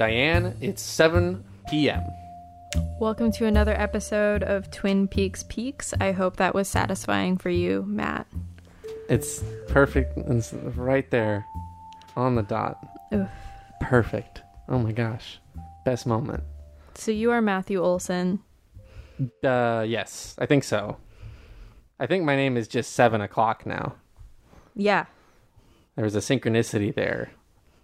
[0.00, 0.56] Diane.
[0.62, 2.02] It's 7 p.m.
[2.98, 5.92] Welcome to another episode of Twin Peaks Peaks.
[6.00, 8.26] I hope that was satisfying for you, Matt.
[9.10, 10.16] It's perfect.
[10.16, 11.44] It's right there
[12.16, 12.78] on the dot.
[13.12, 13.28] Oof.
[13.82, 14.40] Perfect.
[14.70, 15.38] Oh my gosh.
[15.84, 16.44] Best moment.
[16.94, 18.40] So you are Matthew Olson.
[19.44, 20.96] Uh, yes, I think so.
[21.98, 23.96] I think my name is just 7 o'clock now.
[24.74, 25.04] Yeah,
[25.94, 27.32] There was a synchronicity there.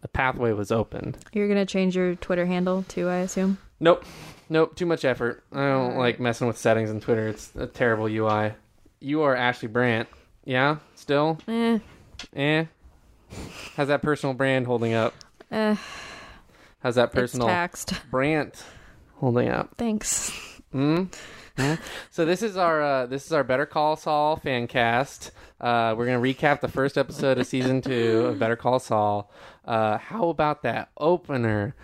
[0.06, 1.18] A pathway was opened.
[1.32, 3.58] you're gonna change your Twitter handle too, I assume.
[3.80, 4.04] Nope.
[4.48, 4.76] Nope.
[4.76, 5.42] Too much effort.
[5.52, 7.26] I don't like messing with settings in Twitter.
[7.26, 8.52] It's a terrible UI.
[9.00, 10.08] You are Ashley Brandt.
[10.44, 10.76] Yeah?
[10.94, 11.38] Still?
[11.48, 11.80] Eh,
[12.36, 12.66] Eh?
[13.76, 15.12] How's that personal brand holding up?
[15.50, 15.74] eh,
[16.78, 17.94] How's that personal taxed.
[18.08, 18.62] Brandt
[19.16, 19.70] holding up?
[19.76, 20.30] Thanks.
[20.70, 21.06] Hmm?
[22.10, 25.32] So this is our uh, this is our Better Call Saul fan cast.
[25.60, 29.30] Uh, we're gonna recap the first episode of season two of Better Call Saul.
[29.64, 31.74] Uh, how about that opener?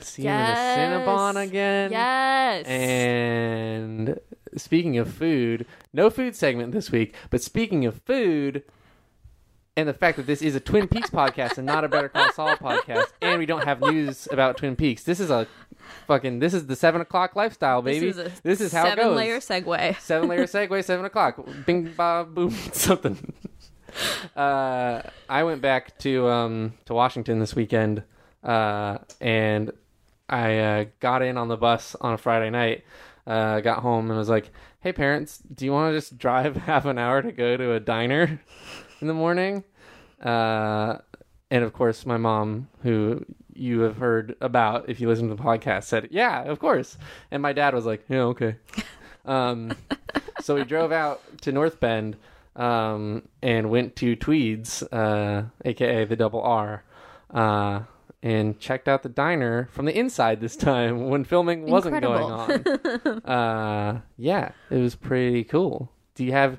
[0.00, 0.56] Seeing Yes.
[0.76, 1.90] the Cinnabon again.
[1.92, 2.66] Yes.
[2.66, 4.18] And
[4.56, 7.14] speaking of food, no food segment this week.
[7.30, 8.64] But speaking of food,
[9.78, 12.32] and the fact that this is a Twin Peaks podcast and not a Better Call
[12.32, 15.04] Saul podcast, and we don't have news about Twin Peaks.
[15.04, 15.46] This is a
[16.08, 16.40] fucking.
[16.40, 18.10] This is the seven o'clock lifestyle, baby.
[18.42, 20.00] This is a how it seven layer segue.
[20.00, 21.38] Seven layer segue, seven o'clock.
[21.64, 23.32] Bing, ba, boom, something.
[24.34, 28.02] Uh, I went back to um to Washington this weekend,
[28.42, 29.70] uh, and
[30.28, 32.82] I uh, got in on the bus on a Friday night.
[33.28, 36.84] Uh, got home and was like, "Hey, parents, do you want to just drive half
[36.84, 38.40] an hour to go to a diner
[39.00, 39.64] in the morning?"
[40.22, 40.98] Uh,
[41.50, 43.24] and of course, my mom, who
[43.54, 46.98] you have heard about if you listen to the podcast, said, "Yeah, of course."
[47.30, 48.56] And my dad was like, "Yeah, okay."
[49.24, 49.76] Um,
[50.40, 52.16] so we drove out to North Bend
[52.56, 56.82] um, and went to Twede's, uh, aka the Double R,
[57.30, 57.80] uh,
[58.22, 62.50] and checked out the diner from the inside this time when filming wasn't going on.
[63.24, 65.92] uh, yeah, it was pretty cool.
[66.18, 66.58] Do you have?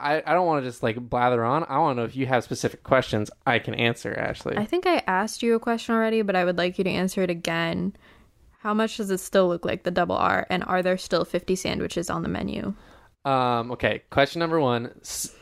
[0.00, 1.64] I, I don't want to just like blather on.
[1.68, 4.12] I want to know if you have specific questions I can answer.
[4.12, 6.90] Ashley, I think I asked you a question already, but I would like you to
[6.90, 7.94] answer it again.
[8.58, 10.48] How much does it still look like the double R?
[10.50, 12.74] And are there still 50 sandwiches on the menu?
[13.24, 15.32] Um, okay, question number one S-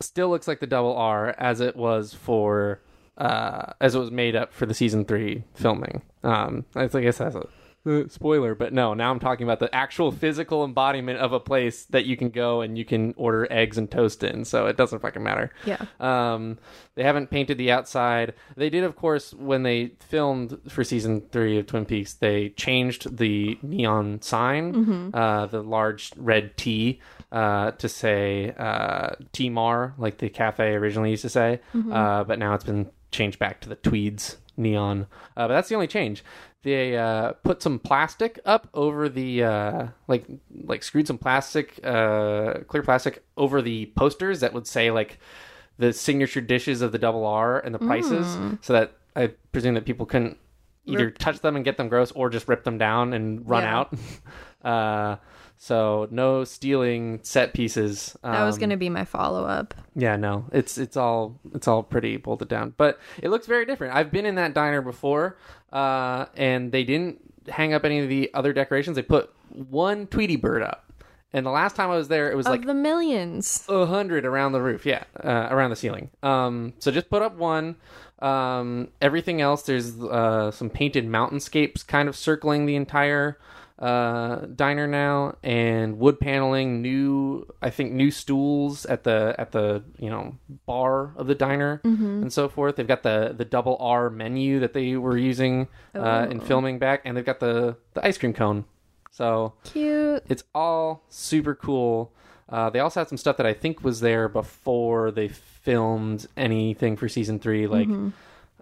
[0.00, 2.82] still looks like the double R as it was for
[3.16, 6.02] uh, as it was made up for the season three filming.
[6.22, 7.46] Um, I I guess that's a
[8.08, 8.94] spoiler, but no.
[8.94, 12.60] Now I'm talking about the actual physical embodiment of a place that you can go
[12.60, 14.44] and you can order eggs and toast in.
[14.44, 15.50] So it doesn't fucking matter.
[15.64, 15.84] Yeah.
[16.00, 16.58] Um,
[16.94, 18.34] they haven't painted the outside.
[18.56, 22.14] They did, of course, when they filmed for season three of Twin Peaks.
[22.14, 27.00] They changed the neon sign, uh, the large red T,
[27.32, 31.60] uh, to say uh, T Mar, like the cafe originally used to say.
[31.92, 35.06] Uh, but now it's been changed back to the Twede's neon.
[35.36, 36.24] Uh, but that's the only change.
[36.66, 40.24] They uh, put some plastic up over the uh, like
[40.64, 45.20] like screwed some plastic, uh, clear plastic over the posters that would say like
[45.78, 49.84] the signature dishes of the double R and the prices, so that I presume that
[49.84, 50.38] people couldn't
[50.86, 51.18] either Rip.
[51.18, 53.78] touch them and get them gross or just rip them down and run Yeah.
[53.78, 53.94] out.
[55.58, 58.16] so no stealing set pieces.
[58.22, 59.74] That was Um, going to be my follow up.
[59.94, 63.94] yeah, no, it's it's all it's all pretty bolted down, but it looks very different.
[63.94, 65.36] I've been in that diner before,
[65.72, 68.96] uh, and they didn't hang up any of the other decorations.
[68.96, 70.92] They put one Tweety bird up,
[71.32, 73.64] and the last time I was there, it was Of like the millions.
[73.68, 74.84] a hundred around the roof.
[74.84, 76.10] Yeah, uh, around the ceiling.
[76.22, 77.76] Um, so just put up one.
[78.20, 83.38] Um, everything else, there's uh, some painted mountainscapes kind of circling the entire
[83.78, 86.80] uh, diner now, and wood paneling.
[86.82, 91.80] New, I think, new stools at the at the you know bar of the diner
[91.84, 92.76] and so forth.
[92.76, 96.44] They've got the the double R menu that they were using uh, in Oh.
[96.44, 98.64] filming back, and they've got the the ice cream cone.
[99.10, 100.22] So Cute.
[100.28, 102.12] it's all super cool.
[102.48, 106.96] Uh, they also had some stuff that I think was there before they filmed anything
[106.96, 107.88] for season three, like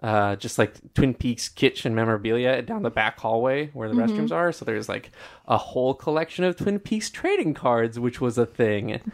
[0.05, 4.51] uh, just like Twin Peaks kitchen memorabilia down the back hallway where the restrooms are.
[4.51, 5.09] So there's like
[5.47, 9.01] a whole collection of Twin Peaks trading cards, which was a thing.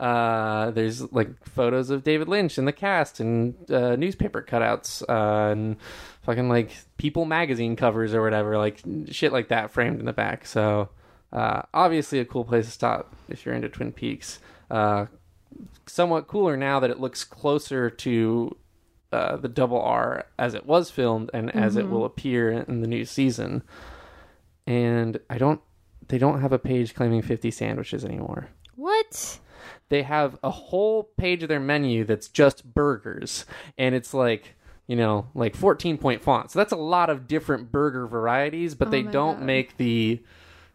[0.00, 5.52] Uh, there's like photos of David Lynch and the cast and uh, newspaper cutouts uh,
[5.52, 5.76] and
[6.22, 8.82] fucking like People magazine covers or whatever, like
[9.12, 10.44] shit like that framed in the back.
[10.44, 10.88] So
[11.32, 14.40] uh, obviously a cool place to stop if you're into Twin Peaks.
[14.68, 15.06] Uh,
[15.86, 18.56] somewhat cooler now that it looks closer to
[19.12, 22.86] uh, the double R as it was filmed and as it will appear in the
[22.88, 23.62] new season.
[24.66, 25.60] And I don't,
[26.08, 29.38] they don't have a page claiming 50 sandwiches anymore What?
[29.88, 33.44] they have a whole page of their menu that's just burgers
[33.78, 34.54] and it's like
[34.88, 36.50] you know, like 14 point font.
[36.50, 39.46] So that's a lot of different burger varieties, but Oh they don't God.
[39.46, 40.22] make the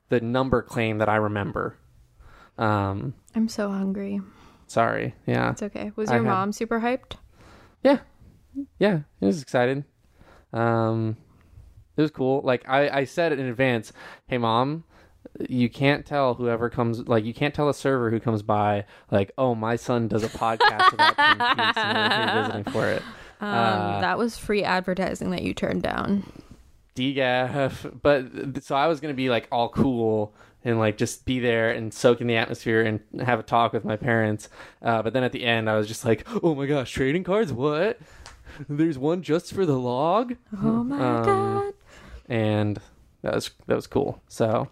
[0.09, 1.75] the number claim that I remember.
[2.57, 4.21] Um, I'm so hungry.
[4.67, 5.13] sorry.
[5.27, 5.51] Yeah.
[5.51, 5.91] It's okay.
[5.97, 7.17] Was I your had- mom super hyped?
[7.83, 7.99] Yeah.
[8.79, 9.83] Yeah, it was excited.
[10.53, 11.17] Um
[11.95, 12.41] it was cool.
[12.43, 13.91] Like I I said it in advance,
[14.27, 14.83] "Hey mom,
[15.49, 19.31] you can't tell whoever comes like you can't tell a server who comes by like,
[19.37, 23.01] "Oh, my son does a podcast about Twin Peaks and we're here visiting for it."
[23.41, 26.23] Um, Uh, that was free advertising that you turned down.
[26.95, 30.33] DGAF, but so I was gonna be like all cool
[30.63, 33.85] and like just be there and soak in the atmosphere and have a talk with
[33.85, 34.49] my parents.
[34.81, 37.53] Uh, but then at the end, I was just like, "Oh my gosh, trading cards!
[37.53, 37.99] What?
[38.69, 41.73] There's one just for the log." Oh my Um, god.
[42.29, 42.79] and
[43.21, 44.21] that was that was cool.
[44.27, 44.69] So,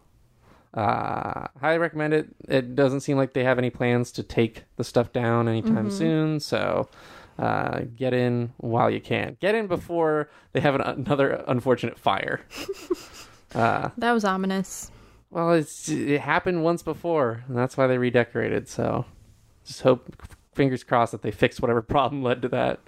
[0.74, 2.28] uh, highly recommend it.
[2.48, 6.40] It doesn't seem like they have any plans to take the stuff down anytime soon.
[6.40, 6.90] So,
[7.40, 9.38] uh, get in while you can.
[9.40, 12.42] Get in before they have an, another unfortunate fire.
[13.56, 14.92] uh, That was ominous.
[15.32, 18.68] well, it's it happened once before, and that's why they redecorated.
[18.68, 19.06] So,
[19.66, 20.14] just hope,
[20.54, 22.80] fingers crossed, that they fix whatever problem led to that.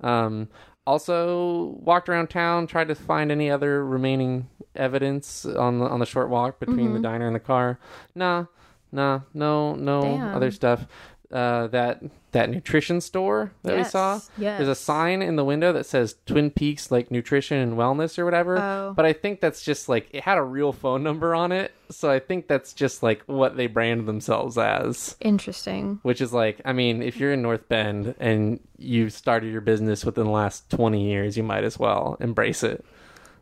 [0.00, 0.48] Um,
[0.86, 6.06] also, walked around town, tried to find any other remaining evidence on the on the
[6.06, 7.78] short walk between the diner and the car.
[8.14, 8.46] Nah,
[8.90, 10.34] nah, no, no Damn.
[10.34, 10.86] other stuff.
[11.30, 12.02] Uh, that
[12.32, 14.18] that nutrition store that we saw.
[14.38, 14.58] yes.
[14.58, 18.24] There's a sign in the window that says Twin Peaks like nutrition and wellness or
[18.24, 18.58] whatever.
[18.58, 18.94] Oh.
[18.96, 22.10] But I think that's just like it had a real phone number on it, so
[22.10, 25.16] I think that's just like what they brand themselves as.
[25.20, 25.98] Interesting.
[26.02, 30.06] Which is like, I mean, if you're in North Bend and you started your business
[30.06, 32.84] within the last 20 years, you might as well embrace it.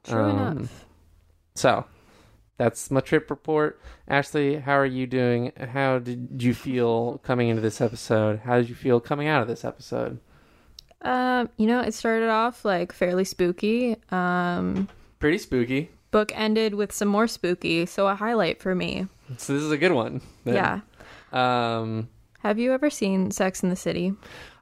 [0.02, 0.84] True Um, enough.
[1.54, 1.84] So
[2.58, 3.80] that's my trip report.
[4.08, 5.52] Ashley, how are you doing?
[5.72, 8.40] How did you feel coming into this episode?
[8.40, 10.18] How did you feel coming out of this episode?
[11.02, 13.96] Um, you know, it started off like fairly spooky.
[14.10, 14.88] Um,
[15.18, 15.90] Pretty spooky.
[16.10, 19.06] book ended with some more spooky, so a highlight for me.
[19.36, 20.20] So this is a good one.
[20.44, 20.54] then.
[20.54, 20.80] Yeah.
[21.32, 22.08] Um,
[22.40, 24.14] Have you ever seen Sex in the City?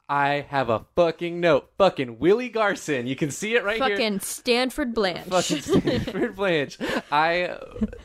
[0.06, 1.70] I have a fucking note.
[1.78, 3.06] Fucking Willie Garson.
[3.06, 3.88] You can see it right here.
[3.96, 5.24] Fucking Stanford Blatch.
[5.26, 6.76] fucking Stanford Blatch.
[7.10, 7.56] I,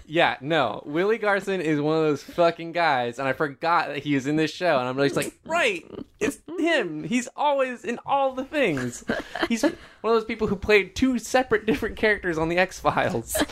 [0.05, 0.81] yeah, no.
[0.85, 4.37] Willie Garson is one of those fucking guys, and I forgot that he was in
[4.37, 5.83] this show, and I'm just like, right,
[6.21, 7.03] it's him.
[7.03, 9.03] He's always in all the things.
[9.49, 13.35] He's one of those people who played two separate different characters on the X Files.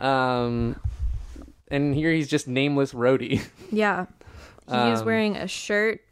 [0.00, 0.76] Um,
[1.72, 3.44] and here he's just nameless Rhodey.
[3.72, 4.06] yeah.
[4.68, 6.02] He's Um, wearing a shirt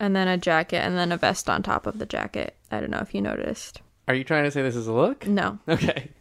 [0.00, 2.54] and then a jacket and then a vest on top of the jacket.
[2.70, 3.80] I don't know if you noticed.
[4.08, 5.26] Are you trying to say this is a look?
[5.26, 6.10] No, Okay.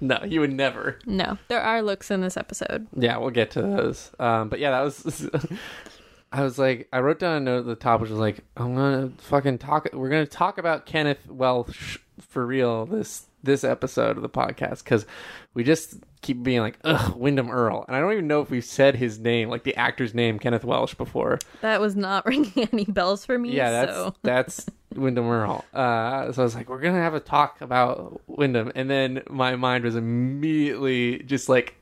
[0.00, 1.00] No, you would never.
[1.06, 1.38] no.
[1.48, 2.86] There are looks in this episode.
[2.94, 4.12] Yeah, we'll get to those.
[4.20, 5.28] Um, but yeah, that was.
[6.32, 8.76] I was like, I wrote down a note at the top, which was like, I'm
[8.76, 9.88] gonna fucking talk.
[9.92, 15.06] We're gonna talk about Kenneth Welsh for real this this episode of the podcast because
[15.54, 18.64] we just keep being like, ugh, Windom Earle, and I don't even know if we've
[18.64, 21.38] said his name, like the actor's name, Kenneth Welsh, before.
[21.60, 23.50] That was not ringing any bells for me.
[23.50, 25.64] Yeah, that's so that's Windom Earle.
[25.72, 29.56] Uh, so I was like, we're gonna have a talk about Windom, and then my
[29.56, 31.76] mind was immediately just like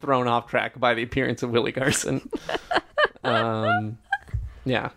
[0.00, 2.28] thrown off track by the appearance of Willie Garson.
[3.24, 3.98] um,
[4.64, 4.90] yeah.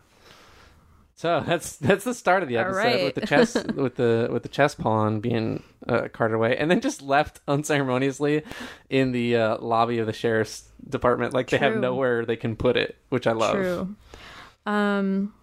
[1.16, 3.04] So that's that's the start of the episode right.
[3.04, 6.82] with the chess with the with the chess pawn being uh, carted away, and then
[6.82, 8.44] just left unceremoniously
[8.90, 12.78] in the uh, lobby of the sheriff's department, like they have nowhere they can put
[12.78, 13.54] it, which I love.
[13.54, 13.96] true.
[14.66, 15.34] Um,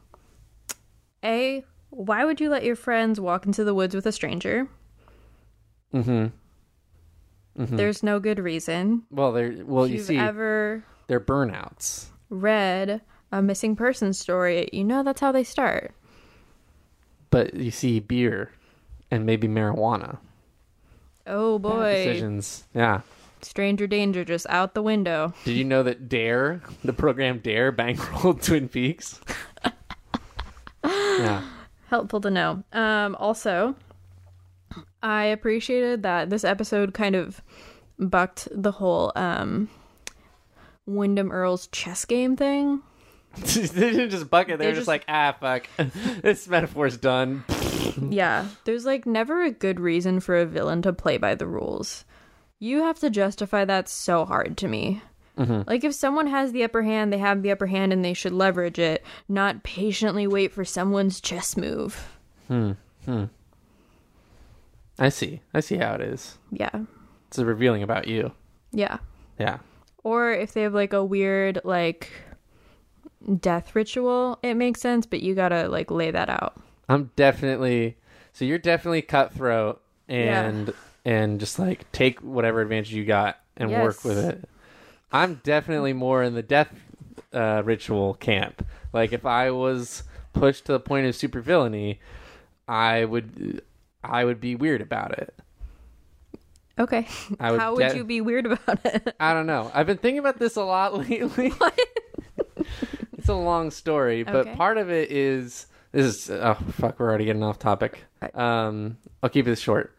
[1.25, 1.65] a.
[1.91, 4.69] Why would you let your friends walk into the woods with a stranger?
[5.95, 6.27] Mm-hmm.
[7.57, 9.05] There's no good reason.
[9.11, 12.07] Well, they're well, if you see, ever they're burnouts.
[12.31, 15.95] read a missing person story, you know that's how they start.
[17.31, 18.51] But you see beer
[19.11, 20.19] and maybe marijuana.
[21.27, 22.65] Oh boy, Decisions.
[22.75, 23.01] Yeah.
[23.43, 25.33] stranger danger just out the window.
[25.45, 29.21] Did you know that Dare, the program Dare, bankrolled Twin Peaks?
[30.85, 31.43] yeah.
[31.89, 32.63] Helpful to know.
[32.73, 33.75] Um, also,
[35.03, 37.41] I appreciated that this episode kind of
[37.99, 39.69] bucked the whole um,
[40.87, 42.81] Windom Earle's chess game thing.
[43.37, 44.59] they didn't just bucket.
[44.59, 45.67] They, They were just, just- like, ah, fuck.
[46.23, 47.45] this metaphor's done.
[48.11, 52.05] Yeah, there's like never a good reason for a villain to play by the rules.
[52.59, 55.03] You have to justify that so hard to me.
[55.37, 58.33] Like if someone has the upper hand, they have the upper hand and they should
[58.33, 62.09] leverage it, not patiently wait for someone's chess move.
[62.47, 62.73] Hmm.
[64.99, 65.41] I see.
[65.53, 66.39] I see how it is.
[66.53, 66.85] Yeah.
[67.29, 68.31] It's revealing about you.
[68.71, 68.99] Yeah.
[69.39, 69.59] Yeah.
[70.05, 72.11] Or if they have like a weird like
[73.41, 76.61] death ritual, it makes sense, but you gotta like lay that out.
[76.89, 77.97] I'm definitely
[78.33, 80.73] So you're definitely cutthroat and
[81.05, 84.49] and just like take whatever advantage you got and work with it.
[85.13, 86.75] I'm definitely more in the death
[87.33, 88.67] uh, ritual camp.
[88.93, 91.99] Like if I was pushed to the point of supervillainy,
[92.69, 93.63] I would
[94.03, 95.35] I would be weird about it.
[96.79, 97.07] Okay.
[97.31, 99.15] Would How would de- you be weird about it?
[99.21, 99.71] I don't know.
[99.73, 101.53] I've been thinking about this a lot lately.
[103.17, 104.55] it's a long story, but Okay.
[104.57, 108.05] part of it is this is oh fuck, we're already getting off topic.
[108.35, 109.97] Um, I'll keep this short.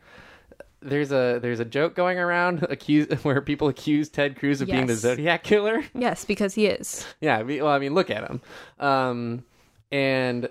[0.82, 4.86] There's a there's a joke going around accuse where people accuse Ted Cruz of being
[4.86, 5.02] the Yes.
[5.02, 5.84] Zodiac killer.
[5.96, 7.06] yes, because he is.
[7.22, 8.42] yeah, I mean, well, I mean, look at him.
[8.80, 9.44] Um,
[9.92, 10.50] and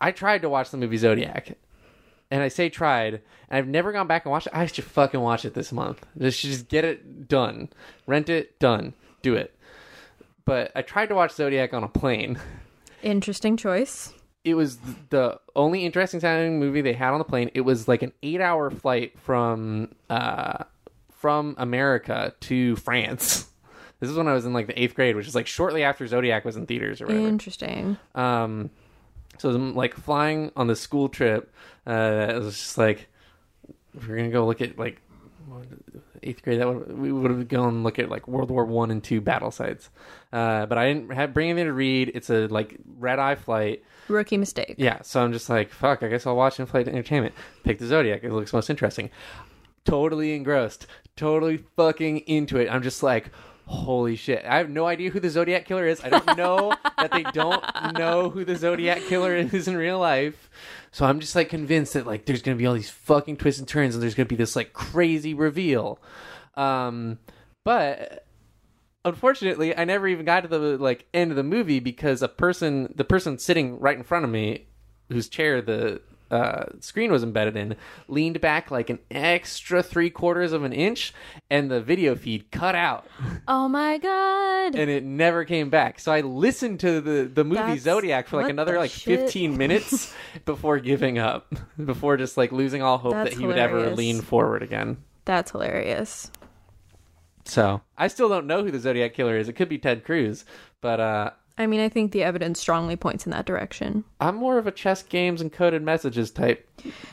[0.00, 1.56] I tried to watch the movie Zodiac,
[2.30, 4.54] and I say tried, and I've never gone back and watched it.
[4.56, 6.06] I should fucking watch it this month.
[6.18, 7.68] Just just get it done,
[8.06, 9.54] rent it, done, do it.
[10.44, 12.38] But I tried to watch Zodiac on a plane.
[13.02, 14.12] Interesting choice.
[14.44, 14.78] It was
[15.10, 17.50] the only interesting sounding movie they had on the plane.
[17.54, 20.64] It was like an eight-hour flight from uh,
[21.12, 23.48] from America to France.
[24.00, 26.04] This is when I was in like the eighth grade, which is like shortly after
[26.08, 27.28] Zodiac was in theaters or whatever.
[27.28, 27.96] Interesting.
[28.16, 28.68] Um,
[29.38, 31.54] so I'm like flying on the school trip.
[31.86, 33.06] Uh, it was just like
[33.94, 35.00] we're gonna go look at like
[35.46, 35.68] what-
[36.22, 36.60] eighth grade.
[36.60, 39.20] That would, we would have gone and look at like World War One and two
[39.20, 39.90] battle sites.
[40.32, 42.12] Uh, but I didn't have bring anything to read.
[42.14, 43.84] It's a like red eye flight.
[44.08, 44.74] Rookie mistake.
[44.78, 46.02] Yeah, so I'm just like fuck.
[46.02, 47.34] I guess I'll watch in flight entertainment.
[47.64, 48.24] Pick the Zodiac.
[48.24, 49.10] It looks most interesting.
[49.84, 50.86] Totally engrossed.
[51.16, 52.68] Totally fucking into it.
[52.68, 53.30] I'm just like.
[53.66, 54.44] Holy shit.
[54.44, 56.02] I have no idea who the Zodiac Killer is.
[56.02, 57.64] I don't know that they don't
[57.96, 60.50] know who the Zodiac Killer is in real life.
[60.90, 63.60] So I'm just like convinced that like there's going to be all these fucking twists
[63.60, 65.98] and turns and there's going to be this like crazy reveal.
[66.54, 67.18] Um
[67.64, 68.26] but
[69.04, 72.92] unfortunately, I never even got to the like end of the movie because a person
[72.96, 74.66] the person sitting right in front of me
[75.08, 76.00] whose chair the
[76.32, 77.76] uh, screen was embedded in
[78.08, 81.12] leaned back like an extra three quarters of an inch
[81.50, 83.06] and the video feed cut out
[83.48, 84.74] Oh my god.
[84.74, 86.00] and it never came back.
[86.00, 88.90] So I listened to the the movie That's- Zodiac for like what another the like
[88.90, 89.20] shit?
[89.20, 90.12] 15 minutes
[90.44, 93.98] before giving up, before just like losing all hope That's that he would ever hilarious.
[93.98, 94.96] lean forward again.
[95.24, 96.30] That's hilarious.
[97.44, 99.48] So I still don't know who the Zodiac killer is.
[99.48, 100.44] It could be Ted Cruz,
[100.80, 104.04] but uh, I mean, I think the evidence strongly points in that direction.
[104.20, 106.68] I'm more of a chess games and coded messages type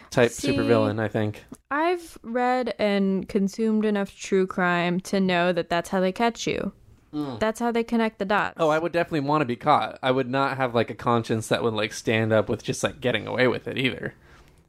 [0.10, 1.00] type See- supervillain.
[1.00, 1.44] I think.
[1.72, 6.72] I've read and consumed enough true crime to know that that's how they catch you.
[7.12, 7.38] Hmm.
[7.40, 8.56] That's how they connect the dots.
[8.60, 9.98] Oh, I would definitely want to be caught.
[10.02, 13.02] I would not have like a conscience that would like stand up with just like
[13.02, 14.14] getting away with it either.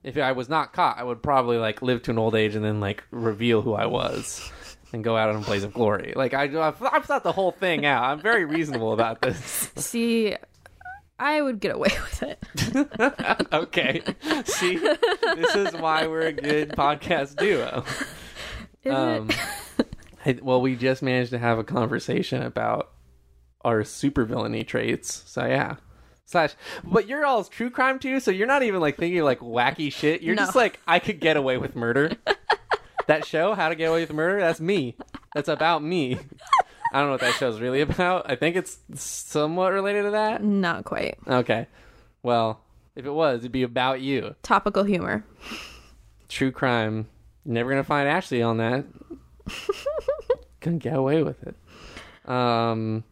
[0.02, 2.64] If I was not caught, I would probably like live to an old age and
[2.64, 4.50] then like reveal who I was
[4.92, 6.12] and go out in a blaze of glory.
[6.16, 8.02] Like I, I've, I've thought the whole thing out.
[8.04, 9.70] I'm very reasonable about this.
[9.76, 10.34] See,
[11.18, 12.42] I would get away with it.
[13.52, 14.02] okay,
[14.46, 17.84] see, this is why we're a good podcast duo.
[18.84, 19.28] Is Um,
[19.78, 19.86] it?
[20.24, 22.90] I, well, we just managed to have a conversation about
[23.62, 25.22] our supervillainy traits.
[25.26, 25.76] So yeah.
[26.24, 26.54] Slash,
[26.84, 30.22] but you're all true crime too, so you're not even like thinking like wacky shit.
[30.22, 30.42] You're No.
[30.44, 32.12] just like, I could get away with murder.
[33.10, 34.96] that show, How to Get Away with Murder, that's me.
[35.34, 36.18] That's about me.
[36.92, 38.30] I don't know what that show's really about.
[38.30, 40.42] I think it's somewhat related to that.
[40.42, 41.18] Not quite.
[41.26, 41.66] Okay.
[42.22, 42.60] Well,
[42.96, 44.34] if it was, it'd be about you.
[44.42, 45.24] Topical humor.
[46.28, 47.08] True crime.
[47.44, 48.84] Never gonna find Ashley on that.
[50.60, 51.56] Couldn't get away with it.
[52.28, 53.04] Um.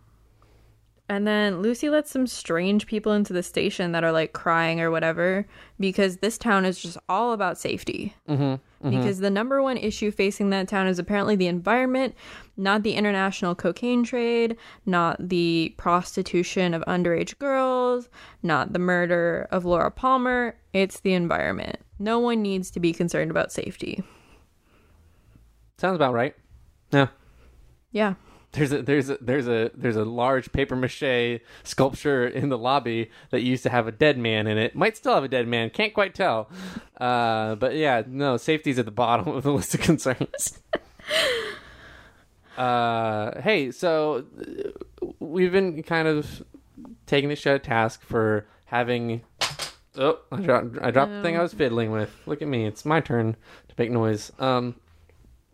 [1.08, 4.90] And then Lucy lets some strange people into the station that are like crying or
[4.90, 5.46] whatever
[5.80, 8.14] because this town is just all about safety.
[8.28, 8.96] Mm-hmm, Mm-hmm.
[8.96, 12.14] Because the number one issue facing that town is apparently the environment,
[12.56, 14.56] not the international cocaine trade,
[14.86, 18.08] not the prostitution of underage girls,
[18.42, 20.56] not the murder of Laura Palmer.
[20.72, 21.78] It's the environment.
[21.98, 24.02] No one needs to be concerned about safety.
[25.78, 26.36] Sounds about right.
[26.92, 27.08] Yeah.
[27.90, 28.14] Yeah.
[28.52, 33.10] There's a there's a there's a there's a large paper mache sculpture in the lobby
[33.30, 34.74] that used to have a dead man in it.
[34.74, 35.68] Might still have a dead man.
[35.68, 36.48] Can't quite tell.
[36.98, 40.60] Uh, but yeah, no, safety's at the bottom of the list of concerns.
[42.56, 46.42] uh, hey, so uh, we've been kind of
[47.06, 49.22] taking the show to task for having.
[49.96, 52.10] Oh, I dropped I dropped the thing I was fiddling with.
[52.24, 52.66] Look at me.
[52.66, 53.36] It's my turn
[53.68, 54.32] to make noise.
[54.38, 54.76] Um,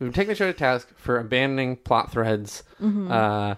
[0.04, 3.54] we've taken the show to task for abandoning plot threads uh,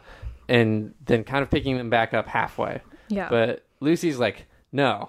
[0.49, 2.81] and then kind of picking them back up halfway.
[3.09, 3.29] Yeah.
[3.29, 5.09] But Lucy's like, no,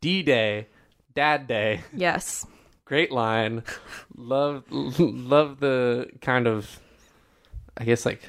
[0.00, 0.68] D Day,
[1.14, 2.46] Dad Day, yes.
[2.84, 3.62] great line.
[4.16, 6.78] love, love the kind of,
[7.76, 8.28] I guess like,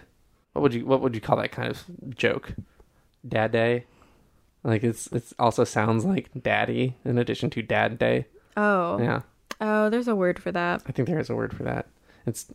[0.54, 2.54] what would you what would you call that kind of joke?
[3.28, 3.86] Dad Day,
[4.64, 8.26] like it's it's also sounds like Daddy in addition to Dad Day.
[8.58, 9.00] Oh.
[9.00, 9.22] Yeah,
[9.62, 10.82] Oh, there's a word for that.
[10.88, 11.88] I think there is a word for that.
[12.26, 12.46] It's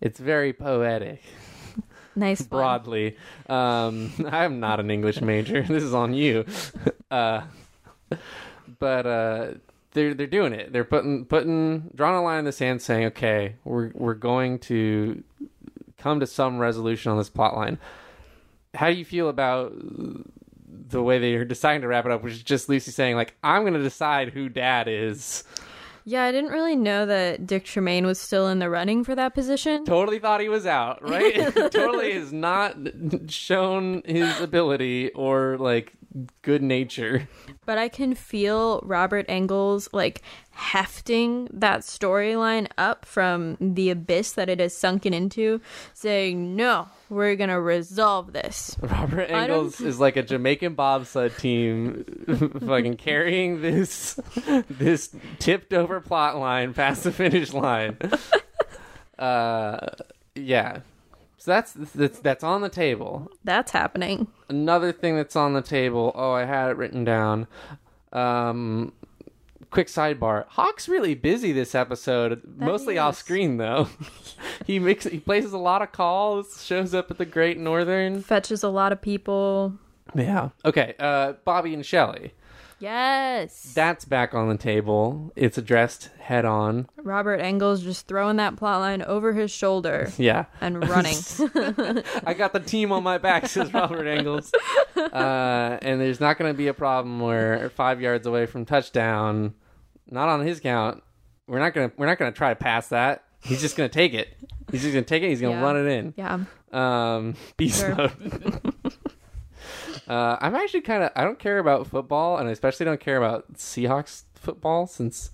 [0.00, 1.22] it's very poetic.
[2.14, 2.48] Nice one.
[2.48, 3.16] broadly.
[3.48, 5.62] Um, I'm not an English major.
[5.68, 6.44] This is on you.
[7.08, 7.42] Uh,
[8.80, 9.46] but uh,
[9.92, 10.72] they're they're doing it.
[10.72, 15.22] They're putting putting drawing a line in the sand, saying, "Okay, we're we're going to
[15.98, 17.78] come to some resolution on this plot line."
[18.74, 22.32] How do you feel about the way they are deciding to wrap it up, which
[22.32, 25.44] is just Lucy saying, "Like, I'm going to decide who Dad is."
[26.08, 29.34] Yeah, I didn't really know that Dick Tremayne was still in the running for that
[29.34, 29.84] position.
[29.84, 31.52] Totally thought he was out, right?
[31.72, 32.76] totally has not
[33.26, 35.94] shown his ability or like
[36.42, 37.28] good nature.
[37.64, 44.48] But I can feel Robert Engels like hefting that storyline up from the abyss that
[44.48, 45.60] it has sunken into,
[45.94, 48.76] saying, No, we're gonna resolve this.
[48.80, 52.04] Robert Engels is like a Jamaican bobsled team,
[52.66, 54.18] fucking carrying this
[54.70, 57.98] this tipped over plot line past the finish line.
[59.18, 59.78] Uh,
[60.34, 60.80] yeah.
[61.46, 63.30] So that's that's that's on the table.
[63.44, 64.26] That's happening.
[64.48, 66.10] Another thing that's on the table.
[66.16, 67.46] Oh, I had it written down.
[68.12, 68.92] Um,
[69.70, 70.46] quick sidebar.
[70.48, 73.88] Hawk's really busy this episode, mostly he off screen though.
[74.66, 76.64] he makes he places a lot of calls.
[76.64, 78.22] Shows up at the Great Northern.
[78.22, 79.72] Fetches a lot of people.
[80.16, 80.48] Yeah.
[80.64, 80.94] Okay.
[80.98, 82.32] Uh, Bobby and Shelley.
[82.78, 83.72] Yes.
[83.74, 85.32] That's back on the table.
[85.36, 86.88] It's addressed head on.
[86.96, 90.44] Robert Engels just throwing that plot line over his shoulder Yeah.
[90.60, 91.16] and running.
[92.26, 94.52] I got the team on my back, says Robert Engels.
[94.96, 99.54] Uh, and there's not going to be a problem where five yards away from touchdown,
[100.10, 101.02] not on his count.
[101.48, 103.22] We're not gonna we're not gonna try to pass that.
[103.40, 104.36] He's just gonna take it.
[104.72, 105.28] He's just gonna take it.
[105.28, 105.62] He's gonna Yeah.
[105.62, 106.14] run it in.
[106.16, 106.38] yeah.
[106.72, 107.94] Um, beast Sure.
[107.94, 108.72] mode.
[110.08, 113.16] Uh, I'm actually kind of I don't care about football, and I especially don't care
[113.16, 115.30] about Seahawks football since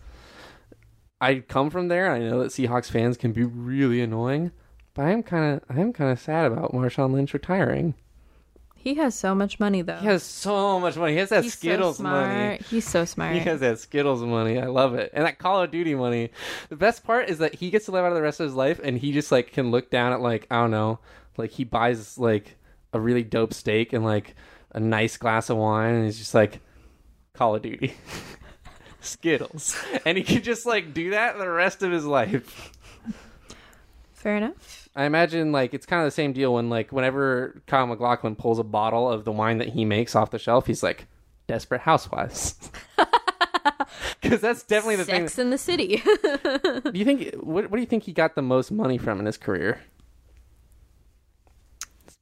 [1.21, 2.13] I come from there.
[2.13, 4.51] and I know that Seahawks fans can be really annoying,
[4.95, 7.95] but I am kind of I am kind of sad about Marshawn Lynch retiring.
[8.83, 9.99] He has so much money though.
[9.99, 11.13] He has so much money.
[11.13, 12.59] He has that He's Skittles so money.
[12.69, 13.35] He's so smart.
[13.35, 14.59] He has that Skittles money.
[14.59, 15.13] I love it.
[15.15, 16.31] And that Call of Duty money.
[16.69, 18.57] The best part is that he gets to live out of the rest of his
[18.57, 20.99] life and he just like can look down at like, I don't know,
[21.37, 22.57] like he buys like
[22.93, 24.35] a really dope steak and like
[24.73, 26.61] a nice glass of wine and he's just like
[27.35, 27.95] Call of Duty.
[29.01, 29.77] Skittles.
[30.07, 32.73] And he can just like do that the rest of his life.
[34.13, 34.89] Fair enough.
[34.95, 38.59] I imagine like it's kind of the same deal when like whenever Kyle MacLachlan pulls
[38.59, 41.07] a bottle of the wine that he makes off the shelf, he's like
[41.47, 42.71] Desperate Housewives.
[44.21, 45.29] Because that's definitely the thing.
[45.29, 45.97] Sex in the City.
[45.97, 49.27] Do you think what what do you think he got the most money from in
[49.27, 49.81] his career?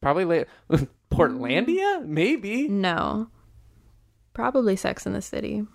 [0.00, 0.44] Probably
[1.10, 2.68] Portlandia, maybe.
[2.68, 3.28] no.
[4.32, 5.66] Probably Sex in the City.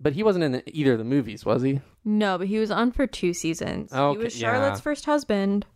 [0.00, 1.80] But he wasn't in the, either of the movies, was he?
[2.04, 3.92] No, but he was on for two seasons.
[3.92, 4.52] Okay, he was yeah.
[4.52, 5.66] Charlotte's first husband.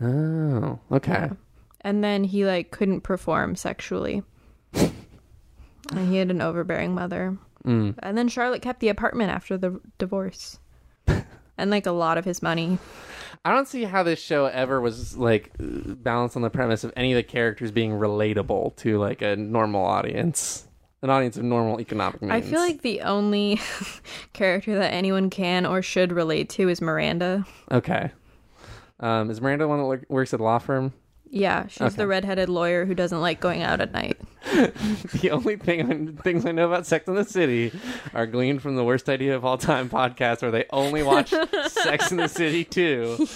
[0.00, 1.12] Oh, okay.
[1.12, 1.32] Yeah.
[1.82, 4.22] And then he like couldn't perform sexually.
[4.74, 7.36] and he had an overbearing mother.
[7.64, 7.94] Mm.
[8.00, 10.58] And then Charlotte kept the apartment after the divorce.
[11.06, 12.78] and like a lot of his money.
[13.44, 17.12] I don't see how this show ever was like balanced on the premise of any
[17.12, 20.66] of the characters being relatable to like a normal audience,
[21.02, 22.32] an audience of normal economic means.
[22.32, 23.60] I feel like the only
[24.32, 27.46] character that anyone can or should relate to is Miranda.
[27.70, 28.10] okay.
[29.00, 30.92] Um, is Miranda the one that works at the law firm?
[31.30, 31.96] Yeah, she's Okay.
[31.96, 34.18] the redheaded lawyer who doesn't like going out at night.
[35.20, 37.72] The only thing things I know about Sex in the City
[38.14, 41.32] are gleaned from the worst idea of all time podcast, where they only watch
[41.68, 43.26] Sex in the City two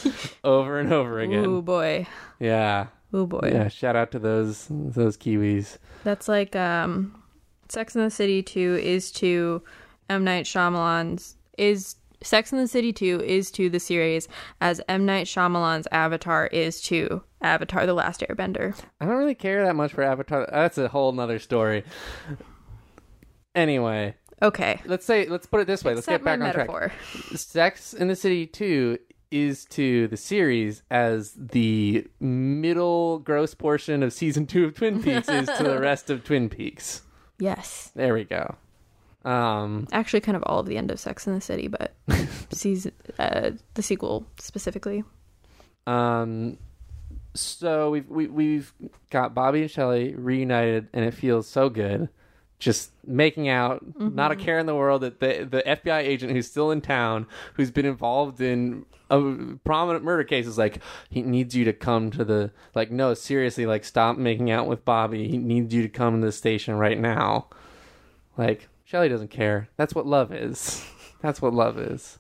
[0.45, 1.45] over and over again.
[1.45, 2.07] Oh boy.
[2.41, 3.51] Yeah, Oh boy.
[3.53, 3.69] yeah.
[3.69, 5.79] Shout out to those those Kiwis.
[6.05, 7.23] That's like um
[7.69, 9.63] Sex in the City 2 is to
[10.11, 14.29] M Night Shyamalan's is Sex in the City 2 is to the series
[14.61, 18.79] as M Night Shyamalan's Avatar is to Avatar the Last Airbender.
[19.01, 20.49] I don't really care that much for Avatar.
[20.51, 21.85] That's a whole nother story.
[23.55, 24.81] Anyway, Okay.
[24.87, 25.95] let's say let's put it this way.
[25.95, 26.69] Let's get back on track.
[26.69, 26.93] metaphor.
[27.35, 28.99] Sex in the City 2
[29.31, 35.29] is to the series as the middle gross portion of season 2 of Twin Peaks
[35.29, 37.03] is to the rest of Twin Peaks.
[37.39, 37.91] Yes.
[37.95, 38.57] There we go.
[39.25, 41.95] Um Actually kind of all of the end of Sex in the City, but
[42.53, 45.05] season uh the sequel specifically.
[45.87, 46.57] um
[47.35, 48.73] so we've we, we've
[49.11, 52.09] got Bobby and Shelley reunited and it feels so good.
[52.59, 56.47] Just making out, not a care in the world that the the FBI agent who's
[56.47, 60.79] still in town, who's been involved in a prominent murder case, is like
[61.11, 64.85] he needs you to come to the like no seriously like stop making out with
[64.85, 65.27] Bobby.
[65.27, 67.49] He needs you to come to the station right now.
[68.39, 69.69] Like Shelly doesn't care.
[69.77, 70.87] That's what love is.
[71.21, 72.19] That's what love is.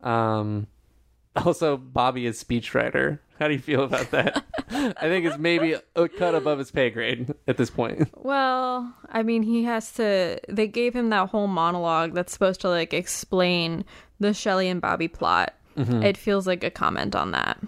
[0.00, 0.68] Um,
[1.36, 3.18] also, Bobby is speechwriter.
[3.38, 4.44] How do you feel about that?
[4.70, 8.08] I think it's maybe a cut above his pay grade at this point.
[8.16, 10.40] Well, I mean, he has to.
[10.48, 13.84] They gave him that whole monologue that's supposed to like explain
[14.20, 15.54] the Shelley and Bobby plot.
[15.76, 17.60] It feels like a comment on that.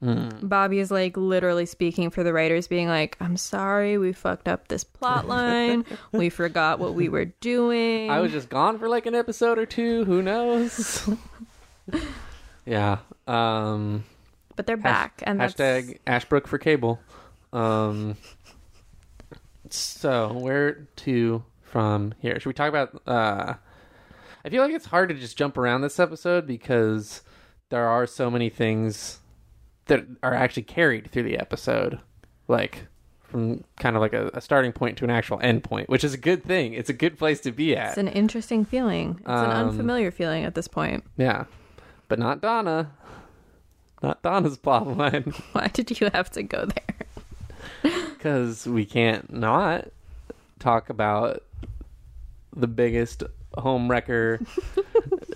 [0.00, 4.66] Bobby is like literally speaking for the writers, being like, "I'm sorry, we fucked up
[4.66, 5.84] this plot line.
[6.12, 9.66] we forgot what we were doing." I was just gone for like an episode or
[9.66, 10.04] two.
[10.04, 11.08] Who knows?
[12.66, 12.98] yeah.
[13.28, 14.02] Um,
[14.56, 17.00] but they're back, and that's hashtag Ashbrook for cable.
[17.52, 18.16] Um,
[19.70, 22.38] so where to from here?
[22.38, 23.00] Should we talk about?
[23.06, 23.54] Uh,
[24.44, 27.22] I feel like it's hard to just jump around this episode because
[27.70, 29.18] there are so many things
[29.86, 32.00] that are actually carried through the episode,
[32.48, 32.86] like
[33.22, 36.12] from kind of like a, a starting point to an actual end point, which is
[36.12, 36.74] a good thing.
[36.74, 37.90] It's a good place to be at.
[37.90, 39.16] It's an interesting feeling.
[39.20, 41.04] It's an Um, unfamiliar feeling at this point.
[41.16, 41.44] Yeah,
[42.08, 42.90] but not Donna.
[44.02, 45.22] Not Donna's plot line.
[45.52, 47.92] Why did you have to go there?
[48.12, 49.88] Because we can't not
[50.58, 51.42] talk about
[52.54, 53.22] the biggest
[53.54, 54.40] home wrecker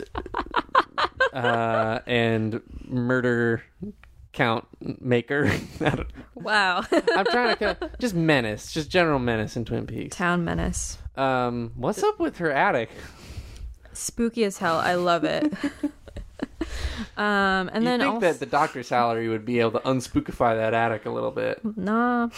[1.33, 3.63] uh, and murder
[4.33, 4.67] count
[5.01, 5.51] maker.
[6.35, 6.85] Wow.
[6.93, 10.17] I'm trying to just menace, just general menace in Twin Peaks.
[10.17, 10.99] Town menace.
[11.17, 12.91] Um, what's up with her attic?
[13.93, 14.77] Spooky as hell.
[14.77, 15.53] I love it.
[17.17, 20.57] um, and you then think also, that the doctor's salary would be able to unspookify
[20.57, 21.61] that attic a little bit?
[21.77, 22.29] Nah.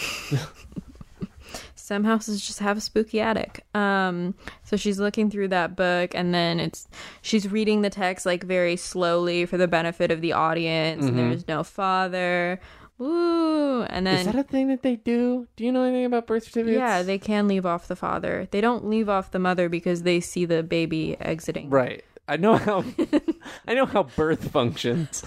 [1.74, 3.64] Some houses just have a spooky attic.
[3.74, 6.86] Um, so she's looking through that book, and then it's
[7.22, 11.06] she's reading the text like very slowly for the benefit of the audience.
[11.06, 12.60] And there's no father.
[13.00, 15.46] Ooh, And then Is that a thing that they do?
[15.56, 16.76] Do you know anything about birth certificates?
[16.76, 18.48] yeah, they can leave off the father.
[18.50, 21.70] They don't leave off the mother because they see the baby exiting.
[21.70, 22.04] Right.
[22.26, 22.82] I know how
[23.66, 25.24] I know how birth functions.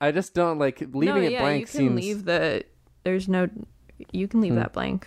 [0.00, 2.64] I just don't like leaving no, it yeah, blank you can seems leave the.
[3.04, 3.48] There's no.
[4.12, 4.44] You can Hmm.
[4.44, 5.06] leave that blank.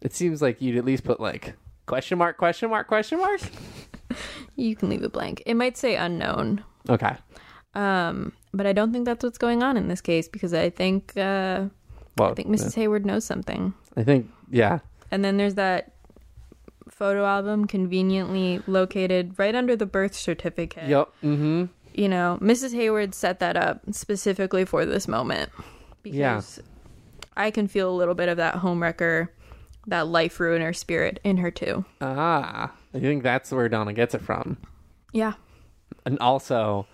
[0.00, 1.54] it seems like you'd at least put like
[1.86, 3.40] question mark question mark question mark.
[4.56, 5.42] You can leave it blank.
[5.46, 6.64] It might say unknown.
[6.88, 7.14] Okay.
[7.74, 11.16] Um, but I don't think that's what's going on in this case because I think
[11.16, 11.66] uh,
[12.18, 12.74] Well, I think Mrs.
[12.74, 13.72] Hayward knows something.
[13.96, 14.80] I think yeah.
[15.10, 15.92] And then there's that
[17.00, 20.86] photo album conveniently located right under the birth certificate.
[20.86, 21.08] Yep.
[21.24, 21.64] Mm-hmm.
[21.94, 22.74] You know, Mrs.
[22.74, 25.48] Hayward set that up specifically for this moment
[26.02, 26.64] because Yeah.
[27.38, 29.28] I can feel a little bit of that homewrecker,
[29.86, 31.86] that life ruiner spirit in her too.
[32.02, 34.58] Ah, I think that's where Donna gets it from,
[35.14, 35.32] Yeah,
[36.04, 36.86] and also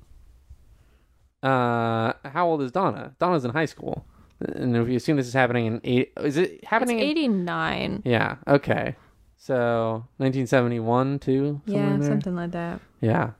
[1.41, 4.05] uh how old is Donna Donna's in high school
[4.41, 8.01] and if you assume this is happening in eight is it It's happening in 89.
[8.03, 8.97] yeah okay
[9.37, 12.09] so 1971 too Yeah, there?
[12.09, 12.81] something like that.
[12.99, 13.31] yeah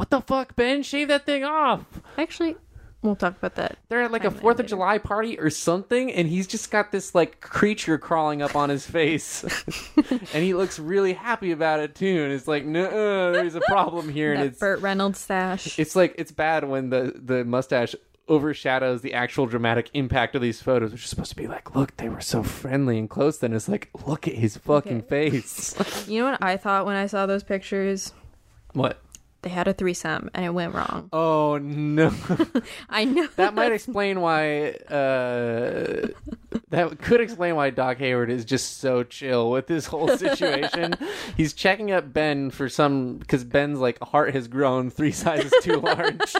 [0.00, 1.84] what the fuck Ben shave that thing off
[2.16, 2.56] Actually,
[3.02, 3.78] we'll talk about that.
[3.88, 4.68] they're at like a Fourth of later.
[4.68, 8.86] July party or something, and he's just got this like creature crawling up on his
[8.86, 9.44] face,
[10.34, 12.24] and he looks really happy about it too.
[12.24, 15.78] And it's like, no, there's a problem here, and it's Burt Reynolds stash.
[15.78, 17.94] it's like it's bad when the the mustache
[18.28, 21.96] overshadows the actual dramatic impact of these photos, which is supposed to be like, look,
[21.96, 23.38] they were so friendly and close.
[23.38, 25.74] Then it's like, look at his fucking face.
[26.08, 28.12] You know what I thought when I saw those pictures?
[28.72, 29.02] what?
[29.42, 31.08] They had a threesome and it went wrong.
[31.20, 32.12] Oh no.
[32.88, 33.26] I know.
[33.36, 36.08] that might explain why uh
[36.70, 40.94] that could explain why Doc Hayward is just so chill with this whole situation.
[41.36, 45.80] He's checking up Ben for some because Ben's like heart has grown three sizes too
[45.80, 46.34] large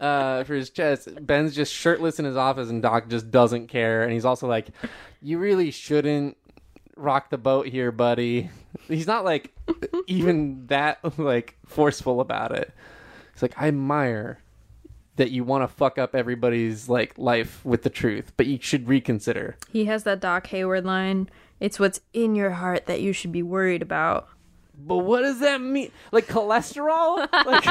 [0.00, 1.08] uh, for his chest.
[1.26, 4.02] Ben's just shirtless in his office, and Doc just doesn't care.
[4.02, 4.68] And he's also like,
[5.20, 6.36] "You really shouldn't
[6.96, 8.50] rock the boat here, buddy."
[8.88, 9.52] He's not like
[10.06, 12.72] even that like forceful about it.
[13.32, 14.38] He's like, "I admire."
[15.16, 18.88] that you want to fuck up everybody's like life with the truth, but you should
[18.88, 19.56] reconsider.
[19.70, 21.28] He has that Doc Hayward line.
[21.60, 24.28] It's what's in your heart that you should be worried about.
[24.76, 25.92] But what does that mean?
[26.10, 27.28] Like cholesterol?
[27.44, 27.64] Like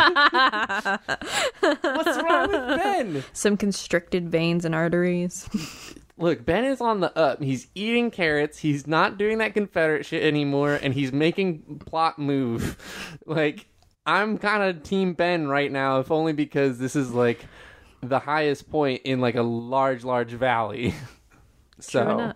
[1.81, 3.23] What's wrong with Ben?
[3.33, 5.49] Some constricted veins and arteries.
[6.17, 7.41] Look, Ben is on the up.
[7.41, 8.59] He's eating carrots.
[8.59, 12.77] He's not doing that Confederate shit anymore, and he's making plot move.
[13.25, 13.67] Like
[14.05, 17.45] I'm kind of team Ben right now, if only because this is like
[18.01, 20.93] the highest point in like a large, large valley.
[21.79, 22.31] So.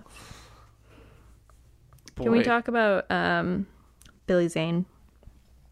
[2.17, 3.65] Can we talk about um,
[4.25, 4.85] Billy Zane?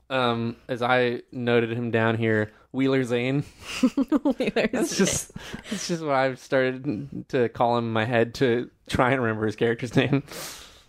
[0.09, 3.43] Um, as I noted him down here, Wheeler Zane.
[3.95, 5.05] Wheeler That's Zane.
[5.05, 5.31] just
[5.69, 9.45] that's just what I've started to call him in my head to try and remember
[9.45, 10.23] his character's name.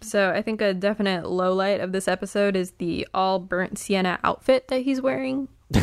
[0.03, 4.19] So I think a definite low light of this episode is the all burnt sienna
[4.23, 5.49] outfit that he's wearing.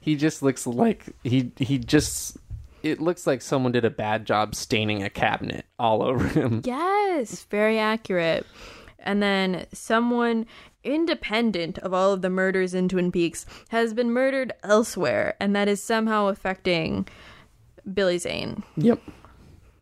[0.00, 2.36] He just looks like he he just
[2.82, 6.62] it looks like someone did a bad job staining a cabinet all over him.
[6.64, 8.46] Yes, very accurate.
[9.00, 10.46] And then someone
[10.82, 15.68] independent of all of the murders in Twin Peaks has been murdered elsewhere, and that
[15.68, 17.06] is somehow affecting
[17.92, 18.62] Billy Zane.
[18.76, 19.00] Yep.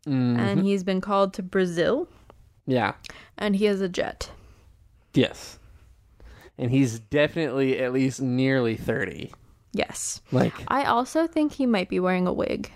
[0.06, 2.08] Mm, And he's been called to Brazil,
[2.66, 2.92] yeah.
[3.38, 4.30] and he has a jet.
[5.14, 5.58] Yes.
[6.58, 9.32] And he's definitely at least nearly 30.
[9.72, 10.20] Yes.
[10.32, 12.70] Like I also think he might be wearing a wig.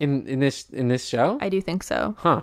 [0.00, 1.36] in in this in this show?
[1.40, 2.14] I do think so.
[2.18, 2.42] Huh.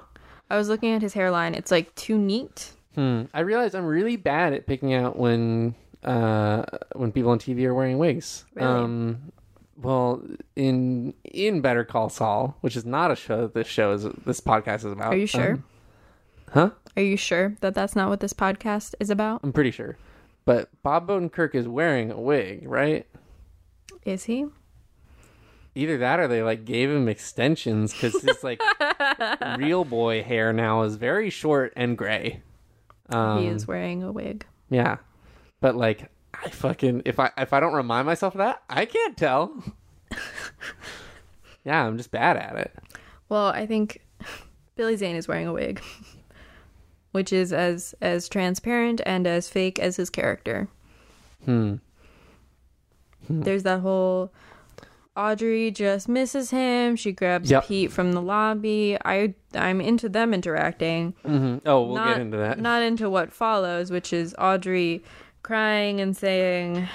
[0.50, 1.56] I was looking at his hairline.
[1.56, 2.74] It's like too neat.
[2.96, 3.24] Hmm.
[3.34, 6.64] I realize I'm really bad at picking out when uh
[6.96, 8.46] when people on TV are wearing wigs.
[8.56, 8.68] Really?
[8.68, 9.32] Um
[9.76, 10.22] well,
[10.56, 14.40] in in Better Call Saul, which is not a show that this show is this
[14.40, 15.14] podcast is about.
[15.14, 15.54] Are you sure?
[15.54, 15.64] um,
[16.52, 16.70] huh?
[16.96, 19.42] Are you sure that that's not what this podcast is about?
[19.44, 19.98] I'm pretty sure.
[20.46, 23.08] But Bob Odenkirk is wearing a wig, right?
[24.06, 24.46] Is he?
[25.76, 28.62] Either that or they like gave him extensions because his like
[29.58, 32.42] real boy hair now is very short and gray.
[33.10, 34.46] Um, he is wearing a wig.
[34.70, 34.98] Yeah,
[35.62, 39.18] but like I fucking if I if I don't remind myself of that, I can't
[39.18, 39.64] tell.
[41.64, 42.76] yeah, I'm just bad at it.
[43.30, 44.02] Well, I think
[44.76, 45.82] Billy Zane is wearing a wig,
[47.12, 50.68] which is as as transparent and as fake as his character.
[51.46, 51.76] Hmm.
[53.30, 54.34] There's that whole
[55.16, 56.96] Audrey just misses him.
[56.96, 57.66] She grabs Yep.
[57.68, 58.98] Pete from the lobby.
[59.06, 61.14] I I'm into them interacting.
[61.24, 62.60] hmm Oh, we'll not, get into that.
[62.60, 65.04] Not into what follows, which is Audrey
[65.44, 66.88] crying and saying,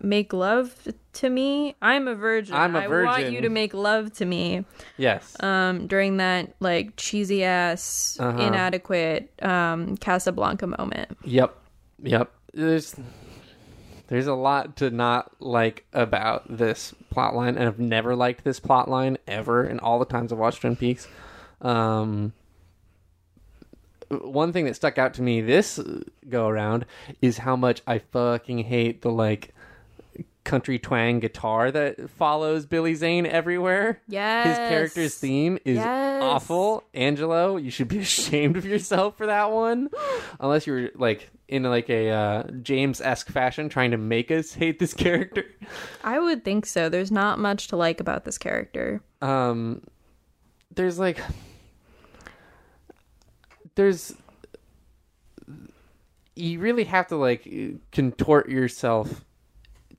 [0.00, 0.72] "Make love
[1.14, 1.74] to me.
[1.82, 2.54] I'm a virgin.
[2.54, 4.64] I'm a I want you to make love to me."
[4.96, 5.36] yes.
[5.42, 8.38] um during that like cheesy ass Uh-huh.
[8.38, 11.56] inadequate um casablanca moment Yep.
[12.04, 12.30] Yep.
[12.54, 12.94] There's
[14.08, 18.58] there's a lot to not like about this plot line, and I've never liked this
[18.58, 21.06] plot line ever in all the times I've watched Twin Peaks.
[21.60, 22.32] Um,
[24.10, 25.78] one thing that stuck out to me this
[26.28, 26.86] go around
[27.20, 29.54] is how much I fucking hate the like
[30.48, 34.00] country twang guitar that follows Billy Zane everywhere.
[34.08, 36.22] yes His character's theme is Yes.
[36.22, 36.84] awful.
[36.94, 39.90] Angelo, you should be ashamed of yourself for that one.
[40.40, 44.52] Unless you were like in like a uh, James esque fashion trying to make us
[44.52, 45.44] hate this character.
[46.02, 49.82] i would think so there's not much to like about this character Um,
[50.74, 51.18] there's like,
[53.74, 54.14] there's,
[56.36, 57.48] you really have to like
[57.92, 59.24] contort yourself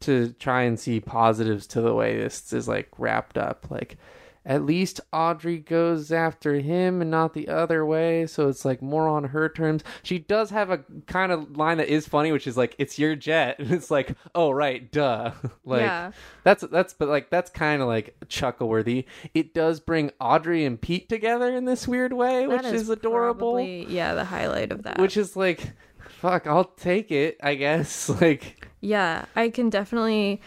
[0.02, 3.68] to try and see positives to the way this is like wrapped up.
[3.70, 3.98] Like,
[4.46, 9.08] at least Audrey goes after him and not the other way, so it's like more
[9.08, 9.84] on her terms.
[10.02, 13.16] She does have a kind of line that is funny, which is like, "It's your
[13.16, 15.34] jet," and it's like, "Oh right, duh."
[15.66, 16.12] like Yeah.
[16.44, 19.06] that's that's but like that's kind of like chuckle worthy.
[19.34, 23.52] It does bring Audrey and Pete together in this weird way, which is adorable.
[23.52, 25.74] probably, yeah the highlight of that Which is like,
[26.08, 28.10] fuck, I'll take it, I guess.
[28.22, 30.42] Like, yeah i can definitely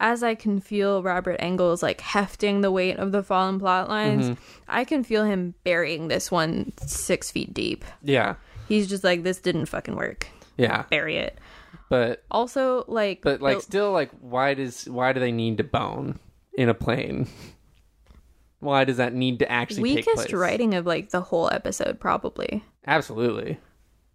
[0.00, 4.26] as i can feel robert engels like hefting the weight of the fallen plot lines
[4.30, 4.42] Mm-hmm.
[4.68, 7.84] i can feel him burying this one six feet deep.
[8.02, 8.34] Yeah,
[8.68, 10.26] he's just like this didn't fucking work.
[10.56, 11.38] Yeah, bury it.
[11.88, 15.64] But also like but like the- still like, why does why do they need to
[15.64, 16.18] bone
[16.54, 17.28] in a plane?
[18.60, 22.62] Why does that need to actually take weakest writing of like the whole episode probably.
[22.86, 23.58] Absolutely.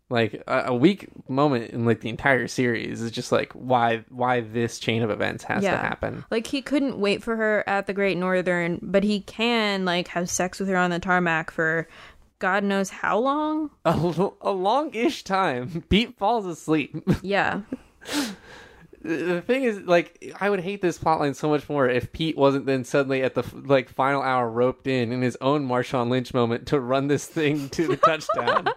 [0.10, 4.42] Like a, a weak moment in like the entire series is just like why why
[4.42, 5.82] this chain of events has to Yeah.
[5.82, 6.24] happen.
[6.30, 10.30] like he couldn't wait for her at the great northern but he can like have
[10.30, 11.88] sex with her on the tarmac for
[12.38, 15.84] god knows how long A, l- a long-ish time.
[15.90, 16.96] Pete falls asleep.
[17.24, 17.62] yeah
[19.02, 22.66] the thing is, like, I would hate this plotline so much more if Pete wasn't
[22.66, 26.68] then suddenly at the like final hour roped in in his own Marshawn Lynch moment
[26.68, 28.68] to run this thing to the touchdown,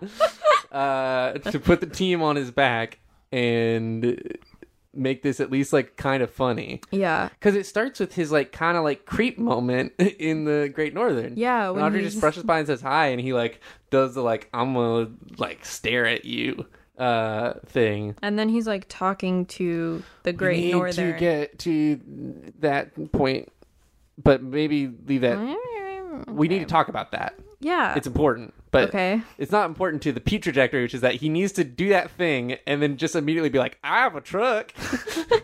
[0.73, 2.99] uh, to put the team on his back
[3.33, 4.21] and
[4.95, 6.81] make this at least like kind of funny.
[6.91, 10.95] yeah Because it starts with his like kind of like creep moment in the Great
[10.95, 11.35] Northern.
[11.37, 14.23] Yeah, when Audrey he's- just brushes by and says hi, and he like does the
[14.23, 16.67] like I'm gonna like stare at you
[16.99, 18.17] uh thing.
[18.23, 22.01] and then he's like talking to the We great need northern to get to
[22.61, 23.53] that point,
[24.23, 25.39] but maybe leave that.
[26.27, 27.35] We need to talk about that.
[27.61, 28.53] yeah It's important.
[28.71, 29.23] But Okay.
[29.39, 32.11] it's not important to the Pete trajectory, which is that he needs to do that
[32.11, 34.73] thing and then just immediately be like, I have a truck.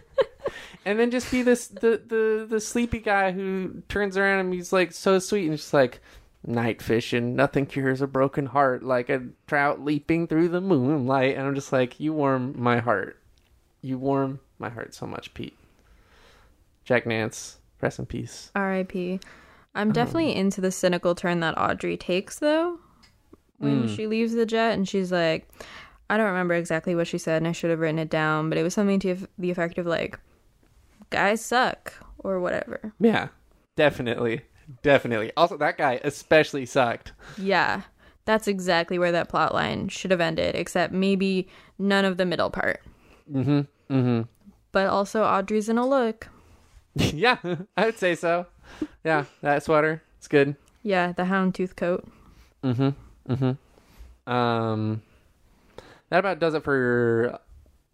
[0.85, 4.73] and then just be this the, the the sleepy guy who turns around and he's
[4.73, 6.01] like so sweet and just like
[6.47, 11.37] night fishing, nothing cures a broken heart like a trout leaping through the moonlight.
[11.37, 13.19] And I'm just like, you warm my heart.
[13.81, 15.57] You warm my heart so much, Pete.
[16.85, 18.51] Jack Nance, rest in peace.
[18.55, 19.21] R.I.P.
[19.75, 22.79] I'm um, definitely into the cynical turn that Audrey takes, though,
[23.59, 25.49] when she leaves the jet and she's like,
[26.11, 28.59] I don't remember exactly what she said, and I should have written it down, but
[28.59, 30.19] it was something to the effect of like,
[31.11, 32.93] "Guys suck" or whatever.
[33.01, 33.29] Yeah,
[33.77, 34.43] definitely.
[34.83, 35.33] Definitely.
[35.37, 37.13] Also, that guy especially sucked.
[37.39, 37.83] Yeah,
[38.25, 42.51] that's exactly where that plot line should have ended, except maybe none of the middle
[42.51, 42.83] part.
[43.31, 43.61] Mm-hmm.
[43.95, 44.23] Mm-hmm.
[44.73, 46.29] But also, Audrey's in a look.
[46.95, 47.39] yeah,
[47.77, 48.47] I would say so.
[49.05, 50.03] Yeah, that sweater.
[50.19, 50.57] It's good.
[50.83, 52.07] Yeah, the hound tooth coat.
[52.63, 52.91] Mm-hmm.
[53.29, 54.31] Mm-hmm.
[54.33, 55.03] Um
[56.11, 57.39] that about does it for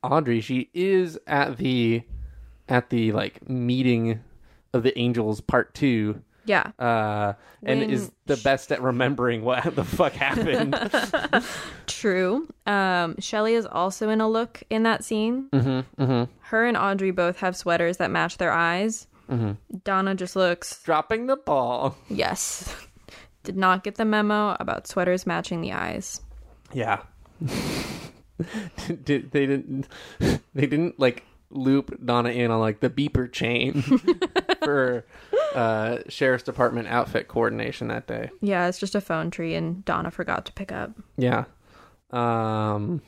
[0.03, 0.41] Audrey.
[0.41, 2.03] She is at the
[2.69, 4.21] at the like meeting
[4.73, 6.23] of the angels part two.
[6.47, 10.75] Yeah, Uh and When is the best at remembering what the fuck happened.
[11.87, 12.49] true.
[12.67, 15.49] Um, Shelly is also in a look in that scene.
[15.53, 16.03] mm-hmm.
[16.03, 16.33] Mm-hmm.
[16.41, 19.07] Her and Audrey both have sweaters that match their eyes.
[19.31, 19.53] Mm-hmm.
[19.85, 21.97] Donna just looks, Dropping the ball.
[22.09, 22.75] yes,
[23.43, 26.21] did not get the memo about sweaters matching the eyes.
[26.73, 27.03] Yeah.
[29.05, 29.87] Did, they didn't
[30.19, 33.83] they didn't like loop Donna in on like the beeper chain
[34.65, 35.05] for
[35.55, 38.31] uh sheriff's department outfit coordination that day.
[38.41, 40.93] Yeah, it's just a phone tree, and Donna forgot to pick up.
[41.19, 41.45] Yeah.
[42.13, 43.03] Um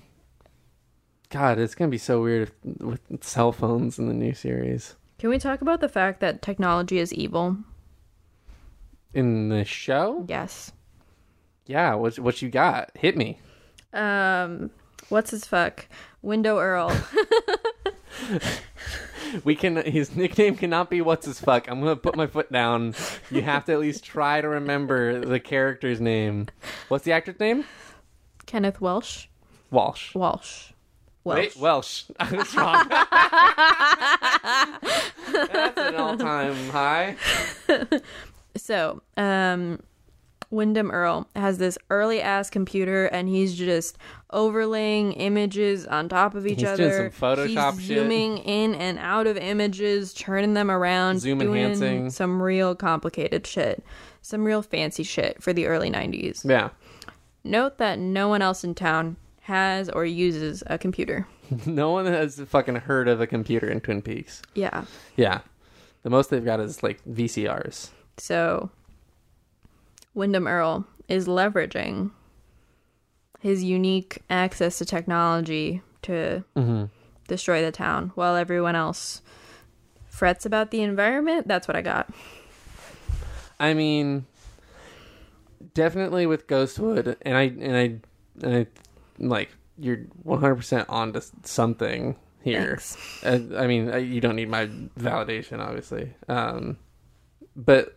[1.30, 4.96] God, it's gonna be so weird with, with cell phones in the new series.
[5.18, 7.56] Can we talk about the fact that technology is evil?
[9.14, 10.24] In the show?
[10.28, 10.72] Yes.
[11.66, 12.90] Yeah, what what you got?
[12.94, 13.38] Hit me.
[13.92, 14.70] Um,
[15.08, 15.86] what's his fuck?
[16.22, 16.92] Windom Earle.
[19.44, 21.68] We can his nickname cannot be what's his fuck.
[21.68, 22.94] I'm gonna put my foot down.
[23.30, 26.48] You have to at least try to remember the character's name.
[26.88, 27.64] What's the actor's name?
[28.46, 29.26] Kenneth Welsh.
[29.70, 30.14] Walsh.
[30.14, 30.72] Walsh.
[31.24, 31.38] Welsh.
[31.38, 32.04] Wait, Welsh.
[32.20, 32.86] I was wrong.
[35.52, 37.16] That's an all-time high.
[38.62, 39.80] So, um,
[40.50, 43.98] Windom Earle has this early ass computer, and he's just
[44.30, 47.10] overlaying images on top of each He's doing other.
[47.10, 47.98] some Photoshop he's shit.
[47.98, 52.10] zooming in and out of images, turning them around, Zoom doing enhancing.
[52.10, 53.82] some real complicated shit,
[54.20, 56.48] some real fancy shit for the early '90s.
[56.48, 56.68] Yeah.
[57.42, 61.26] Note that no one else in town has or uses a computer.
[61.66, 64.40] No one has fucking heard of a computer in Twin Peaks.
[64.54, 64.84] Yeah.
[65.16, 65.40] Yeah.
[66.02, 67.90] The most they've got is like VCRs.
[68.18, 68.70] So,
[70.14, 72.10] Windom Earle is leveraging
[73.40, 76.84] his unique access to technology to Mm-hmm.
[77.28, 79.22] destroy the town while everyone else
[80.08, 81.48] frets about the environment.
[81.48, 82.10] That's what I got.
[83.58, 84.26] I mean,
[85.74, 88.00] definitely with Ghostwood, and I and I
[88.46, 88.66] and I
[89.18, 92.66] like you're 100 percent onto something here.
[92.66, 93.24] Thanks.
[93.24, 94.66] Uh, I mean, uh, you don't need my
[94.98, 96.12] validation, obviously.
[96.28, 96.76] Um,
[97.54, 97.96] but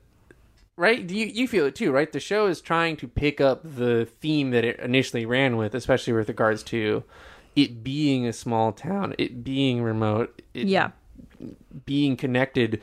[0.78, 2.12] right, you you feel it too, right?
[2.12, 6.14] The show is trying to pick up the theme that it initially ran with, especially
[6.14, 7.04] with regards to
[7.56, 10.92] it being a small town, it being remote, it Yeah.
[11.86, 12.82] being connected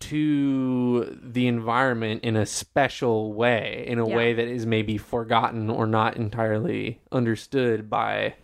[0.00, 4.16] to the environment in a special way, in a Yeah.
[4.16, 8.34] way that is maybe forgotten or not entirely understood by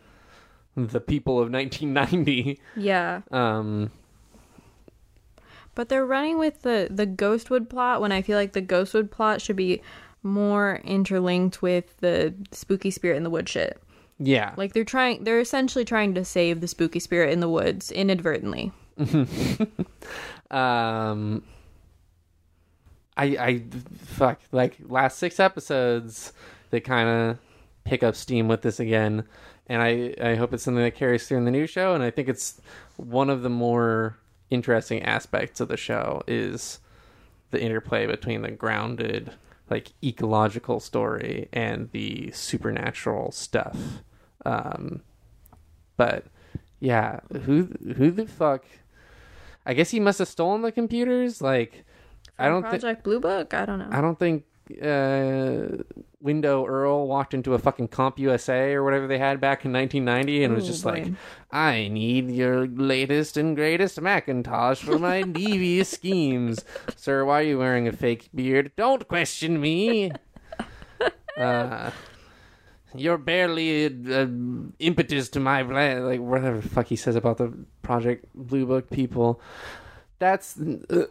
[0.76, 2.61] the people of 1990.
[2.76, 3.22] Yeah.
[3.32, 3.90] Um,
[5.78, 9.40] But they're running with the the Ghostwood plot when I feel like the Ghostwood plot
[9.40, 9.80] should be
[10.24, 13.80] more interlinked with the spooky spirit in the wood shit.
[14.18, 17.92] yeah, Like they're trying they're essentially trying to save the spooky spirit in the woods
[17.92, 18.72] inadvertently.
[20.50, 21.44] um,
[23.16, 23.62] I, I,
[23.98, 26.32] fuck, like last six episodes,
[26.70, 27.38] they kind of
[27.84, 29.22] pick up steam with this again,
[29.68, 31.94] and I, I hope it's something that carries through in the new show.
[31.94, 32.61] And I think it's
[32.96, 34.16] one of the more
[34.51, 36.80] interesting aspects of the show is
[37.51, 39.32] the interplay between the grounded,
[39.70, 43.76] like ecological story and the supernatural stuff.
[44.44, 45.03] Um,
[45.96, 46.26] but
[46.80, 48.64] yeah, who who the fuck?
[49.66, 51.42] I guess he must have stolen the computers.
[51.42, 51.84] Like,
[52.38, 53.53] I don't think Project Blue Book.
[53.53, 53.88] I don't know.
[53.90, 54.44] I don't think
[54.82, 55.82] uh,
[56.20, 60.44] Windom Earle walked into a fucking Comp USA or whatever they had back in 1990
[60.44, 61.06] and was just like,
[61.50, 66.64] I need your latest and greatest Macintosh for my devious schemes.
[66.96, 68.72] Sir, why are you wearing a fake beard?
[68.76, 70.10] Don't question me.
[71.40, 71.90] uh,
[72.94, 74.26] you're barely uh,
[74.78, 76.04] impetus to my plan.
[76.04, 77.52] Like whatever the fuck he says about the
[77.82, 79.40] Project Blue Book people.
[80.18, 81.04] That's uh,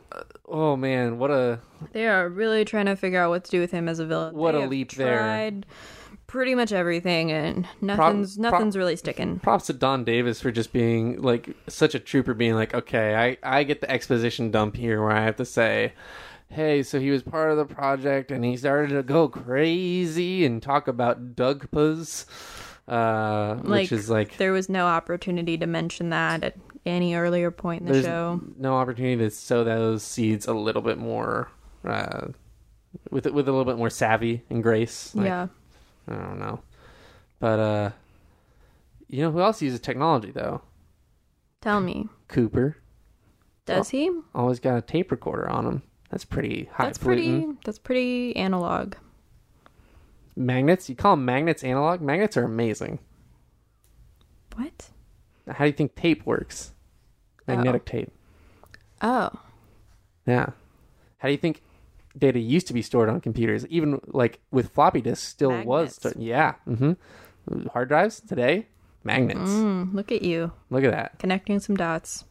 [0.47, 1.59] oh man, what a
[1.93, 4.35] They are really trying to figure out what to do with him as a villain.
[4.35, 5.17] What They a leap there.
[5.19, 5.65] tried
[6.27, 9.39] Pretty much everything, and nothing's Prob- nothing's really sticking.
[9.39, 13.59] props to Don Davis for just being like such a trooper, being like, okay, I
[13.59, 15.93] I get the exposition dump here where I have to say.
[16.49, 20.61] Hey, so he was part of the project and he started to go crazy and
[20.63, 22.25] talk about Dugpas,
[22.87, 26.55] uh, Like which is like there was no opportunity to mention that at
[26.88, 28.41] any earlier point in the there's show.
[28.57, 31.49] no opportunity to sow those seeds a little bit more
[31.85, 32.27] uh,
[33.11, 35.13] with with a little bit more savvy and grace.
[35.15, 35.47] Like, yeah,
[36.07, 36.61] I don't know,
[37.39, 37.89] but uh,
[39.07, 40.61] you know who else uses technology though?
[41.61, 42.77] tell me, Cooper
[43.65, 44.09] does he?
[44.33, 45.81] always got a tape recorder on him.
[46.09, 47.45] That's pretty high That's pretty.
[47.65, 48.95] That's pretty analog.
[50.38, 50.88] Magnets?
[50.88, 51.99] You call them magnets analog?
[51.99, 52.99] Magnets are amazing.
[54.55, 54.89] What?
[55.47, 56.73] How do you think tape works?
[57.47, 58.11] Magnetic tape.
[59.01, 59.29] Oh,
[60.25, 60.49] Yeah.
[61.19, 61.61] How do you think
[62.17, 63.65] data used to be stored on computers?
[63.67, 65.65] Even like with floppy disks, still was.
[65.65, 65.95] Magnets.
[65.95, 66.53] sto- yeah.
[66.65, 66.93] hmm
[67.73, 68.67] Hard drives today,
[69.03, 69.49] magnets.
[69.51, 71.17] mm, look at you Look at that.
[71.19, 72.25] connecting some dots.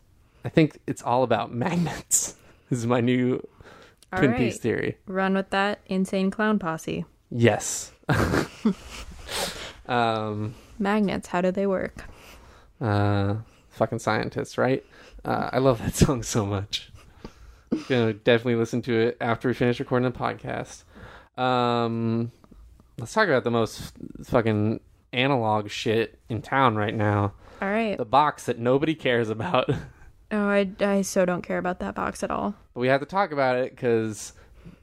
[0.44, 2.34] I think it's all about magnets.
[2.68, 3.40] this is my new
[4.12, 4.98] All Twin right, Peaks theory.
[5.06, 7.04] run with that insane clown posse.
[7.30, 7.92] Yes.
[9.86, 10.54] um.
[10.78, 11.28] Magnets.
[11.28, 12.04] How do they work?
[12.80, 13.36] uh,
[13.70, 14.84] fucking scientists, right?
[15.26, 16.90] Uh, I love that song so much.
[17.88, 20.84] Gonna definitely listen to it after we finish recording the podcast.
[21.40, 22.30] Um,
[22.98, 23.92] let's talk about the most
[24.24, 24.80] fucking
[25.12, 27.32] analog shit in town right now.
[27.60, 27.98] All right.
[27.98, 29.68] The box that nobody cares about.
[30.32, 32.56] Oh, I, I so don't care about that box at all.
[32.74, 34.32] but we have to talk about it because,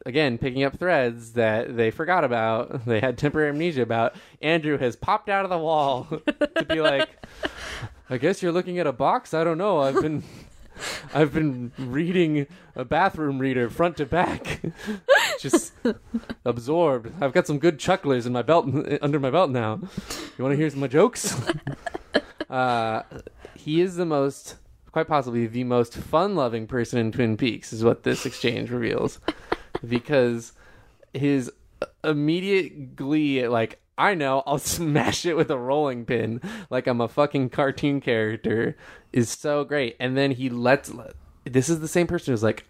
[0.05, 4.15] again, picking up threads that they forgot about, they had temporary amnesia about.
[4.41, 6.07] Andrew has popped out of the wall
[6.55, 7.09] to be like,
[8.10, 9.34] "I guess you're looking at a box.
[9.34, 9.80] I don't know.
[9.80, 10.24] I've been."
[11.14, 14.62] I've been reading a bathroom reader front to back,
[15.39, 15.74] just
[16.45, 17.12] absorbed.
[17.22, 18.68] I've got some good chucklers in my belt
[19.01, 19.80] under my belt now.
[20.38, 21.39] You want to hear some of my jokes?
[22.49, 23.04] uh,
[23.56, 24.56] he is the most,
[24.91, 29.20] quite possibly the most fun-loving person in Twin Peaks, is what this exchange reveals,
[29.88, 30.54] because
[31.14, 31.51] his
[32.04, 33.80] immediate glee at like.
[33.97, 38.77] I know, I'll smash it with a rolling pin like I'm a fucking cartoon character
[39.11, 39.95] is so great.
[39.99, 40.91] And then he lets
[41.45, 42.65] this is the same person who's like,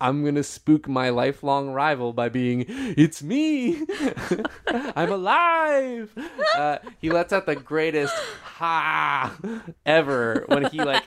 [0.00, 3.82] I'm gonna spook my lifelong rival by being, it's me,
[4.68, 6.12] I'm alive.
[6.56, 9.36] Uh, he lets out the greatest ha
[9.84, 11.02] ever when he like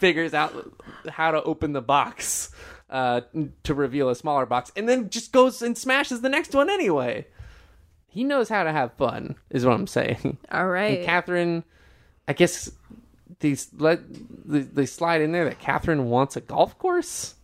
[0.00, 0.72] figures out
[1.08, 2.50] how to open the box
[2.88, 3.20] uh,
[3.64, 7.26] to reveal a smaller box, and then just goes and smashes the next one anyway.
[8.10, 10.38] He knows how to have fun, is what I'm saying.
[10.50, 10.98] All right.
[10.98, 11.64] And Catherine,
[12.26, 12.70] I guess
[13.38, 14.00] these let
[14.44, 17.36] they, they slide in there that Catherine wants a golf course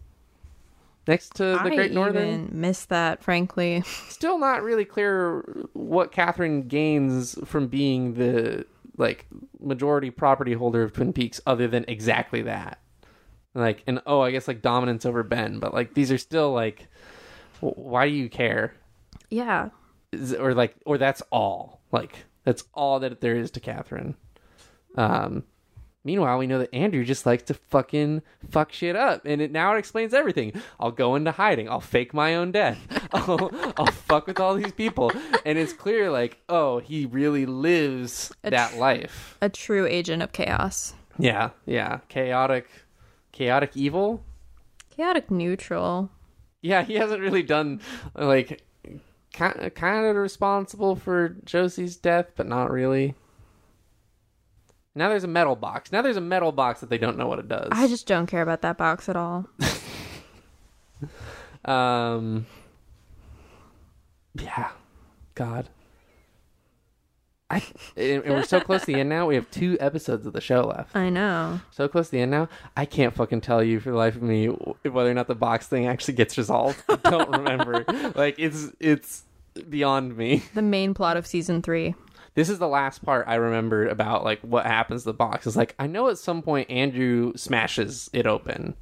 [1.07, 2.49] next to the I Great Northern.
[2.53, 3.83] missed that, frankly.
[4.09, 9.27] Still not really clear what Catherine gains from being the like
[9.61, 12.81] majority property holder of Twin Peaks, other than exactly that.
[13.55, 16.89] Like, and oh, I guess like dominance over Ben, but like these are still like,
[17.61, 18.75] why do you care?
[19.31, 19.71] Yeah.
[20.39, 21.81] Or like or that's all.
[21.93, 24.15] Like that's all that there is to catherine.
[24.97, 25.45] Um
[26.05, 29.75] meanwhile we know that andrew just likes to fucking fuck shit up and it now
[29.75, 30.53] it explains everything.
[30.79, 31.69] I'll go into hiding.
[31.69, 32.79] I'll fake my own death.
[33.13, 35.11] I'll, I'll fuck with all these people.
[35.45, 39.37] And it's clear like oh he really lives A that tr- life.
[39.43, 40.95] A true agent of chaos.
[41.19, 41.99] yeah yeah.
[42.09, 42.69] Chaotic
[43.33, 44.23] chaotic evil?
[44.91, 46.11] Chaotic neutral.
[46.63, 47.81] yeah he hasn't really done
[48.15, 48.63] like
[49.37, 53.15] kind kind of responsible for Josie's death, but not really.
[54.95, 55.93] Now there's a metal box.
[55.93, 57.69] Now there's a metal box that they don't know what it does.
[57.71, 59.47] I just don't care about that box at all.
[61.65, 62.47] um.
[64.35, 64.71] Yeah,
[65.35, 65.69] God.
[67.49, 67.63] I
[67.97, 69.27] and we're so close to the end now.
[69.27, 70.97] We have two episodes of the show left.
[70.97, 71.61] I know.
[71.71, 72.49] So close to the end now.
[72.77, 75.69] I can't fucking tell you for the life of me whether or not the box
[75.69, 76.83] thing actually gets resolved.
[76.89, 77.85] I don't remember.
[78.17, 79.25] like it's it's
[79.71, 80.43] beyond me.
[80.55, 81.95] The main plot of season three.
[82.35, 85.47] This is the last part I remembered about like what happens to the box.
[85.47, 88.75] Is like I know at some point Andrew smashes it open.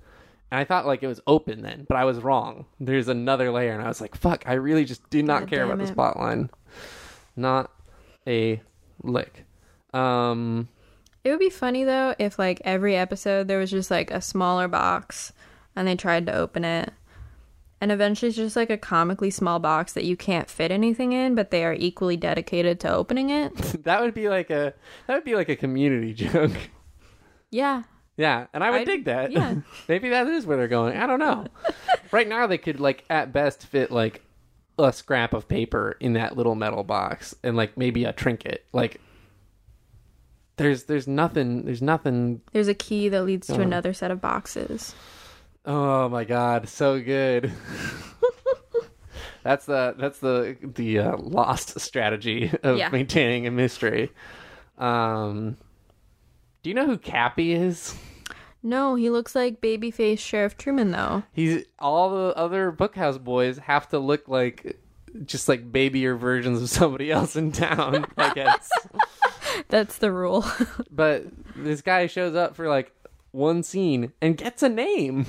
[0.51, 2.65] And I thought like it was open then, but I was wrong.
[2.81, 5.65] There's another layer and I was like, fuck, I really just do not God care
[5.65, 6.49] about damn this plot line.
[7.37, 7.71] Not
[8.27, 8.61] a
[9.03, 9.45] lick.
[9.93, 10.69] Um
[11.23, 14.69] It would be funny though if like every episode there was just like a smaller
[14.69, 15.33] box
[15.77, 16.93] and they tried to open it
[17.81, 21.35] And eventually it's just like a comically small box that you can't fit anything in,
[21.35, 23.55] but they are equally dedicated to opening it.
[23.85, 24.73] that would be like a
[25.07, 26.53] that would be like a community joke.
[27.51, 27.83] Yeah.
[28.17, 29.33] Yeah, and I would I- dig that.
[29.33, 29.57] yeah.
[29.89, 30.97] Maybe that is where they're going.
[30.97, 31.47] I don't know.
[32.13, 34.23] right now they could like at best fit like
[34.79, 38.65] a scrap of paper in that little metal box and like maybe a trinket.
[38.73, 39.01] Like
[40.57, 43.61] there's there's nothing there's nothing There's a key that leads to Oh.
[43.61, 44.95] another set of boxes.
[45.67, 47.53] Oh my god, so good.
[49.43, 52.89] that's the that's the the uh, lost strategy of Yeah.
[52.89, 54.11] maintaining a mystery.
[54.79, 55.57] Um
[56.63, 57.95] Do you know who Cappy is?
[58.65, 61.23] No, he looks like babyface Sheriff Truman though.
[61.33, 64.79] He's all the other bookhouse boys have to look like
[65.27, 68.71] just like babier versions of somebody else in town, I guess.
[69.69, 70.47] That's the rule.
[70.91, 72.91] but this guy shows up for like
[73.33, 75.27] one scene and gets a name.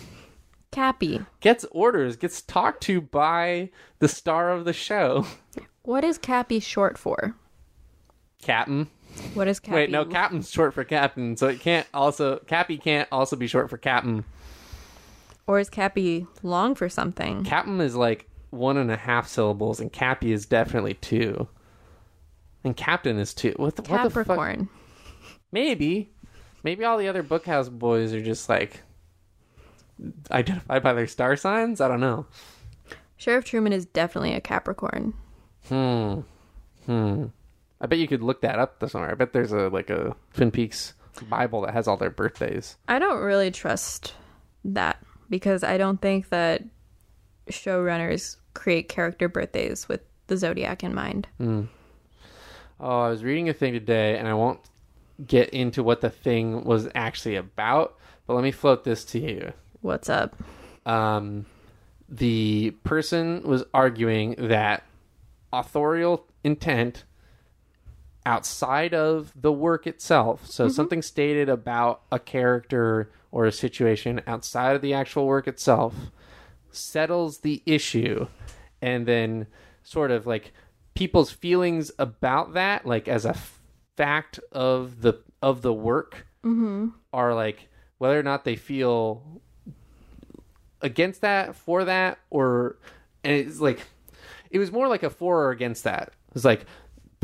[0.71, 1.25] Cappy.
[1.41, 3.69] Gets orders, gets talked to by
[3.99, 5.25] the star of the show.
[5.83, 7.35] What is Cappy short for?
[8.41, 8.89] Captain.
[9.33, 9.75] What is Cappy?
[9.75, 13.69] Wait, no, Captain's short for captain, so it can't also Cappy can't also be short
[13.69, 14.25] for captain.
[15.47, 17.43] Or is Cappy long for something?
[17.43, 21.47] Captain is like one and a half syllables, and Cappy is definitely two.
[22.63, 23.53] And Captain is two.
[23.57, 24.25] What the, what the fuck?
[24.25, 24.69] Capricorn.
[25.51, 26.11] Maybe,
[26.63, 28.81] maybe all the other bookhouse boys are just like
[30.31, 31.79] identified by their star signs.
[31.79, 32.25] I don't know.
[33.17, 35.13] Sheriff Truman is definitely a Capricorn.
[35.67, 36.21] Hmm.
[36.85, 37.25] Hmm.
[37.81, 39.11] I bet you could look that up somewhere.
[39.11, 40.93] I bet there's a like a Twin Peaks
[41.29, 42.77] Bible that has all their birthdays.
[42.87, 44.13] I don't really trust
[44.63, 44.97] that
[45.29, 46.63] because I don't think that
[47.49, 51.27] showrunners create character birthdays with the zodiac in mind.
[51.39, 51.67] Oh,
[52.79, 54.59] I was reading a thing today, and I won't
[55.25, 59.53] get into what the thing was actually about, but let me float this to you.
[59.81, 60.35] What's up?
[60.85, 61.45] Um,
[62.09, 64.83] the person was arguing that
[65.53, 67.03] authorial intent
[68.25, 70.73] outside of the work itself, so mm-hmm.
[70.73, 75.93] something stated about a character or a situation outside of the actual work itself,
[76.71, 78.27] settles the issue,
[78.81, 79.47] and then
[79.83, 80.53] sort of like
[80.95, 83.61] people's feelings about that, like as a f-
[83.95, 86.87] fact of the of the work, mm-hmm.
[87.13, 87.67] are like
[87.97, 89.41] whether or not they feel
[90.81, 92.77] against that, for that, or
[93.23, 93.81] and it's like
[94.49, 96.13] it was more like a for or against that.
[96.33, 96.65] it's like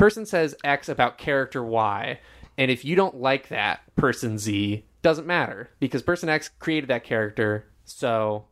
[0.02, 2.20] person says X about character Y,
[2.58, 7.04] and if you don't like that person Z, doesn't matter because person X created that
[7.04, 8.46] character, so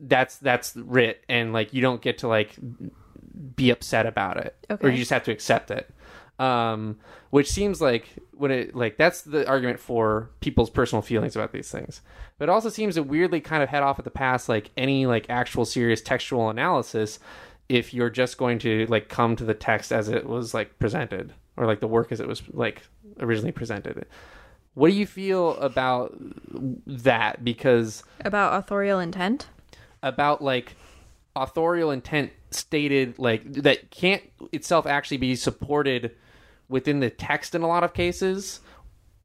[0.00, 2.56] that's that's writ, and like you don't get to like
[3.54, 5.90] be upset about it, or you just have to accept it.
[6.38, 6.96] Um,
[7.28, 11.70] which seems like when it like that's the argument for people's personal feelings about these
[11.70, 12.00] things.
[12.38, 15.04] But it also seems to weirdly kind of head off at the pass like any
[15.04, 17.18] like actual serious textual analysis
[17.70, 21.32] if you're just going to like come to the text as it was like presented
[21.56, 22.82] or like the work as it was like
[23.20, 24.06] originally presented.
[24.74, 26.16] What do you feel about
[26.86, 27.44] that?
[27.44, 29.48] Because About authorial intent?
[30.02, 30.74] about like
[31.36, 36.16] authorial intent stated like that can't itself actually be supported
[36.68, 38.60] within the text in a lot of cases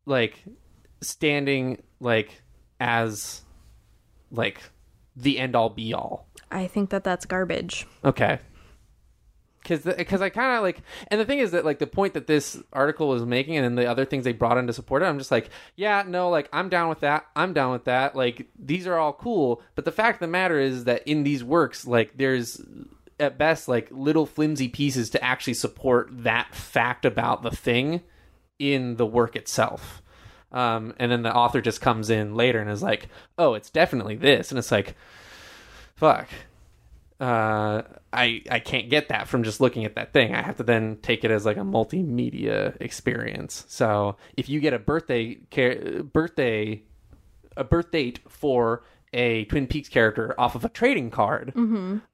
[0.05, 0.43] like
[1.01, 2.41] standing like
[2.81, 3.41] as
[4.31, 4.61] like
[5.15, 7.85] the end all be all I think that that's garbage.
[8.03, 8.39] okay
[9.65, 12.27] because because I kind of like, and the thing is that like the point that
[12.27, 15.05] this article was making, and then the other things they brought in to support it,
[15.05, 17.25] I'm just like, yeah, no, like I'm down with that.
[17.35, 18.15] I'm down with that.
[18.15, 21.43] Like these are all cool, but the fact of the matter is that in these
[21.43, 22.61] works, like there's
[23.19, 28.01] at best like little flimsy pieces to actually support that fact about the thing
[28.59, 30.01] in the work itself.
[30.51, 34.15] Um, and then the author just comes in later and is like, oh, it's definitely
[34.15, 34.95] this, and it's like,
[35.95, 36.27] fuck
[37.19, 37.81] uh,
[38.11, 40.35] I I can't get that from just looking at that thing.
[40.35, 43.63] I have to then take it as like a multimedia experience.
[43.69, 46.83] So if you get a birthday car- birthday
[47.55, 48.83] a birth date for
[49.13, 51.53] a Twin Peaks character off of a trading card,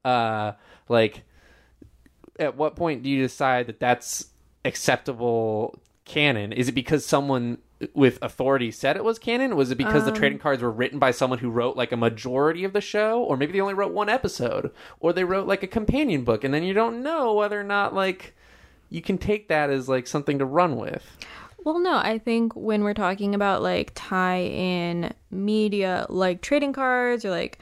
[0.04, 0.52] uh,
[0.88, 1.22] like
[2.38, 4.26] at what point do you decide that that's
[4.64, 6.52] acceptable canon?
[6.52, 7.58] Is it because someone
[7.94, 9.56] with authority said it was canon?
[9.56, 11.96] Was it because the um, trading cards were written by someone who wrote like a
[11.96, 15.62] majority of the show, or maybe they only wrote one episode, or they wrote like
[15.62, 18.34] a companion book, and then you don't know whether or not like
[18.90, 21.04] you can take that as like something to run with.
[21.64, 27.24] Well, no, I think when we're talking about like tie in media, like trading cards
[27.24, 27.58] or like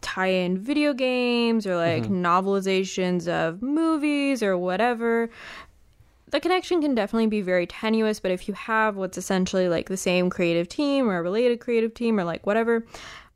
[0.00, 2.24] tie in video games or like mm-hmm.
[2.24, 5.30] novelizations of movies or whatever,
[6.30, 8.20] the connection can definitely be very tenuous.
[8.20, 11.94] But if you have what's essentially like the same creative team or a related creative
[11.94, 12.84] team or like whatever,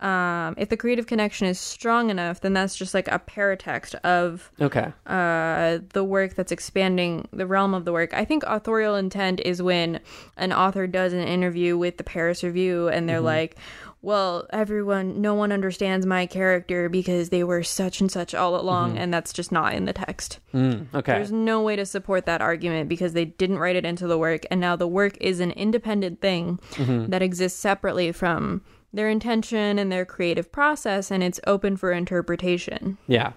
[0.01, 4.51] um, if the creative connection is strong enough, then that's just like a paratext of
[4.61, 4.93] Okay.
[5.07, 8.13] uh, the work that's expanding the realm of the work.
[8.13, 10.01] I think authorial intent is when
[10.37, 13.57] an author does an interview with the Paris Review and they're like,
[14.03, 18.99] well, everyone, no one understands my character because they were such and such all along,
[18.99, 20.41] and that's just not in the text.
[20.53, 21.13] Mm, okay.
[21.13, 24.43] There's no way to support that argument because they didn't write it into the work,
[24.51, 26.59] and now the work is an independent thing
[27.09, 32.99] that exists separately from their intention and their creative process, and it's open for interpretation.
[33.07, 33.33] Yeah.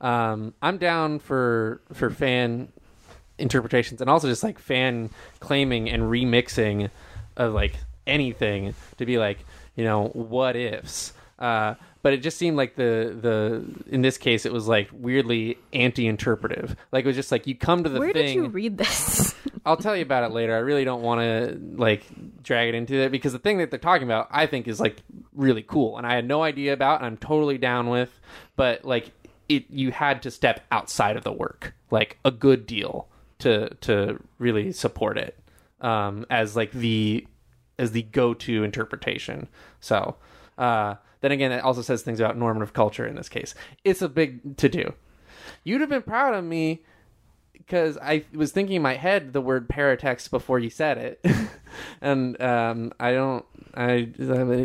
[0.00, 2.72] Um, I'm down for for fan
[3.38, 6.90] interpretations and also just like fan claiming and remixing
[7.36, 7.74] of like
[8.06, 9.44] anything to be like,
[9.76, 11.12] you know, what ifs.
[11.38, 15.58] Uh, but it just seemed like the the in this case it was like weirdly
[15.72, 16.76] anti-interpretive.
[16.90, 18.26] Like it was just like you come to the Where thing.
[18.26, 19.34] did you read this?
[19.64, 20.54] I'll tell you about it later.
[20.54, 22.04] I really don't want to like
[22.42, 25.02] drag it into it because the thing that they're talking about, I think, is like
[25.32, 28.10] really cool, and I had no idea about, and I'm totally down with.
[28.56, 29.12] But like,
[29.48, 33.08] it you had to step outside of the work, like a good deal,
[33.38, 35.38] to to really support it
[35.80, 37.26] um, as like the
[37.78, 39.48] as the go to interpretation.
[39.80, 40.16] So
[40.58, 43.54] uh, then again, it also says things about normative culture in this case.
[43.84, 44.92] It's a big to do.
[45.64, 46.82] You'd have been proud of me
[47.52, 51.24] because I was thinking in my head the word paratext before you said it,
[52.00, 53.44] and um, I don't.
[53.74, 54.08] I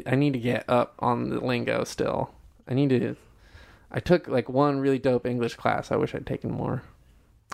[0.06, 2.32] I need to get up on the lingo still.
[2.68, 3.16] I need to.
[3.92, 5.92] I took like one really dope English class.
[5.92, 6.84] I wish I'd taken more.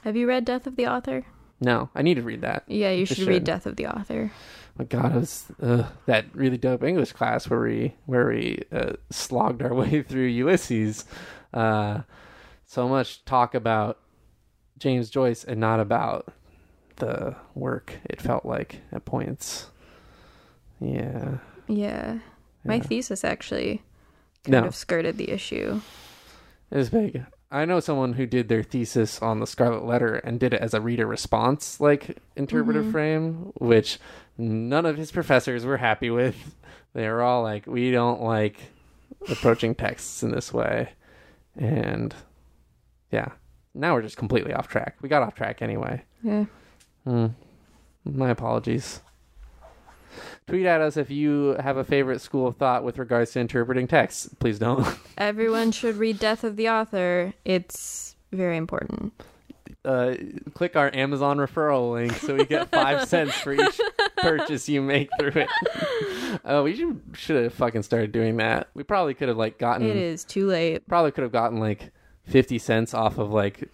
[0.04, 1.26] Have you read Death of the Author?
[1.62, 2.64] No, I need to read that.
[2.68, 3.28] Yeah, you should, should.
[3.28, 4.32] read Death of the Author.
[4.78, 8.94] My God, it was uh, that really dope English class where we where we uh,
[9.12, 11.06] slogged our way through Ulysses.
[11.54, 12.02] Uh,
[12.66, 14.00] so much talk about
[14.80, 16.34] James Joyce and not about
[16.96, 18.00] the work.
[18.06, 19.68] It felt like at points.
[20.80, 21.38] Yeah.
[21.68, 22.20] Yeah.
[22.66, 22.82] My Yeah.
[22.84, 23.84] thesis actually
[24.44, 24.66] kind No.
[24.66, 25.82] of skirted the issue.
[26.72, 27.24] It was big.
[27.54, 30.74] I know someone who did their thesis on the Scarlet Letter and did it as
[30.74, 34.00] a reader response, like interpretive frame, which
[34.40, 36.36] none of his professors were happy with.
[36.96, 38.58] They were all like, "We don't like
[39.28, 40.92] approaching texts in this way,"
[41.58, 42.14] and
[43.10, 43.30] yeah,
[43.74, 44.98] now we're just completely off track.
[45.02, 46.04] We got off track anyway.
[46.22, 46.46] Yeah.
[47.04, 47.28] Hmm.
[48.06, 49.02] My apologies.
[50.48, 53.88] Tweet at us if you have a favorite school of thought with regards to interpreting
[53.88, 54.30] texts.
[54.40, 54.86] Please don't.
[55.18, 57.34] Everyone should read Death of the Author.
[57.46, 59.14] It's very important.
[59.86, 60.16] uh,
[60.54, 63.80] click our Amazon referral link so we get five cents for each
[64.18, 65.50] purchase you make through it.
[66.46, 68.70] Oh, we should should have fucking started doing that.
[68.74, 70.88] We probably could have like gotten It is too late.
[70.88, 71.92] probably could have gotten like
[72.26, 73.70] fifty cents off of like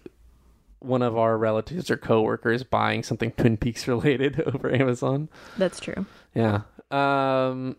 [0.79, 5.27] one of our relatives or coworkers buying something Twin Peaks related over Amazon.
[5.57, 6.05] That's true.
[6.33, 6.61] Yeah.
[6.91, 7.75] Um,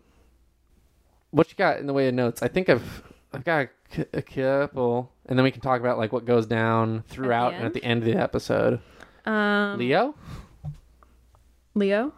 [1.31, 2.41] what you got in the way of notes?
[2.43, 3.69] I think I've I've got
[4.13, 7.73] a couple, and then we can talk about like what goes down throughout and at
[7.73, 8.79] the end of the episode.
[9.25, 10.15] Um, Leo,
[11.75, 12.13] Leo?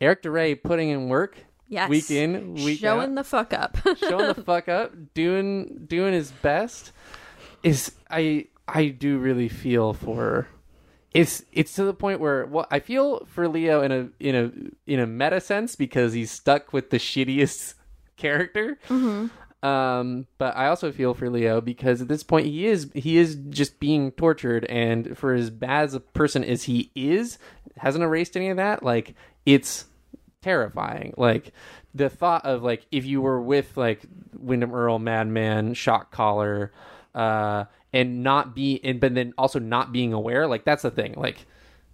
[0.00, 1.36] Eric Da Re putting in work
[1.68, 1.88] Yes.
[1.88, 2.96] week in, week out.
[2.98, 3.78] Showing out, the fuck up.
[3.98, 6.92] showing the fuck up, doing doing his best.
[7.62, 10.48] Is I I do really feel for.
[11.14, 14.90] It's it's to the point where well I feel for Leo in a in a
[14.90, 17.74] in a meta sense because he's stuck with the shittiest
[18.16, 18.78] character.
[19.62, 23.36] Um, but I also feel for Leo because at this point he is he is
[23.50, 27.38] just being tortured, and for as bad as a person as he is,
[27.76, 28.82] hasn't erased any of that.
[28.82, 29.14] Like
[29.46, 29.84] it's
[30.40, 31.14] terrifying.
[31.16, 31.52] Like
[31.94, 34.02] the thought of like if you were with like
[34.36, 36.72] Windom Earle, Madman, Shock Collar,
[37.14, 40.46] uh, and not be and but then also not being aware.
[40.46, 41.14] Like that's the thing.
[41.16, 41.46] Like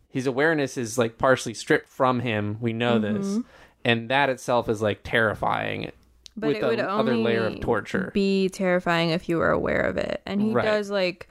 [0.09, 2.59] his awareness is like partially stripped from him.
[2.61, 3.19] We know mm-hmm.
[3.23, 3.39] this,
[3.85, 5.93] and that itself is like terrifying.
[6.37, 8.13] But with it would only layer of torture.
[8.15, 10.23] be terrifying if you were aware of it.
[10.25, 10.65] And he Right.
[10.65, 11.29] does like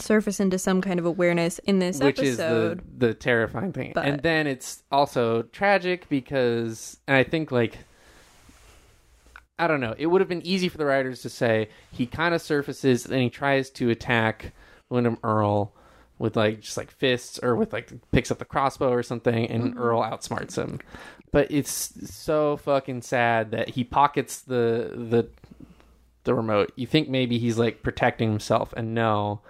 [0.00, 2.78] surface into some kind of awareness in this which episode.
[2.78, 3.92] is the the terrifying thing.
[3.94, 7.78] But- And then it's also tragic because and I think like
[9.58, 9.94] I don't know.
[9.96, 13.20] It would have been easy for the writers to say he kind of surfaces and
[13.20, 14.52] he tries to attack
[14.88, 15.74] Windom Earle
[16.18, 19.74] with like just like fists or with like picks up the crossbow or something and
[19.74, 19.78] mm-hmm.
[19.78, 20.80] Earle outsmarts him.
[21.30, 25.28] But it's so fucking sad that he pockets the the
[26.24, 26.72] the remote.
[26.76, 29.40] You think maybe he's like protecting himself and no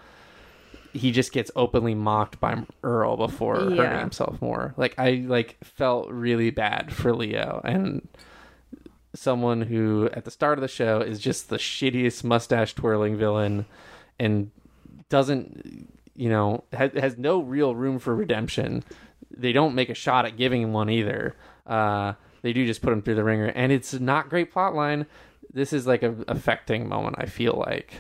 [0.95, 4.75] he just gets openly mocked by Earle before hurting himself more.
[4.77, 8.07] Like I like felt really bad for Leo and
[9.15, 13.65] someone who at the start of the show is just the shittiest mustache twirling villain
[14.19, 14.51] and
[15.09, 18.83] doesn't you know has, has no real room for redemption
[19.31, 21.35] they don't make a shot at giving him one either
[21.67, 22.13] uh
[22.43, 25.07] they do just put him through the ringer and it's not great plot line
[25.55, 27.17] this is like a affecting moment.
[27.19, 27.95] I feel like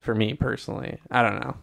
[0.00, 1.56] for me personally, I don't know.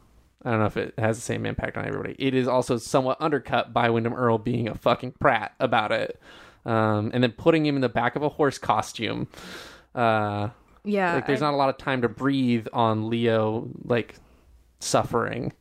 [0.43, 2.15] I don't know if it has the same impact on everybody.
[2.17, 6.19] It is also somewhat undercut by Windom Earle being a fucking prat about it,
[6.65, 9.27] um, and then putting him in the back of a horse costume.
[9.95, 10.49] Uh,
[10.83, 11.15] Yeah.
[11.15, 14.15] like there's I- not a lot of time to breathe on Leo like
[14.79, 15.53] suffering.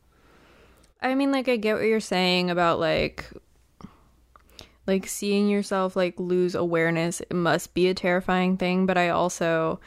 [1.03, 3.24] I mean, like, I get what you're saying about like,
[4.86, 7.20] like seeing yourself like lose awareness.
[7.20, 9.80] It must be a terrifying thing, but I also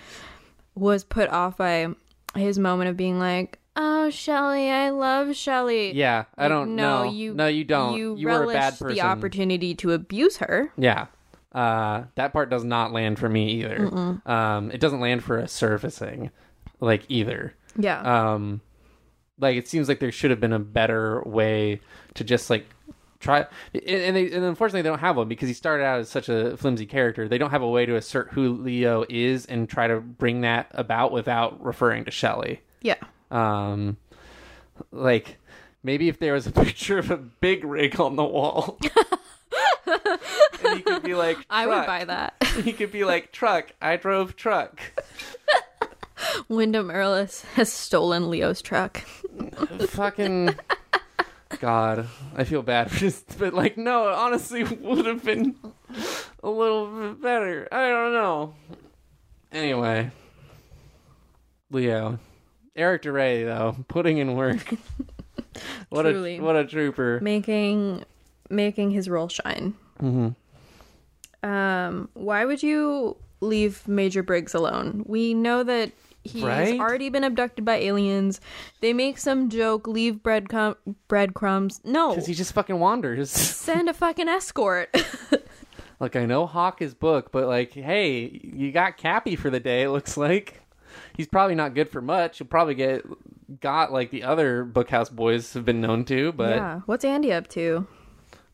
[0.75, 1.87] was put off by
[2.35, 7.11] his moment of being like, "Oh, Shelly, I love Shelly." Yeah, I don't no, know.
[7.11, 7.97] you no, you don't.
[7.97, 8.95] You, You, were a bad person.
[8.95, 10.71] the opportunity to abuse her.
[10.77, 11.07] Yeah.
[11.51, 14.19] Uh, that part does not land for me either.
[14.25, 16.31] Um, it doesn't land for a surfacing,
[16.79, 17.53] like either.
[17.77, 18.01] Yeah.
[18.33, 18.61] Um,
[19.39, 21.79] like it seems like there should have been a better way
[22.15, 22.65] to just like
[23.19, 23.45] try.
[23.73, 26.57] And, they, and unfortunately, they don't have one because he started out as such a
[26.57, 27.27] flimsy character.
[27.27, 30.67] They don't have a way to assert who Leo is and try to bring that
[30.71, 32.61] about without referring to Shelly.
[32.81, 32.95] yeah.
[33.33, 33.97] Um,
[34.91, 35.37] like
[35.81, 38.79] maybe if there was a picture of a big rig on the wall.
[40.63, 42.35] and he could be like, I would buy that.
[42.63, 43.71] He could be like, truck.
[43.81, 44.79] I drove truck.
[46.47, 48.99] Windom Earle has- has stolen Leo's truck.
[49.89, 50.55] Fucking
[51.59, 55.55] God, I feel bad for this, but like, no, it honestly would have been
[56.43, 57.67] a little bit better.
[57.71, 58.53] I don't know.
[59.51, 60.11] Anyway,
[61.71, 62.19] Leo,
[62.75, 64.73] Eric Da Re though, putting in work.
[65.89, 66.37] what Truly.
[66.37, 67.19] a what a trooper.
[67.21, 68.03] making
[68.49, 69.73] making his role shine.
[69.99, 70.29] hmm
[71.43, 75.03] Um, why would you leave Major Briggs alone?
[75.05, 75.91] We know that
[76.23, 76.79] he's Right?
[76.79, 78.39] already been abducted by aliens.
[78.81, 80.75] They make some joke, leave breadcrumb
[81.07, 81.81] breadcrumbs.
[81.83, 83.29] No, Because he just fucking wanders.
[83.31, 84.95] send a fucking escort.
[85.99, 89.83] like I know Hawk is book, but like, hey, you got Cappy for the day.
[89.83, 90.61] It looks like
[91.15, 92.37] he's probably not good for much.
[92.39, 93.03] He'll probably get
[93.61, 97.47] got like the other Bookhouse boys have been known to, but yeah, what's Andy up
[97.49, 97.85] to?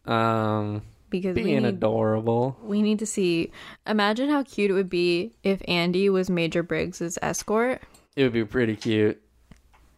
[0.06, 2.58] um, Because we being need adorable.
[2.62, 3.52] we need to see.
[3.88, 7.82] Imagine how cute it would be if Andy was Major Briggs's escort.
[8.16, 9.22] It would be pretty cute.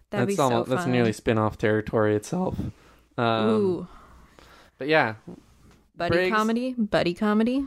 [0.09, 2.55] That'd that's be almost so that's nearly spin-off territory itself.
[3.17, 3.87] Um, Ooh,
[4.77, 5.15] but yeah,
[5.95, 7.65] buddy Briggs- comedy, buddy comedy.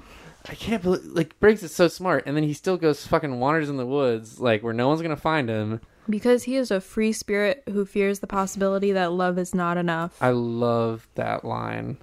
[0.49, 3.71] I can't believe like Briggs is so smart, and then he still goes fucking wanders
[3.71, 5.81] in the woods, like where no one's gonna find him.
[6.09, 10.19] Because he is a free spirit who fears the possibility that love is not enough.
[10.21, 11.97] I love that line.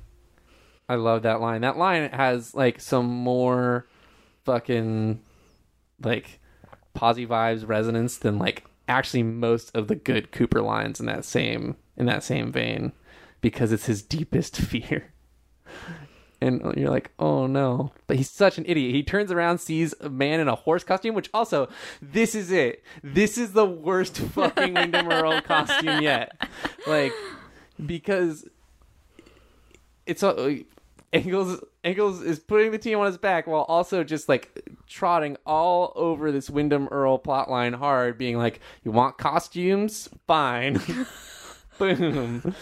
[0.89, 1.62] I love that line.
[1.62, 3.88] That line has like some more
[4.44, 5.22] fucking
[6.04, 6.39] like
[6.96, 11.76] posy vibes resonance than like actually most of the good Cooper lines in that same
[11.96, 12.92] in that same vein
[13.39, 15.14] because it's his deepest fear.
[16.42, 17.92] And you're like, oh no.
[18.08, 18.96] But he's such an idiot.
[18.96, 21.70] He turns around, sees a man in a horse costume, which also,
[22.02, 22.84] this is it.
[23.04, 26.36] This is the worst fucking Windom Earle costume yet.
[26.88, 27.14] Like,
[27.86, 28.48] because
[30.08, 30.56] it's uh,
[31.14, 35.94] Engels Engels is putting the team on his back while also just like trotting all
[35.96, 40.10] over this Windom Earle plotline hard, being like, "You want costumes?
[40.28, 40.82] Fine."
[41.78, 42.56] Boom.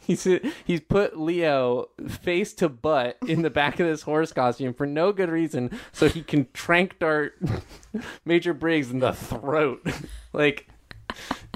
[0.06, 0.26] He's
[0.64, 5.12] he's put Leo face to butt in the back of this horse costume for no
[5.12, 7.34] good reason, so he can trank dart
[8.24, 9.86] Major Briggs in the throat.
[10.32, 10.68] like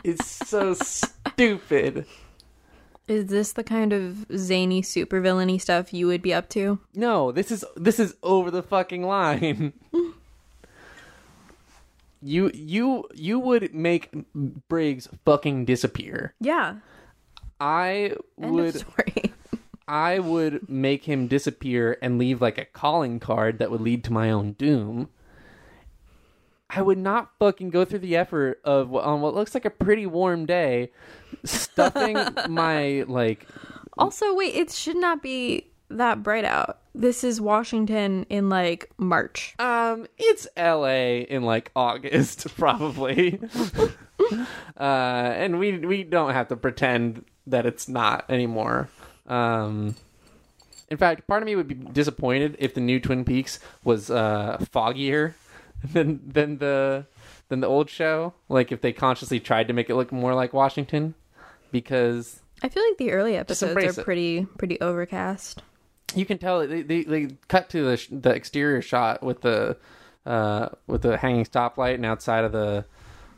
[0.05, 2.07] it's so stupid.
[3.09, 6.78] Is this the kind of zany supervillainy stuff you would be up to?
[6.95, 9.72] No, this is this is over the fucking line.
[12.22, 14.11] you you you would make
[14.68, 16.34] Briggs fucking disappear.
[16.40, 16.76] Yeah.
[17.61, 19.32] I End would story.
[19.86, 24.12] I would make him disappear and leave like a calling card that would lead to
[24.12, 25.09] my own doom.
[26.70, 30.07] I would not fucking go through the effort of on what looks like a pretty
[30.07, 30.90] warm day,
[31.44, 32.16] stuffing
[32.48, 33.46] my like
[33.96, 36.80] also, wait, it should not be that bright out.
[36.94, 39.55] This is Washington in like March.
[39.59, 41.22] Um, it's L.A.
[41.22, 43.40] in like August, probably.
[44.76, 48.88] uh, and we we don't have to pretend that it's not anymore.
[49.26, 49.95] Um,
[50.90, 54.59] in fact, part of me would be disappointed if the new Twin Peaks was uh
[54.72, 55.34] foggier
[55.92, 57.07] than than the
[57.49, 58.34] than the old show.
[58.49, 61.14] Like if they consciously tried to make it look more like Washington,
[61.72, 64.05] because I feel like the early episodes are it.
[64.05, 65.62] pretty pretty overcast.
[66.14, 69.76] you can tell they they, they cut to the sh- the exterior shot with the
[70.26, 72.84] uh with the hanging stoplight and outside of the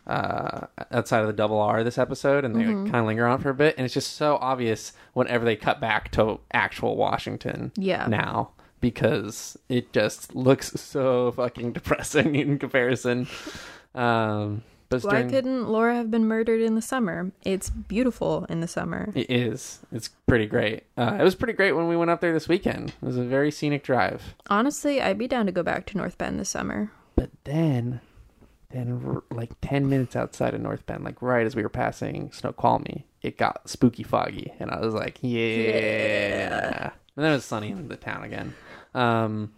[0.07, 3.51] uh outside of the double R this episode and they kind of linger on for
[3.51, 8.07] a bit and it's just so obvious whenever they cut back to actual Washington Yeah.
[8.07, 8.51] now
[8.81, 13.27] because it just looks so fucking depressing in comparison.
[13.95, 17.33] Um, but Why during- couldn't Laura have been murdered in the summer?
[17.45, 19.11] It's beautiful in the summer.
[19.17, 19.81] It is.
[19.91, 20.85] It's pretty great.
[20.97, 22.91] Uh, it was pretty great when we went up there this weekend.
[22.91, 24.35] It was a very scenic drive.
[24.49, 26.93] Honestly, I'd be down to go back to North Bend this summer.
[27.17, 28.01] But then,
[28.71, 32.31] then r- like ten minutes outside of North Bend, like right as we were passing
[32.33, 36.91] Snoqualmie, it got spooky foggy, and I was like, yeah.
[37.17, 38.55] And then it was sunny in the town again.
[38.95, 39.53] Um,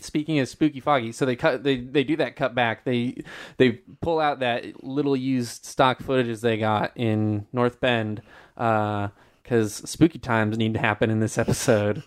[0.00, 2.84] speaking of spooky foggy, so they cut they they do that cut back.
[2.84, 3.22] They
[3.56, 8.22] they pull out that little used stock footage as they got in North Bend
[8.54, 12.02] because spooky times need to happen in this episode.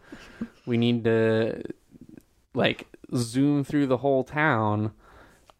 [0.66, 1.62] we need to
[2.54, 4.92] like zoom through the whole town.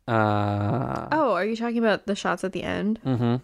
[0.08, 3.00] Uh, Oh, are you talking about the shots at the end?
[3.04, 3.36] hmm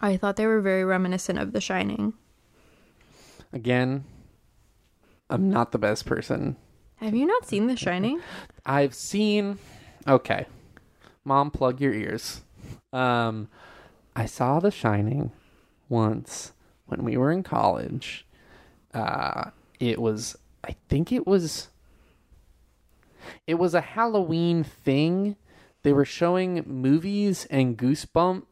[0.00, 2.12] I thought they were very reminiscent of The Shining.
[3.52, 4.04] Again,
[5.30, 6.56] I'm not the best person.
[6.96, 8.20] Have you not seen The Shining?
[8.66, 9.58] I've seen.
[10.06, 10.46] Okay,
[11.24, 12.42] mom, plug your ears.
[12.92, 13.48] Um,
[14.14, 15.30] I saw The Shining
[15.88, 16.52] once
[16.86, 18.26] when we were in college.
[18.92, 20.36] Uh, it was.
[20.62, 21.68] I think it was.
[23.46, 25.36] It was a Halloween thing.
[25.86, 28.42] They were showing movies and Goosebump,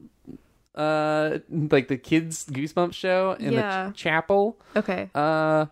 [0.73, 3.87] uh, like the kids Goosebump show in Yeah.
[3.87, 4.57] the ch- chapel.
[4.73, 5.09] Okay.
[5.13, 5.65] Uh,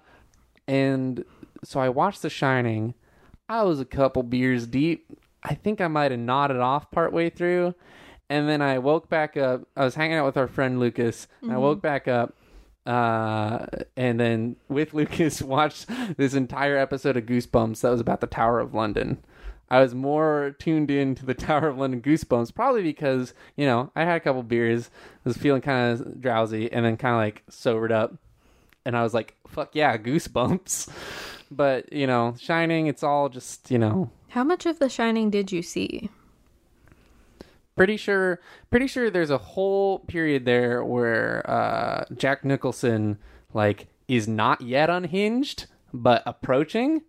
[0.67, 1.23] and
[1.63, 2.95] so I watched The Shining.
[3.47, 5.05] I was a couple beers deep.
[5.41, 7.75] I think I might have nodded off partway through.
[8.29, 9.61] And then I woke back up.
[9.77, 11.27] I was hanging out with our friend Lucas.
[11.41, 12.33] And I woke back up.
[12.85, 15.87] Uh, and then with Lucas watched
[16.17, 19.19] this entire episode of Goosebumps that was about the Tower of London.
[19.69, 23.91] I was more tuned in to the Tower of London Goosebumps, probably because, you know,
[23.95, 24.89] I had a couple beers,
[25.23, 28.15] was feeling kind of drowsy, and then kind of like sobered up
[28.85, 30.89] and I was like, "Fuck yeah, goosebumps!"
[31.51, 35.51] But you know, Shining, it's all just you know, How much of The Shining did
[35.51, 36.09] you see?
[37.75, 38.39] pretty sure,
[38.71, 43.19] pretty sure there's a whole period there where uh, Jack Nicholson
[43.53, 47.03] like is not yet unhinged, but approaching,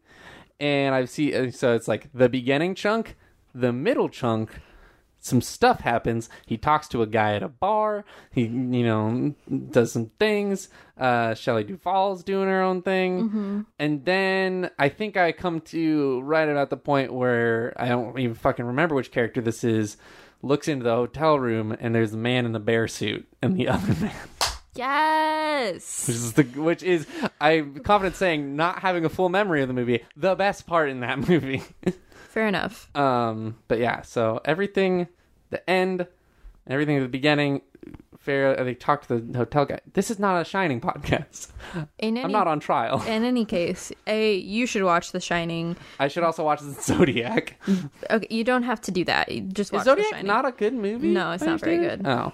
[0.60, 3.16] and I've seen so it's like the beginning chunk,
[3.54, 4.50] the middle chunk.
[5.20, 6.28] Some stuff happens.
[6.44, 8.04] He talks to a guy at a bar.
[8.30, 9.34] He, you know,
[9.70, 10.68] does some things.
[10.98, 13.64] Uh, Shelley Duvall's doing her own thing.
[13.78, 18.34] And then I think I come to right about the point where I don't even
[18.34, 19.96] fucking remember which character this is.
[20.42, 23.68] Looks into the hotel room and there's the man in the bear suit and the
[23.68, 24.12] other man,
[24.76, 26.06] Yes.
[26.08, 27.06] which is the which is
[27.40, 31.00] I'm confident saying not having a full memory of the movie, the best part in
[31.00, 31.62] that movie.
[32.28, 32.94] Fair enough.
[32.96, 35.06] Um, but yeah, so everything,
[35.50, 36.06] the end,
[36.66, 37.62] everything at the beginning,
[38.18, 38.56] fair.
[38.64, 39.78] They talk to the hotel guy.
[39.92, 41.48] This is not a Shining podcast.
[41.98, 43.00] In any I'm not on trial.
[43.02, 45.76] in any case, a you should watch The Shining.
[46.00, 47.60] I should also watch the Zodiac.
[48.10, 49.30] Okay, you don't have to do that.
[49.30, 51.08] You Just watch Is Zodiac not a good movie?
[51.12, 52.04] No, it's not very good.
[52.04, 52.32] Oh,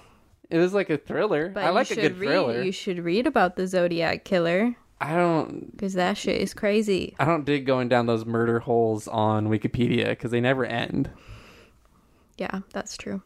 [0.51, 1.49] it was like a thriller.
[1.49, 2.61] but I like a good read, thriller.
[2.61, 5.71] You should read about the Zodiac killer I don't.
[5.71, 7.15] because that shit is crazy.
[7.19, 11.09] I don't dig going down those murder holes on Wikipedia because they never end.
[12.37, 13.21] Yeah, that's true.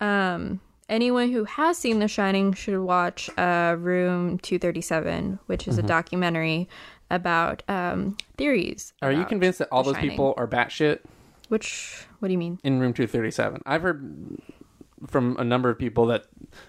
[0.00, 5.70] Um, anyone who has seen The Shining should watch uh, Room 237, which Mm-hmm.
[5.70, 6.68] is a documentary
[7.10, 8.92] about um, theories.
[9.02, 10.10] Are you convinced that all those Shining.
[10.10, 11.00] people are batshit
[11.48, 12.58] Which, what do you mean?
[12.64, 13.62] in Room 237?
[13.66, 14.38] I've heard
[15.06, 16.24] from a number of people that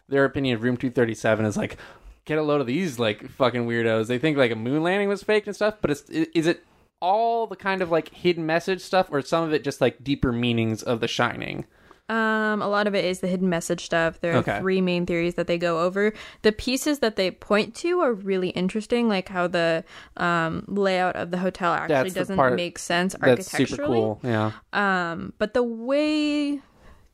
[0.10, 1.78] their opinion of Room 237 is like,
[2.26, 4.08] get a load of these like fucking weirdos.
[4.08, 6.64] They think like a moon landing was fake and stuff, but it's is it
[7.02, 10.32] all the kind of like hidden message stuff, or some of it just like deeper
[10.32, 11.66] meanings of The Shining?
[12.10, 14.20] Um, a lot of it is the hidden message stuff.
[14.20, 14.60] There are Okay.
[14.60, 16.14] three main theories that they go over.
[16.42, 19.84] The pieces that they point to are really interesting, like how the
[20.18, 23.68] um, layout of the hotel actually That's doesn't part make sense That's architecturally.
[23.68, 24.20] super cool.
[24.22, 24.52] Yeah.
[24.74, 26.62] Um, but the way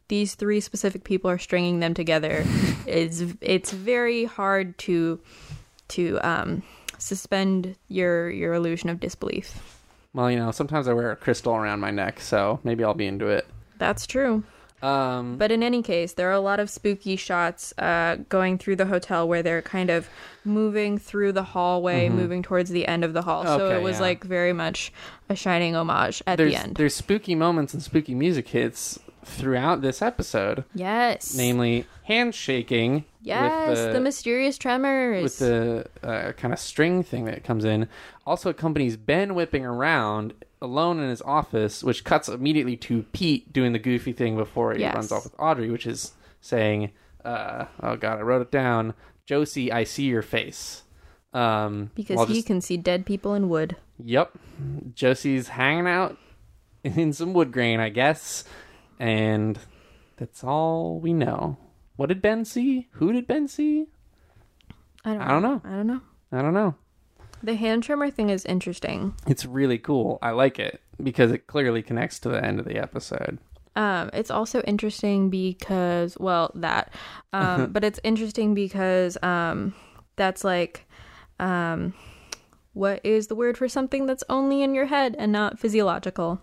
[0.10, 2.46] these three specific people are stringing them together
[2.86, 5.20] is it's very hard to
[5.90, 6.62] to um,
[6.98, 9.58] suspend your your illusion of disbelief.
[10.14, 13.06] Well, you know, sometimes I wear a crystal around my neck, so maybe I'll be
[13.08, 13.48] into it.
[13.78, 14.44] That's true.
[14.82, 18.78] Um, But in any case, there are a lot of spooky shots uh, going through
[18.78, 20.10] the hotel where they're kind of
[20.46, 23.44] moving through the hallway, moving towards the end of the hall.
[23.46, 23.78] so Mm-hmm.
[23.78, 24.02] It was yeah.
[24.02, 24.92] like very much
[25.30, 26.76] a shining homage at there's the end.
[26.76, 31.36] there's spooky moments and spooky music hits throughout this episode, Yes.
[31.36, 33.06] namely handshaking.
[33.22, 35.24] yes, with the, mysterious tremors.
[35.24, 37.88] with the uh, kind of string thing that comes in.
[38.26, 43.74] Also accompanies Ben whipping around alone in his office, which cuts immediately to Pete doing
[43.74, 44.96] the goofy thing before he Yes.
[44.96, 46.92] runs off with Audrey, which is saying,
[47.26, 48.94] uh, "Oh God, I wrote it down."
[49.30, 50.82] Josie, I see your face.
[51.36, 53.76] Um, Because he just- can see dead people in wood.
[54.04, 54.32] Yep.
[54.96, 56.18] Josie's hanging out
[56.84, 58.44] in some wood grain, I guess.
[59.00, 59.60] And
[60.18, 61.58] that's all we know.
[61.96, 62.88] What did Ben see?
[62.94, 63.86] Who did Ben see?
[65.06, 65.22] I don't.
[65.22, 65.62] I don't know.
[65.64, 66.02] I don't know.
[66.32, 66.74] I don't know.
[67.44, 69.14] The hand trimmer thing is interesting.
[69.28, 70.18] It's really cool.
[70.24, 73.38] I like it because it clearly connects to the end of the episode.
[73.76, 76.94] Um, it's also interesting because, well, that,
[77.34, 79.74] um, but it's interesting because, um,
[80.16, 80.86] that's like,
[81.40, 81.94] um,
[82.74, 86.40] what is the word for something that's only in your head and not physiological?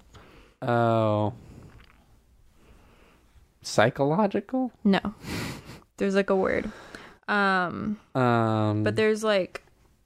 [0.63, 1.35] Oh.
[3.63, 4.73] Psychological?
[4.85, 5.01] No,
[5.97, 6.71] there's like a word.
[7.29, 9.63] Um, Um but there's like,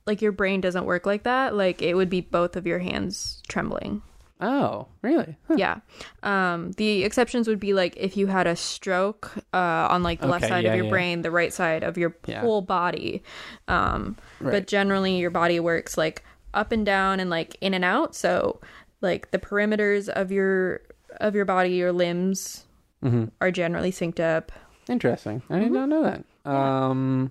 [0.07, 1.55] like your brain doesn't work like that.
[1.55, 4.03] Like it would be both of your hands trembling.
[4.41, 5.37] Oh, really?
[5.49, 5.55] Huh.
[5.59, 5.81] Yeah.
[6.23, 10.27] Um, the exceptions would be like if you had a stroke uh, on like the
[10.29, 10.91] left side yeah, of your yeah.
[10.91, 12.41] brain, the right side of your Yeah.
[12.41, 13.23] whole body.
[13.69, 14.53] Um, Right.
[14.53, 16.25] But generally, your body works like
[16.55, 18.15] up and down and like in and out.
[18.15, 18.61] So
[19.03, 20.81] like the perimeters of your
[21.21, 22.65] of your body, your limbs
[23.05, 23.27] Mm-hmm.
[23.41, 24.53] are generally synced up.
[24.89, 25.43] Interesting.
[25.49, 25.63] I Mm-hmm.
[25.65, 26.51] did not know that.
[26.51, 27.31] Um,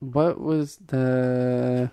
[0.00, 1.90] what was the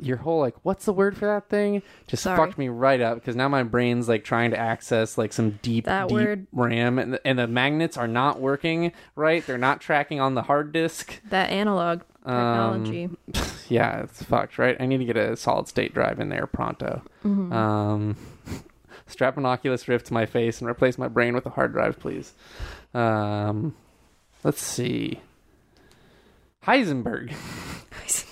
[0.00, 1.82] your whole like what's the word for that thing?
[2.06, 2.36] Just Sorry.
[2.36, 5.84] fucked me right up because now my brain's like trying to access like some deep
[5.86, 9.44] That deep word- RAM and the, and the magnets are not working right.
[9.46, 11.20] They're not tracking on the hard disk.
[11.30, 13.10] That analog Um, technology.
[13.70, 14.78] Yeah, it's fucked, right?
[14.80, 17.02] I need to get a solid state drive in there pronto.
[17.22, 17.52] Mm-hmm.
[17.52, 18.16] Um,
[19.06, 21.98] strap an Oculus Rift to my face and replace my brain with a hard drive,
[22.00, 22.32] please.
[22.94, 23.74] Um,
[24.42, 25.20] let's see.
[26.66, 27.34] Heisenberg.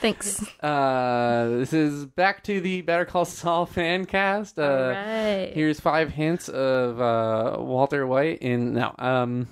[0.00, 0.42] Thanks.
[0.62, 4.58] Uh, this is back to the Better Call Saul fan cast.
[4.58, 5.50] Uh, All right.
[5.52, 9.46] Here's five hints of uh, Walter White in now um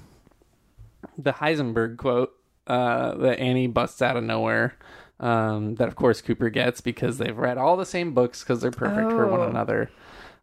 [1.17, 2.33] the Heisenberg quote
[2.67, 4.75] uh, that Annie busts out of nowhere.
[5.21, 8.71] Um, that of course Cooper gets because they've read all the same books because they're
[8.71, 9.91] perfect for one another.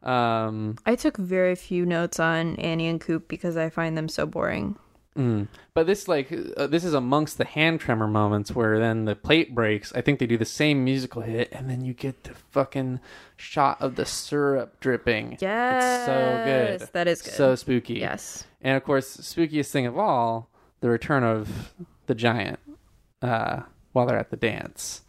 [0.03, 4.25] Um, I took very few notes on Annie and Coop because I find them so
[4.25, 4.75] boring.
[5.17, 5.47] Mm.
[5.73, 9.53] But this like uh, this is amongst the hand tremor moments where then the plate
[9.53, 9.93] breaks.
[9.93, 12.99] I think they do the same musical hit, and then you get the fucking
[13.37, 15.37] shot of the syrup dripping.
[15.41, 15.83] Yes.
[15.83, 16.43] it's so
[16.85, 16.89] good.
[16.93, 17.33] That is good.
[17.33, 17.95] So spooky.
[17.95, 18.45] yes.
[18.61, 20.49] And of course, spookiest thing of all,
[20.81, 21.73] the return of
[22.07, 22.59] the giant
[23.21, 23.61] uh,
[23.93, 25.01] while they're at the dance.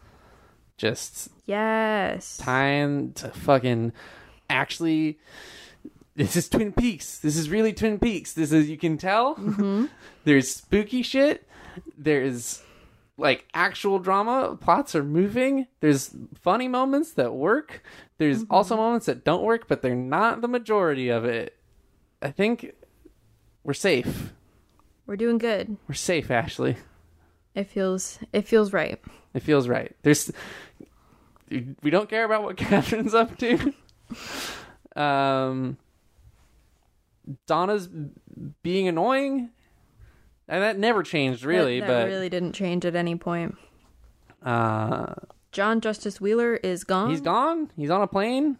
[0.77, 2.37] Just Yes.
[2.37, 3.93] time to fucking
[4.49, 5.17] actually.
[6.17, 7.19] This is Twin Peaks.
[7.19, 8.33] This is really Twin Peaks.
[8.33, 9.35] This is you can tell.
[10.23, 11.47] There's spooky shit.
[11.95, 12.63] There's
[13.19, 14.57] like actual drama.
[14.59, 15.67] Plots are moving.
[15.79, 16.09] There's
[16.41, 17.83] funny moments that work.
[18.17, 21.55] There's also moments that don't work, but they're not the majority of it.
[22.19, 22.73] I think
[23.63, 24.33] we're safe.
[25.05, 25.77] We're doing good.
[25.87, 26.77] We're safe, Ashley.
[27.53, 28.99] It feels it feels right.
[29.35, 29.95] It feels right.
[30.01, 30.31] There's
[31.51, 33.71] we don't care about what Catherine's up to.
[34.95, 35.77] Um
[37.45, 37.89] Donna's
[38.63, 39.49] being annoying.
[40.47, 43.55] And that never changed really, that, that but really didn't change at any point.
[44.43, 45.13] uh
[45.51, 47.09] John Justice Wheeler is gone.
[47.09, 47.71] he's gone.
[47.75, 48.57] He's on a plane.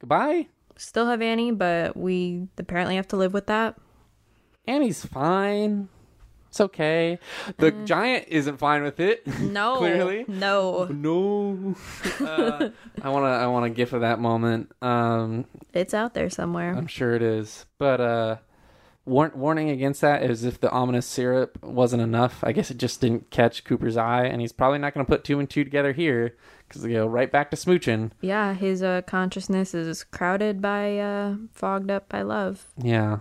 [0.00, 0.46] Goodbye.
[0.76, 3.76] Still have Annie, but we apparently have to live with that.
[4.66, 5.88] Annie's fine.
[6.48, 7.18] It's okay.
[7.58, 9.22] The giant isn't fine with it.
[9.40, 9.76] No.
[9.76, 10.24] Clearly.
[10.28, 10.86] No.
[10.86, 11.74] no.
[12.20, 12.70] Uh,
[13.02, 14.72] I want to I want a gif of that moment.
[14.82, 16.74] Um It's out there somewhere.
[16.74, 17.66] I'm sure it is.
[17.78, 18.36] But uh
[19.04, 22.40] war- warning against that is if the ominous syrup wasn't enough.
[22.42, 25.24] I guess it just didn't catch Cooper's eye and he's probably not going to put
[25.24, 26.36] two and two together here
[26.68, 28.10] cuz they go right back to smooching.
[28.20, 32.66] yeah, his uh, consciousness is crowded by uh fogged up by love.
[32.76, 33.18] Yeah.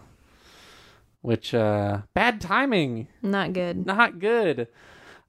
[1.22, 3.08] Which uh bad timing.
[3.22, 3.86] Not good.
[3.86, 4.68] Not good.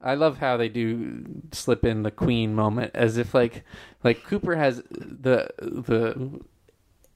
[0.01, 3.63] I love how they do slip in the queen moment as if like
[4.03, 6.39] like Cooper has the the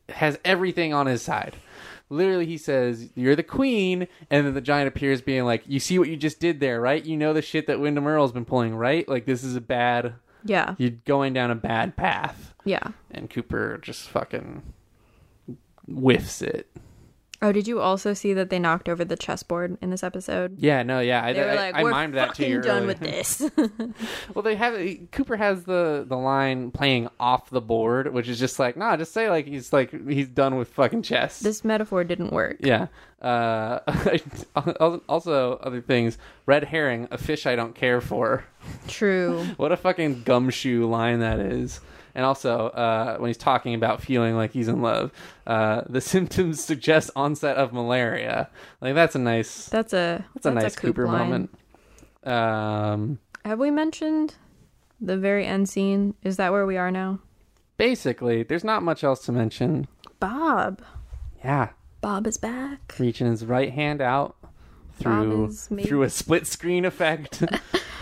[0.10, 1.56] has everything on his side.
[2.10, 5.98] Literally he says, You're the queen and then the giant appears being like, You see
[5.98, 7.04] what you just did there, right?
[7.04, 9.08] You know the shit that Windom Earle's been pulling, right?
[9.08, 10.76] Like this is a bad Yeah.
[10.78, 12.54] you're going down a bad path.
[12.66, 12.90] Yeah.
[13.12, 14.62] And Cooper just fucking
[15.88, 16.70] whiffs it.
[17.44, 20.56] Oh, did you also see that they knocked over the chessboard in this episode?
[20.58, 21.24] Yeah, no, yeah.
[21.26, 22.62] I, They were I, like, I "We're mimed that to fucking you.
[22.62, 22.88] done earlier.
[22.88, 23.52] with this."
[24.34, 24.80] Well, they have
[25.12, 29.12] Cooper has the the line playing off the board, which is just like, nah, just
[29.14, 31.40] say like he's like he's done with fucking chess.
[31.40, 32.58] this metaphor didn't work.
[32.62, 32.88] yeah.
[33.22, 33.80] Uh,
[35.08, 36.18] also, other things.
[36.46, 38.44] Red herring, a fish I don't care for.
[38.88, 39.46] True.
[39.58, 41.80] What a fucking gumshoe line that is.
[42.16, 45.12] And also, uh, when he's talking about feeling like he's in love,
[45.48, 48.50] uh, the symptoms suggest onset of malaria.
[48.82, 51.30] Like that's a nice That's a that's a nice Coop Cooper line.
[51.30, 51.58] moment.
[52.24, 54.36] Um, Have we mentioned
[55.02, 56.14] the very end scene?
[56.24, 57.20] Is that where we are now?
[57.78, 59.88] Basically, there's not much else to mention.
[60.20, 60.82] Bob.
[61.44, 61.70] Yeah,
[62.02, 62.96] Bob is back.
[63.00, 64.36] reaching his right hand out
[65.00, 67.44] through through a split screen effect,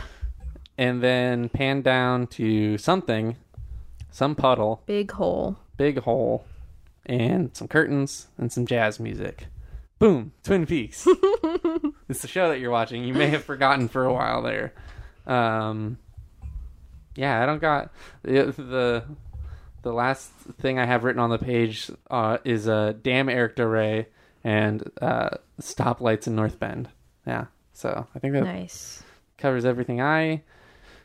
[0.78, 3.38] and then pan down to something,
[4.12, 5.58] some puddle, Big hole.
[5.78, 6.46] big hole,
[7.06, 9.48] and some curtains and some jazz music.
[10.00, 10.32] Boom!
[10.44, 11.08] Twin Peaks.
[12.10, 13.04] it's the show that you're watching.
[13.04, 14.74] You may have forgotten for a while there.
[15.28, 15.98] Um,
[17.16, 17.92] yeah, I don't got
[18.24, 19.04] the the,
[19.84, 23.64] the last thing I have written on the page uh, is uh, "Damn Eric Da
[23.66, 24.06] Re"
[24.44, 25.30] and uh,
[25.62, 26.90] "Stoplights in North Bend."
[27.28, 29.04] Yeah, so I think that Nice.
[29.38, 30.42] covers everything I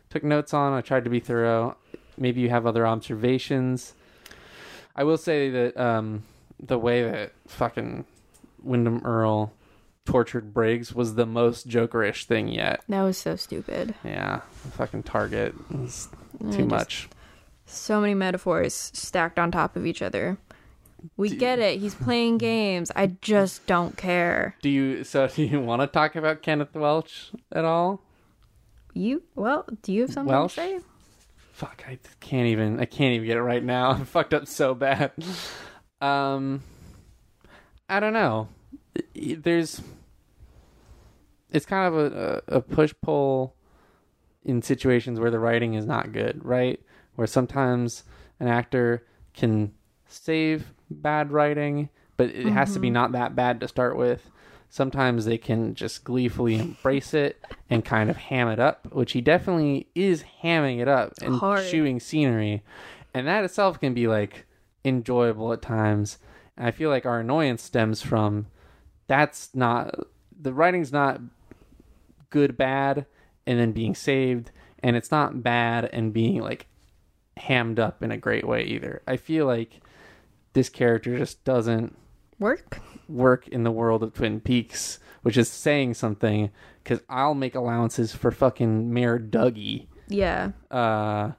[0.09, 0.73] took notes on.
[0.73, 1.77] I tried to be thorough.
[2.19, 3.95] Maybe you have other observations.
[4.95, 6.23] I will say that um,
[6.61, 8.05] the way that fucking
[8.63, 9.53] Windom Earle
[10.07, 12.83] tortured Briggs was the most Jokerish thing yet.
[12.89, 13.95] That was so stupid.
[14.05, 16.09] Yeah, the fucking Target is
[16.41, 17.09] too just- much.
[17.69, 20.39] So many metaphors stacked on top of each other.
[21.17, 21.81] We get it.
[21.81, 22.93] He's playing games.
[22.95, 24.55] I just don't care.
[24.63, 25.03] Do you?
[25.03, 28.01] So do you want to talk about Kenneth Welsh at all?
[28.95, 30.55] You well, do you have something Welsh?
[30.55, 30.81] to say?
[31.57, 32.81] Fuck, I can't even.
[32.81, 33.89] I can't even get it right now.
[33.93, 35.13] I'm fucked up so bad.
[36.03, 36.63] Um,
[37.89, 38.49] I don't know.
[39.15, 39.81] There's,
[41.51, 43.57] it's kind of a a push pull
[44.45, 46.79] in situations where the writing is not good, right?
[47.15, 48.05] Where sometimes
[48.39, 49.73] an actor can
[50.07, 51.89] save bad writing,
[52.19, 54.31] but it has to be not that bad to start with.
[54.69, 59.21] Sometimes they can just gleefully embrace it and kind of ham it up, which he
[59.21, 61.67] definitely is hamming it up and Hard.
[61.67, 62.63] chewing scenery.
[63.15, 64.47] And that itself can be like
[64.85, 66.19] enjoyable at times.
[66.57, 68.47] And I feel like our annoyance stems from
[69.07, 69.95] that's not
[70.39, 71.21] the writing's not
[72.31, 73.07] good bad
[73.47, 74.51] and then being saved
[74.83, 76.67] and it's not bad and being like
[77.37, 79.03] hammed up in a great way either.
[79.07, 79.81] I feel like
[80.53, 81.97] this character just doesn't
[82.39, 82.81] Work?
[83.09, 86.51] Work in the world of Twin Peaks, which is saying something
[86.83, 89.87] because I'll make allowances for fucking Mayor Dougie.
[90.09, 90.53] Yeah.
[90.71, 91.33] Uh,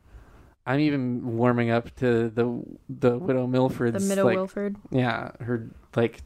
[0.65, 4.75] I'm even warming up to the the Widow Milford's The Middle like, Wilford.
[4.91, 6.21] yeah, her like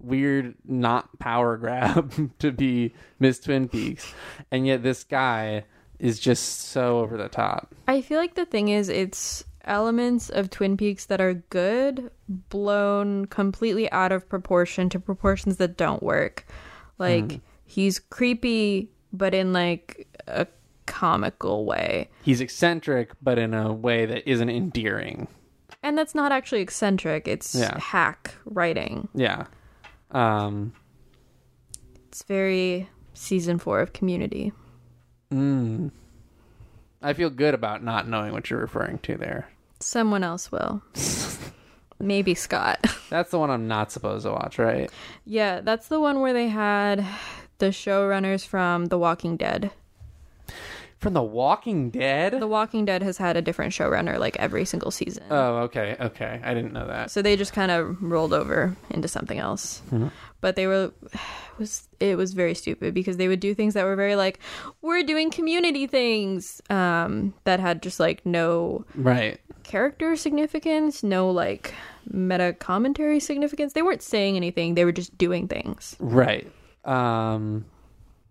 [0.00, 4.14] weird not power grab to be Miss Twin Peaks,
[4.50, 5.64] and yet this guy
[5.98, 7.74] is just so over the top.
[7.86, 13.26] I feel like the thing is it's elements of Twin Peaks that are good blown
[13.26, 16.46] completely out of proportion to proportions that don't work.
[16.98, 20.46] Like he's creepy but in like a
[20.86, 22.08] comical way.
[22.22, 25.28] He's eccentric, but in a way that isn't endearing.
[25.82, 27.78] And that's not actually eccentric, it's Yeah.
[27.78, 29.08] hack writing.
[29.14, 29.46] Yeah.
[30.12, 30.72] Um.
[32.08, 34.52] It's very season 4 of Community.
[35.32, 35.90] Mm,
[37.00, 39.48] I feel good about not knowing what you're referring to there.
[39.82, 40.82] Someone else will.
[41.98, 42.84] Maybe Scott.
[43.10, 44.90] That's the one I'm not supposed to watch, right?
[45.24, 47.04] yeah, that's the one where they had
[47.58, 49.70] the showrunners from The Walking Dead.
[51.02, 52.32] From The Walking Dead.
[52.38, 55.24] The Walking Dead has had a different showrunner like every single season.
[55.30, 56.40] oh, okay, okay.
[56.44, 57.10] I didn't know that.
[57.10, 59.82] so they just kind of rolled over into something else.
[60.40, 61.20] But they were it
[61.58, 64.38] was it was very stupid because they would do things that were very like
[64.80, 69.38] we're doing community things um that had just like no Right.
[69.64, 71.74] character significance, no like
[72.08, 73.72] meta commentary significance.
[73.72, 75.96] They weren't saying anything, they were just doing things.
[76.00, 76.50] Right.
[76.84, 77.64] Um,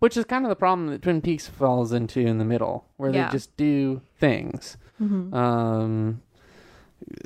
[0.02, 3.12] which is kind of the problem that Twin Peaks falls into in the middle, where
[3.12, 3.26] Yeah.
[3.28, 4.76] they just do things.
[5.00, 6.22] Um,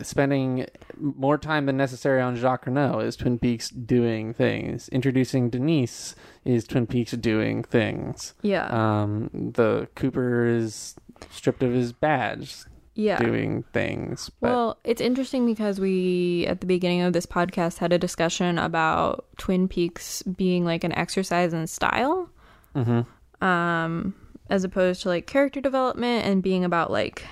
[0.02, 0.66] spending
[0.98, 4.88] more time than necessary on Jacques Renault is Twin Peaks doing things.
[4.90, 8.34] Introducing Denise is Twin Peaks doing things.
[8.42, 8.66] Yeah.
[8.70, 10.96] Um, the Cooper is
[11.30, 12.56] stripped of his badge,
[12.94, 13.18] yeah.
[13.18, 14.30] doing things.
[14.40, 18.58] But Well, it's interesting because we, at the beginning of this podcast, had a discussion
[18.58, 22.30] about Twin Peaks being like an exercise in style,
[22.76, 23.06] Mhm.
[23.42, 24.14] um,
[24.50, 27.24] as opposed to like character development and being about like,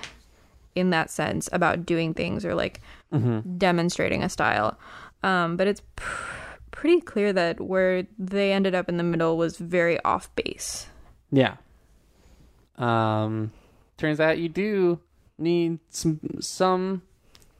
[0.75, 2.81] in that sense, about doing things or like
[3.13, 3.57] Mm-hmm.
[3.57, 4.77] demonstrating a style.
[5.23, 9.55] Um, but it's pr- pretty clear that where they ended up in the middle was
[9.57, 10.87] very off base.
[11.31, 11.55] Yeah.
[12.77, 13.51] Um,
[13.97, 14.99] turns out you do
[15.37, 17.01] need some some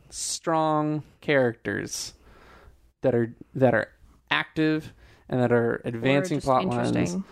[0.09, 2.13] strong characters
[3.01, 3.89] that are that are
[4.29, 4.91] active
[5.29, 7.23] and that are advancing plot lines interesting.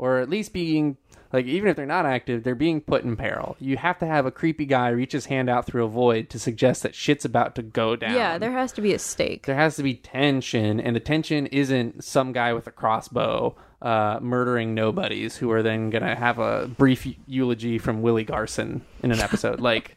[0.00, 0.96] Or at least being
[1.32, 4.24] like even if they're not active they're being put in peril you have to have
[4.26, 7.54] a creepy guy reach his hand out through a void to suggest that shit's about
[7.54, 9.46] to go down Yeah, there has to be a stake.
[9.46, 14.18] there has to be tension and the tension isn't some guy with a crossbow uh,
[14.20, 19.20] murdering nobodies who are then gonna have a brief eulogy from willie garson in an
[19.20, 19.96] episode like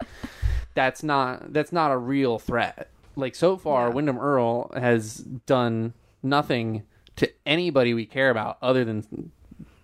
[0.76, 3.94] that's not that's not a real threat like so far Yeah.
[3.96, 6.84] Windom Earle has done nothing
[7.16, 9.32] to anybody we care about other than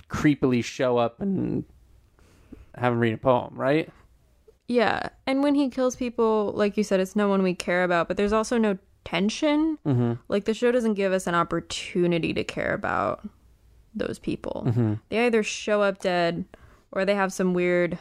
[0.09, 1.63] creepily show up and
[2.75, 3.89] have him read a poem right
[4.67, 8.07] Yeah, and when he kills people, like you said, it's no one we care about,
[8.07, 9.79] but there's also no tension.
[9.85, 10.13] Mm-hmm.
[10.27, 13.27] Like the show doesn't give us an opportunity to care about
[13.95, 14.65] those people.
[14.67, 14.93] Mm-hmm.
[15.09, 16.45] They either show up dead
[16.91, 17.97] or they have some weird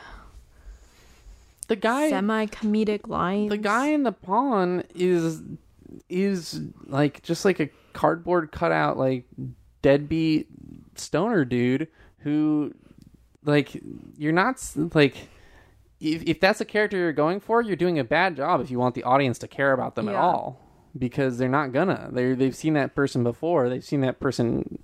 [1.69, 3.51] the guy semi comedic lines.
[3.51, 5.43] the guy in the pawn is
[6.09, 9.25] is like just like a cardboard cutout like
[9.83, 10.49] deadbeat
[10.95, 11.89] stoner dude
[12.21, 12.75] who
[13.45, 13.81] like
[14.17, 14.63] you're not
[14.95, 15.29] like
[16.01, 18.79] if, if that's a character you're going for you're doing a bad job if you
[18.79, 20.61] want the audience to care about them at all
[20.97, 22.09] because they're not gonna.
[22.11, 23.69] They they've seen that person before.
[23.69, 24.79] They've seen that person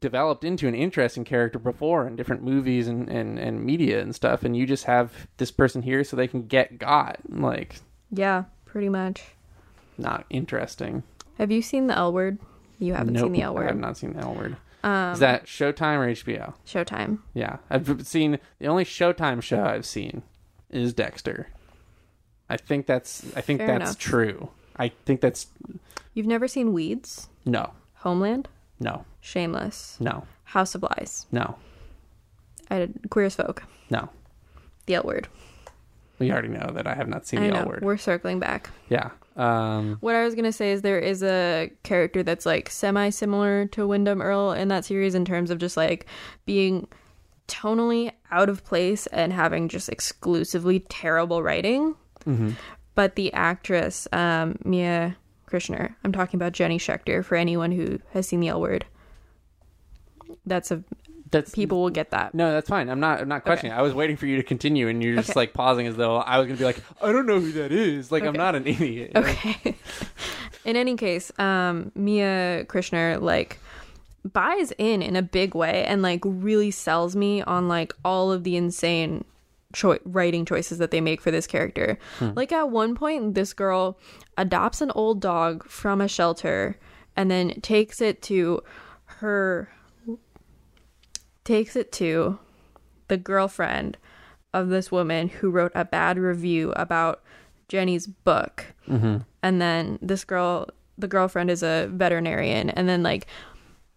[0.00, 4.42] developed into an interesting character before in different movies and, and, and media and stuff
[4.42, 7.76] and you just have this person here so they can get got like
[8.10, 9.22] Yeah, pretty much.
[9.96, 11.04] not interesting.
[11.38, 12.38] Have you seen the L word?
[12.80, 13.64] You haven't nope seen the l word.
[13.64, 17.18] I have not seen the l word Um, is that showtime or hbo Showtime.
[17.34, 20.22] yeah i've seen the only showtime show i've seen
[20.70, 21.48] is dexter
[22.48, 23.98] i think that's i think Fair that's enough.
[23.98, 25.46] true i think that's
[26.14, 27.28] You've never seen Weeds?
[27.44, 28.48] no Homeland?
[28.78, 29.96] no Shameless.
[30.00, 31.26] no House of Lies.
[31.30, 31.56] no
[32.70, 33.62] I did Queer as Folk.
[33.90, 34.08] no
[34.86, 35.28] The L word.
[36.18, 37.60] we already know that i have not seen I the know.
[37.60, 38.70] l word We're circling back.
[38.88, 39.10] yeah
[39.40, 43.66] um What I was gonna say is there is a character that's like semi similar
[43.68, 46.06] to Windom Earle in that series in terms of just like
[46.46, 46.86] being
[47.48, 51.94] tonally out of place and having just exclusively terrible writing.
[52.24, 52.54] mhm.
[52.94, 55.16] But the actress, um, Mia
[55.48, 58.84] Kirshner, I'm talking about Jenny Schechter for anyone who has seen the L word.
[60.44, 60.84] That's a
[61.30, 62.34] that's people will get that.
[62.34, 62.88] No, that's fine.
[62.88, 63.20] I'm not.
[63.20, 63.72] I'm not questioning.
[63.76, 65.40] I was waiting for you to continue, and you're just Okay.
[65.40, 68.10] like pausing as though I was gonna be like, I don't know who that is.
[68.10, 69.12] Like I'm not an idiot.
[69.14, 69.76] Okay.
[70.64, 73.58] in any case, um, Mia Kirshner like
[74.24, 78.44] buys in in a big way and like really sells me on like all of
[78.44, 79.24] the insane
[79.72, 81.98] choi- writing choices that they make for this character.
[82.20, 83.98] Like at one point, this girl
[84.36, 86.76] adopts an old dog from a shelter
[87.16, 88.62] and then takes it to
[89.06, 89.70] her
[91.50, 92.38] takes it to
[93.08, 93.96] the girlfriend
[94.54, 97.22] of this woman who wrote a bad review about
[97.68, 98.66] Jenny's book.
[98.88, 99.18] Mm-hmm.
[99.42, 100.68] And then this girl,
[100.98, 103.26] the girlfriend is a veterinarian, and then like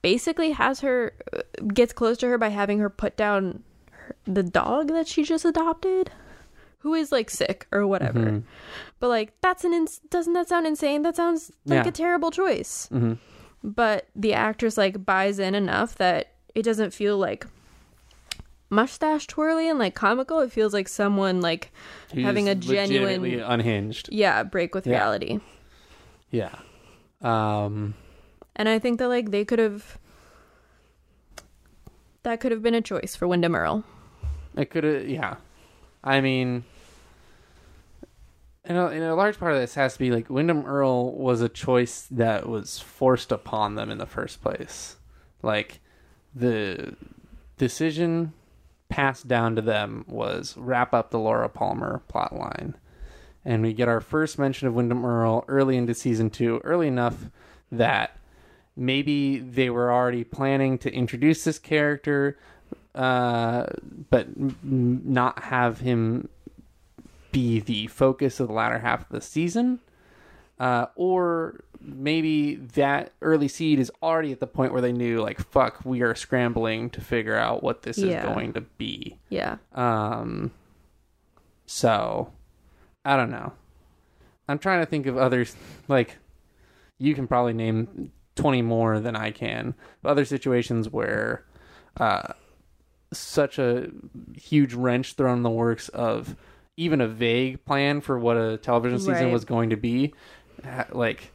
[0.01, 1.41] basically has her uh,
[1.73, 5.45] gets close to her by having her put down her, the dog that she just
[5.45, 6.11] adopted
[6.79, 8.19] who is like sick or whatever.
[8.19, 8.39] Mm-hmm.
[8.99, 11.01] But like that's an ins- doesn't that sound insane?
[11.03, 11.89] That sounds like Yeah.
[11.89, 12.89] a terrible choice.
[12.91, 13.17] Mhm.
[13.63, 17.45] But the actress like buys in enough that it doesn't feel like
[18.69, 20.39] mustache twirly and like comical.
[20.39, 21.71] It feels like someone like
[22.13, 24.09] Who's having a genuine- unhinged.
[24.11, 24.93] yeah, break with Yeah.
[24.93, 25.39] reality.
[26.31, 26.55] Yeah.
[27.21, 27.93] Um.
[28.55, 29.97] And I think that like they could have
[32.23, 33.83] that could have been a choice for Windom Earle.
[34.55, 35.07] It could have.
[35.09, 35.35] Yeah.
[36.03, 36.63] I mean.
[38.65, 41.41] And a, and a large part of this has to be like Windom Earle was
[41.41, 44.95] a choice that was forced upon them in the first place.
[45.41, 45.81] Like
[46.35, 46.95] the
[47.57, 48.33] decision
[48.89, 52.75] passed down to them was wrap up the Laura Palmer plot line.
[53.45, 57.29] And we get our first mention of Windom Earle early into season two, early enough
[57.71, 58.17] that
[58.75, 62.37] maybe they were already planning to introduce this character,
[62.95, 63.65] uh,
[64.09, 64.27] but
[64.63, 66.29] not have him
[67.31, 69.79] be the focus of the latter half of the season.
[70.63, 75.41] Uh, or maybe that early seed is already at the point where they knew, like,
[75.51, 78.19] fuck, we are scrambling to figure out what this Yeah.
[78.19, 79.17] is going to be.
[79.29, 79.57] Yeah.
[79.73, 80.51] Um,
[81.65, 82.31] so
[83.03, 83.51] I don't know.
[84.47, 85.53] I'm trying to think of others
[85.89, 86.17] like
[86.97, 89.75] you can probably name 20 more than I can.
[90.05, 91.43] Other situations where
[91.99, 92.33] uh,
[93.11, 93.89] such a
[94.35, 96.35] huge wrench thrown in the works of
[96.77, 99.31] even a vague plan for what a television season Right.
[99.33, 100.13] was going to be,
[100.65, 101.31] ha- like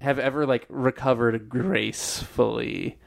[0.00, 2.98] have ever like recovered gracefully,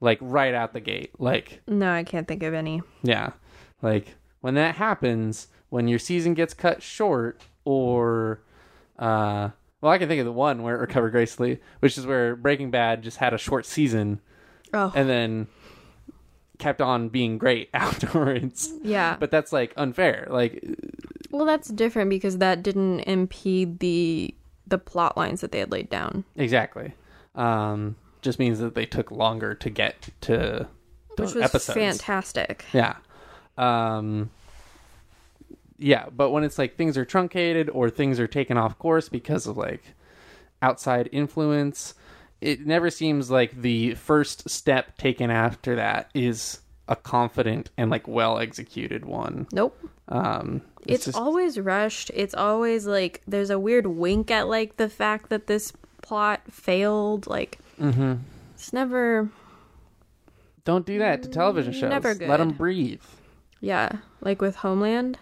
[0.00, 2.82] like right out the gate, like No, I can't think of any.
[3.02, 3.32] yeah.
[3.82, 8.42] Like when that happens, when your season gets cut short or
[8.98, 9.50] uh
[9.80, 12.70] well, I can think of the one where it recovered gracefully, which is where Breaking
[12.70, 14.20] Bad just had a short season
[14.74, 15.46] Oh, and then
[16.58, 18.72] kept on being great afterwards.
[18.82, 19.16] yeah.
[19.18, 20.26] But that's like unfair.
[20.30, 20.62] Like
[21.30, 24.34] well, that's different because that didn't impede the
[24.70, 26.94] the plot lines that they had laid down, exactly.
[27.34, 30.68] Um just means that they took longer to get to
[31.16, 31.78] the which was episodes.
[31.78, 32.64] fantastic.
[32.72, 32.96] Yeah.
[33.58, 34.30] Um
[35.78, 39.46] yeah, but when it's like things are truncated or things are taken off course because
[39.46, 39.82] of like
[40.60, 41.94] outside influence,
[42.40, 46.60] it never seems like the first step taken after that is
[46.90, 49.46] a confident and like well executed one.
[49.52, 49.78] Nope.
[50.08, 52.10] Um It's, just always rushed.
[52.12, 55.72] It's always like there's a weird wink at like the fact that this
[56.02, 57.26] plot failed.
[57.26, 58.14] Like mm-hmm.
[58.54, 59.30] it's never,
[60.64, 61.90] don't do that to television shows.
[61.90, 62.28] Never good.
[62.28, 63.02] Let them breathe.
[63.60, 63.90] yeah.
[64.20, 65.16] Like with Homeland,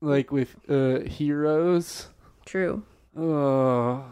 [0.00, 2.08] Like with uh heroes.
[2.44, 2.82] true.
[3.18, 4.04] Oh,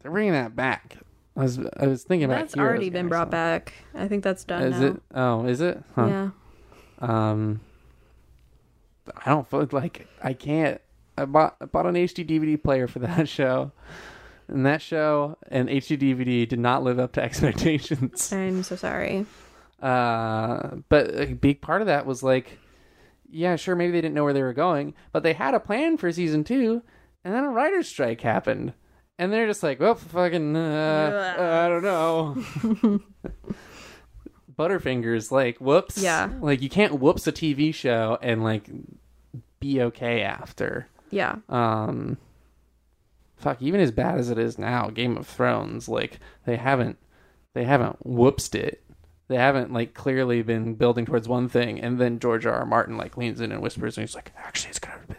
[0.00, 0.98] they're bringing that back.
[1.38, 3.72] I was I was thinking about That's already been brought back.
[3.94, 4.86] I think that's done Is now.
[4.88, 5.02] it?
[5.14, 5.80] Oh, is it?
[5.94, 6.06] Huh.
[6.06, 6.30] Yeah.
[6.98, 7.60] Um,
[9.24, 10.80] I don't feel like I can't.
[11.16, 13.70] I bought I bought an HD DVD player for that show,
[14.48, 18.32] and that show and HD DVD did not live up to expectations.
[18.32, 19.24] I'm so sorry.
[19.80, 22.58] Uh, but a big part of that was like,
[23.30, 25.96] yeah, sure, maybe they didn't know where they were going, but they had a plan
[25.98, 26.82] for season two,
[27.22, 28.72] and then a writer's strike happened.
[29.18, 33.00] And they're just like, well, fucking, uh, I don't know.
[34.56, 35.98] Butterfingers, like, whoops.
[35.98, 36.30] Yeah.
[36.40, 38.70] Like, you can't whoops a TV show and, like,
[39.58, 40.86] be okay after.
[41.10, 41.36] Yeah.
[41.48, 42.16] Um,
[43.36, 46.98] fuck, even as bad as it is now, Game of Thrones, like, they haven't,
[47.54, 48.82] they haven't whoopsed it.
[49.28, 52.54] They haven't, like, clearly been building towards one thing, and then George R.
[52.54, 52.64] R.
[52.64, 55.14] Martin, like, leans in and whispers, and he's like, actually, it's gonna be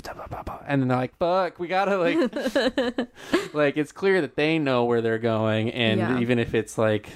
[0.00, 0.60] blah, blah, blah, blah.
[0.66, 5.02] and then they're like, fuck, we gotta, like, like, it's clear that they know where
[5.02, 6.20] they're going, and Yeah.
[6.20, 7.10] even if it's, like,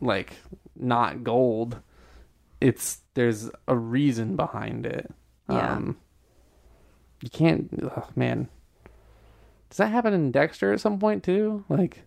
[0.00, 0.32] like,
[0.74, 1.78] not gold,
[2.60, 5.10] it's, there's a reason behind it.
[5.50, 5.74] Yeah.
[5.74, 5.98] Um,
[7.22, 8.48] you can't, oh, man.
[9.68, 11.64] Does that happen in Dexter at some point too?
[11.68, 12.04] Like,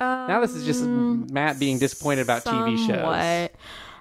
[0.00, 3.00] now this is just Matt being disappointed about TV shows.
[3.04, 3.48] Um.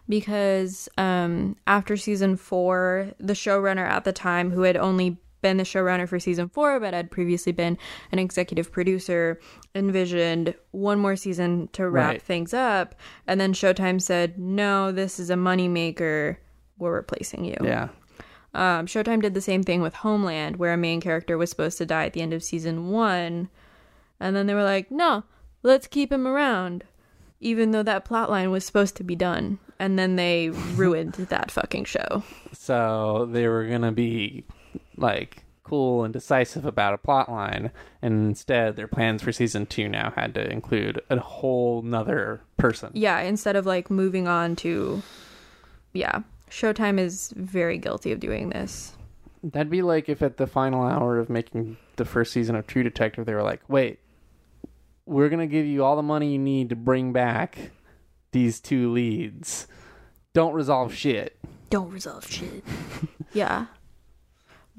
[0.08, 5.64] Because um, after season four, the showrunner at the time, who had only been the
[5.64, 7.78] showrunner for season four, but had previously been
[8.12, 9.40] an executive producer,
[9.76, 12.22] envisioned one more season to wrap Right.
[12.22, 12.96] things up.
[13.28, 16.38] And then Showtime said, no, this is a moneymaker.
[16.80, 17.56] We're replacing you.
[17.62, 17.90] Yeah.
[18.56, 21.86] Um, Showtime did the same thing with Homeland, where a main character was supposed to
[21.86, 23.50] die at the end of season one,
[24.20, 25.24] and then they were like, "No,
[25.64, 26.84] let's keep him around,"
[27.40, 29.60] even though that plot line was supposed to be done.
[29.80, 32.24] And then they ruined that fucking show.
[32.52, 34.44] So they were gonna be
[34.98, 37.72] like cool and decisive about a plot line,
[38.02, 42.90] and instead their plans for season two now had to include a whole nother person.
[42.94, 45.04] Yeah, instead of like moving on to,
[45.94, 48.98] yeah, Showtime is very guilty of doing this.
[49.44, 52.84] That'd be like if at the final hour of making the first season of True
[52.84, 54.00] Detective, they were like, "Wait,
[55.10, 57.72] we're gonna give you all the money you need to bring back
[58.32, 59.68] these two leads.
[60.34, 61.38] Don't resolve shit.
[61.70, 62.64] Don't resolve shit.
[63.34, 63.66] yeah,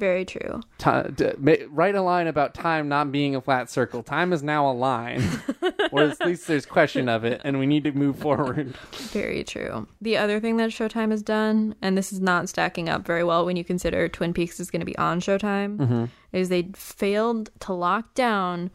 [0.01, 0.61] very true.
[0.79, 4.03] Ti- d- ma- write a line about time not being a flat circle.
[4.03, 5.23] Time is now a line,
[5.93, 8.75] or at least there's question of it, and we need to move forward.
[8.93, 9.87] Very true.
[10.01, 13.45] The other thing that Showtime has done, and this is not stacking up very well
[13.45, 16.05] when you consider Twin Peaks is going to be on Showtime, mm-hmm.
[16.33, 18.71] is they failed to lock down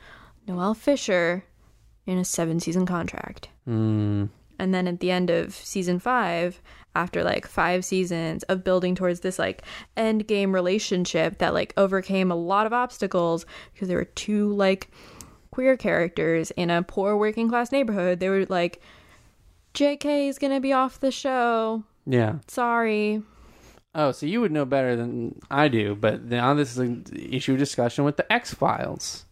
[0.48, 1.44] Noel Fisher
[2.06, 3.50] in a seven season contract.
[3.68, 6.62] Mm, And then at the end of season five,
[6.96, 9.64] after like five seasons of building towards this like
[9.98, 14.90] end game relationship that like overcame a lot of obstacles because there were two like
[15.52, 18.82] queer characters in a poor working class neighborhood, they were like,
[19.74, 21.84] JK is gonna be off the show.
[22.06, 22.36] yeah.
[22.48, 23.22] Sorry.
[23.94, 27.54] Oh, so you would know better than I do, but now this is an issue
[27.54, 29.25] of discussion with the X Files.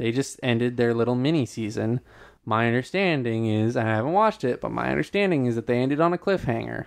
[0.00, 2.00] They just ended their little mini season.
[2.46, 6.14] My understanding is, I haven't watched it, but my understanding is that they ended on
[6.14, 6.86] a cliffhanger.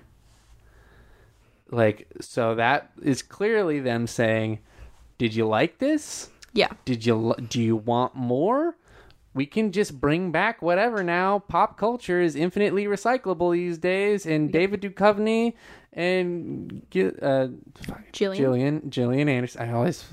[1.70, 4.58] Like, so that is clearly them saying,
[5.20, 6.32] "Did you like this?
[6.54, 6.72] Yeah.
[6.86, 8.78] Did you do you want more?
[9.36, 11.38] We can just bring back whatever now.
[11.38, 15.54] Pop culture is infinitely recyclable these days, and David Duchovny
[15.94, 17.48] and uh,
[18.12, 18.12] Jillian?
[18.12, 19.62] Jillian, Jillian Anderson.
[19.62, 20.04] I always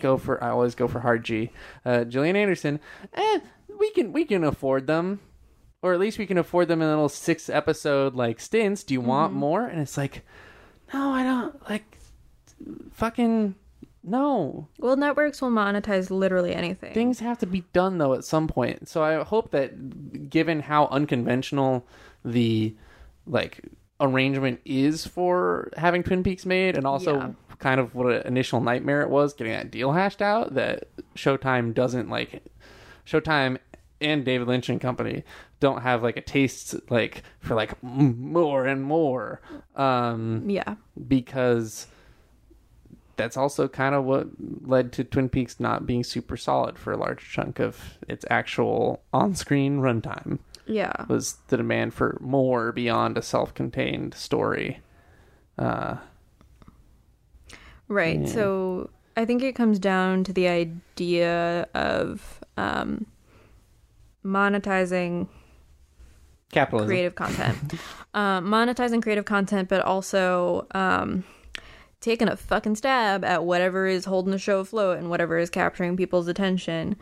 [0.00, 1.50] go for I always go for hard G.
[1.84, 2.80] Uh, Jillian Anderson.
[3.14, 3.40] Eh,
[3.78, 5.20] we can we can afford them,
[5.82, 8.82] or at least we can afford them in a little six episode like stints.
[8.84, 9.66] Do you want more?
[9.66, 10.24] And it's like,
[10.94, 11.68] no, I don't.
[11.68, 11.98] Like,
[12.92, 13.54] fucking
[14.02, 16.94] No, Well, networks will monetize literally anything.
[16.94, 18.88] things have to be done though at some point.
[18.88, 21.86] So I hope that given how unconventional
[22.24, 22.74] the
[23.26, 23.60] like
[24.00, 27.30] arrangement is for having Twin Peaks made and also Yeah.
[27.58, 31.72] kind of what an initial nightmare it was getting that deal hashed out that Showtime
[31.74, 32.42] doesn't like
[33.06, 33.58] Showtime
[34.00, 35.24] and David Lynch and company
[35.60, 39.40] don't have like a taste like for like m- more and more
[39.74, 40.74] um yeah.
[41.08, 41.86] because
[43.16, 44.26] that's also kind of what
[44.66, 49.02] led to Twin Peaks not being super solid for a large chunk of its actual
[49.14, 51.04] on-screen runtime Yeah.
[51.08, 54.80] was the demand for more beyond a self-contained story.
[55.58, 55.96] Uh,
[57.88, 58.20] Right.
[58.20, 58.26] Yeah.
[58.26, 63.06] So I think it comes down to the idea of um,
[64.24, 65.28] monetizing
[66.52, 66.88] capitalism.
[66.88, 67.74] creative content,
[68.14, 71.24] um, monetizing creative content, but also um,
[72.00, 75.96] taking a fucking stab at whatever is holding the show afloat and whatever is capturing
[75.96, 76.96] people's attention.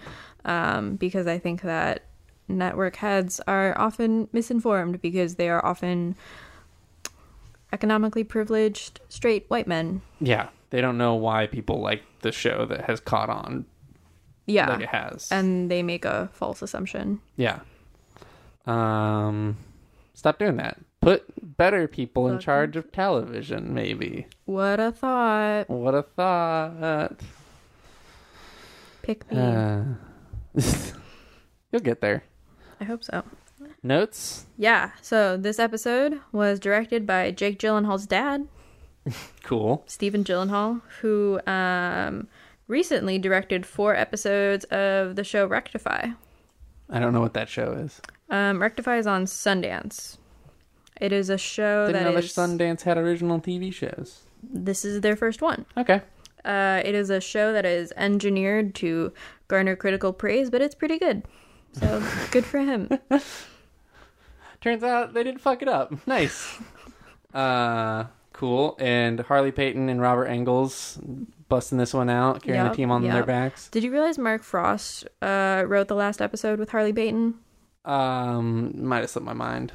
[0.44, 2.04] Um, because I think that
[2.48, 6.14] network heads are often misinformed because they are often
[7.72, 10.00] economically privileged straight white men.
[10.20, 13.64] Yeah, they don't know why people like the show that has caught on
[14.46, 14.70] Yeah.
[14.70, 15.28] like it has.
[15.30, 17.20] and they make a false assumption.
[17.36, 17.60] yeah.
[18.66, 19.56] Um,
[20.14, 20.78] stop doing that.
[21.02, 21.24] Put
[21.58, 24.26] better people in charge of television, maybe.
[24.46, 25.68] What a thought.
[25.68, 27.20] What a thought.
[29.02, 29.38] Pick me.
[29.38, 29.84] Uh,
[31.72, 32.24] you'll get there.
[32.84, 33.22] I hope so.
[33.82, 34.44] Notes?
[34.58, 34.90] Yeah.
[35.00, 38.46] So this episode was directed by Jake Gyllenhaal's dad,
[39.42, 39.82] Cool.
[39.86, 42.28] Stephen Gyllenhaal, who um,
[42.68, 46.08] recently directed four episodes of the show Rectify.
[46.90, 48.02] I don't know what that show is.
[48.28, 50.18] Um, Rectify is on Sundance.
[51.00, 52.34] It is a show Didn't that know that is.
[52.34, 54.24] Sundance had original TV shows.
[54.42, 55.64] This is their first one.
[55.78, 56.02] Okay.
[56.44, 59.14] Uh, it is a show that is engineered to
[59.48, 61.22] garner critical praise, but it's pretty good.
[61.74, 62.88] So good for him.
[64.60, 65.92] Turns out they didn't fuck it up.
[66.06, 66.58] Nice.
[67.34, 68.76] uh, cool.
[68.78, 70.98] And Harley Peyton and Robert Engels
[71.48, 73.26] busting this one out, carrying Yep, the team on their yep.
[73.26, 73.68] backs.
[73.68, 77.34] Did you realize Mark Frost uh, wrote the last episode with Harley Peyton?
[77.84, 79.72] Um, might have slipped my mind.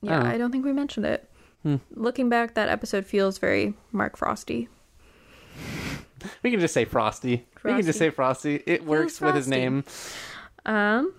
[0.00, 0.26] Yeah, Oh.
[0.26, 1.28] I don't think we mentioned it.
[1.62, 1.76] Hmm.
[1.92, 4.68] Looking back, that episode feels very Mark Frosty.
[6.42, 7.46] We can just say Frosty.
[7.62, 8.62] We can just say Frosty.
[8.66, 9.60] It works with his Frosty.
[9.60, 9.84] name.
[10.64, 11.14] Um,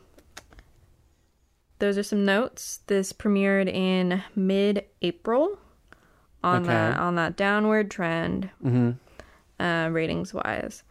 [1.84, 2.80] those are some notes.
[2.88, 5.60] This premiered in mid-April
[6.41, 6.68] on Okay.
[6.73, 8.91] that on that downward trend, hmm
[9.60, 10.84] uh, ratings wise.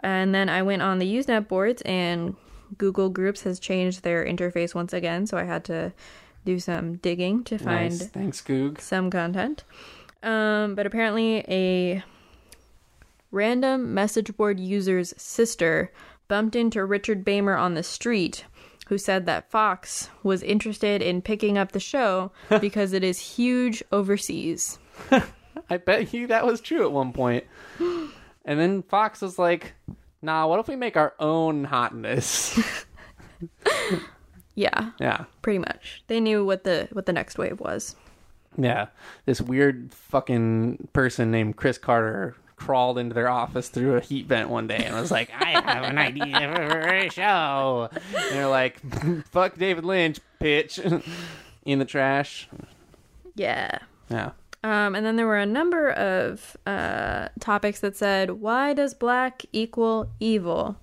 [0.00, 2.36] And then I went on the Usenet boards, and
[2.78, 5.92] Google Groups has changed their interface once again, so I had to
[6.44, 8.06] do some digging to find Nice.
[8.06, 8.80] Thanks, Goog.
[8.80, 9.64] some content.
[10.22, 12.02] Um, but apparently, a
[13.30, 15.92] random message board user's sister
[16.28, 18.44] bumped into Richard Beymer on the street,
[18.86, 23.82] who said that Fox was interested in picking up the show because it is huge
[23.92, 24.78] overseas.
[25.70, 27.44] I bet you that was true at one point.
[28.48, 29.74] And then Fox was like,
[30.22, 32.56] nah, what if we make our own hotness?
[34.56, 35.24] Yeah, yeah.
[35.42, 36.02] pretty much.
[36.06, 37.94] They knew what the what the next wave was.
[38.56, 38.86] Yeah.
[39.26, 44.48] This weird fucking person named Chris Carter crawled into their office through a heat vent
[44.48, 47.88] one day and was like, I have an idea for a show.
[47.92, 48.80] And they're like,
[49.30, 51.02] fuck David Lynch, bitch.
[51.64, 52.48] In the trash.
[53.34, 53.78] Yeah.
[54.08, 54.30] Yeah.
[54.62, 59.44] Um, and then there were a number of uh, topics that said, "Why does black
[59.52, 60.76] equal evil?"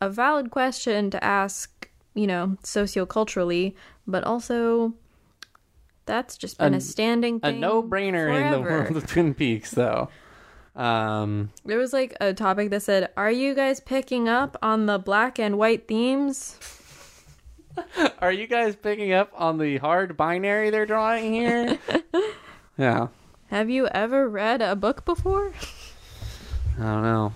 [0.00, 3.74] A valid question to ask, you know, socioculturally,
[4.06, 4.94] but also
[6.04, 9.72] that's just been a, A- standing A no brainer in the world of Twin Peaks,
[9.72, 10.08] though.
[10.76, 14.98] Um, There was like a topic that said, "Are you guys picking up on the
[14.98, 16.58] black and white themes?"
[18.20, 21.78] are you guys picking up on the hard binary they're drawing here?
[22.78, 23.08] yeah.
[23.48, 25.52] Have you ever read a book before?
[26.78, 27.32] I don't know.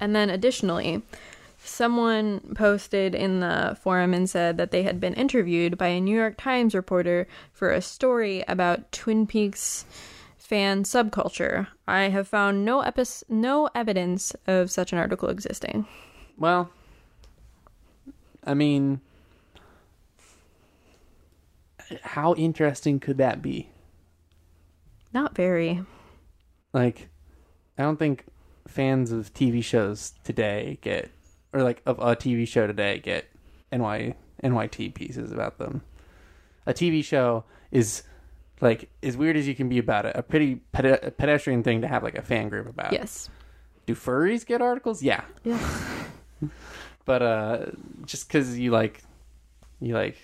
[0.00, 1.02] And then additionally,
[1.62, 6.16] someone posted in the forum and said that they had been interviewed by a New
[6.16, 9.84] York Times reporter for a story about Twin Peaks
[10.44, 11.68] fan subculture.
[11.88, 15.86] I have found no epis- no evidence of such an article existing.
[16.36, 16.70] Well,
[18.44, 19.00] I mean,
[22.02, 23.70] how interesting could that be?
[25.14, 25.82] Not very.
[26.74, 27.08] Like,
[27.78, 28.26] I don't think
[28.68, 31.10] fans of TV shows today get,
[31.54, 33.24] or like of a TV show today get
[33.72, 35.80] NY NYT pieces about them.
[36.66, 38.02] A TV show is
[38.64, 40.16] like as weird as you can be about it.
[40.16, 42.92] A pretty pede- pedestrian thing to have like a fan group about.
[42.92, 43.28] Yes.
[43.86, 45.02] Do furries get articles?
[45.02, 45.58] Yeah, Yeah.
[47.04, 47.66] but uh,
[48.06, 49.02] just because you like,
[49.80, 50.16] you like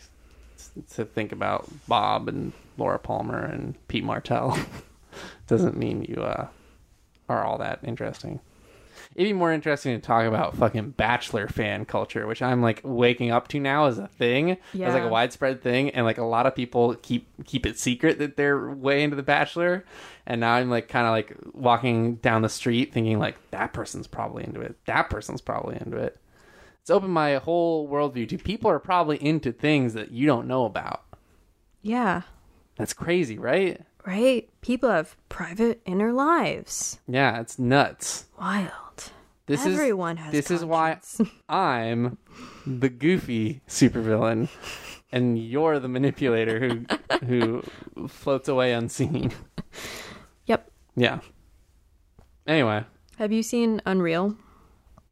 [0.95, 4.59] to think about Bob and Laura Palmer and Pete Martell,
[5.47, 6.49] doesn't mean you uh
[7.29, 8.41] are all that interesting.
[9.21, 13.31] It'd be more interesting to talk about fucking Bachelor fan culture, which I'm like waking
[13.31, 14.89] up to now as a thing, yeah.
[14.89, 18.19] as like a widespread thing, and like a lot of people keep keep it secret
[18.19, 19.85] that they're way into the Bachelor,
[20.25, 24.07] and now I'm like kind of like walking down the street thinking like that person's
[24.07, 26.17] probably into it, that person's probably into it.
[26.81, 30.65] It's opened my whole worldview to people are probably into things that you don't know
[30.65, 31.03] about.
[31.83, 32.23] Yeah.
[32.77, 33.83] That's crazy, right?
[34.07, 34.49] Right?
[34.63, 37.01] People have private inner lives.
[37.07, 38.25] Yeah, it's nuts.
[38.41, 38.71] Wild.
[39.51, 41.01] This Everyone is has this is why.
[41.49, 42.19] I'm
[42.65, 44.49] the goofy supervillain,
[45.11, 46.87] and you're the manipulator who
[47.27, 47.63] who
[48.07, 49.33] floats away unseen.
[50.47, 50.71] Yep.
[50.95, 51.19] Yeah.
[52.47, 52.85] Anyway,
[53.19, 54.37] Have you seen Unreal?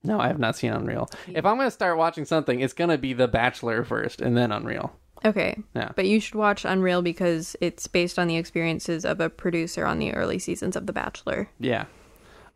[0.04, 1.10] no, I have not seen Unreal.
[1.26, 4.92] If I'm gonna start watching something, it's gonna be The Bachelor first, and then Unreal.
[5.24, 5.60] Okay.
[5.74, 5.90] Yeah.
[5.96, 9.98] But you should watch Unreal because it's based on the experiences of a producer on
[9.98, 11.48] the early seasons of The Bachelor.
[11.58, 11.86] Yeah.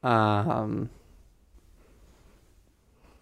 [0.05, 0.89] Um.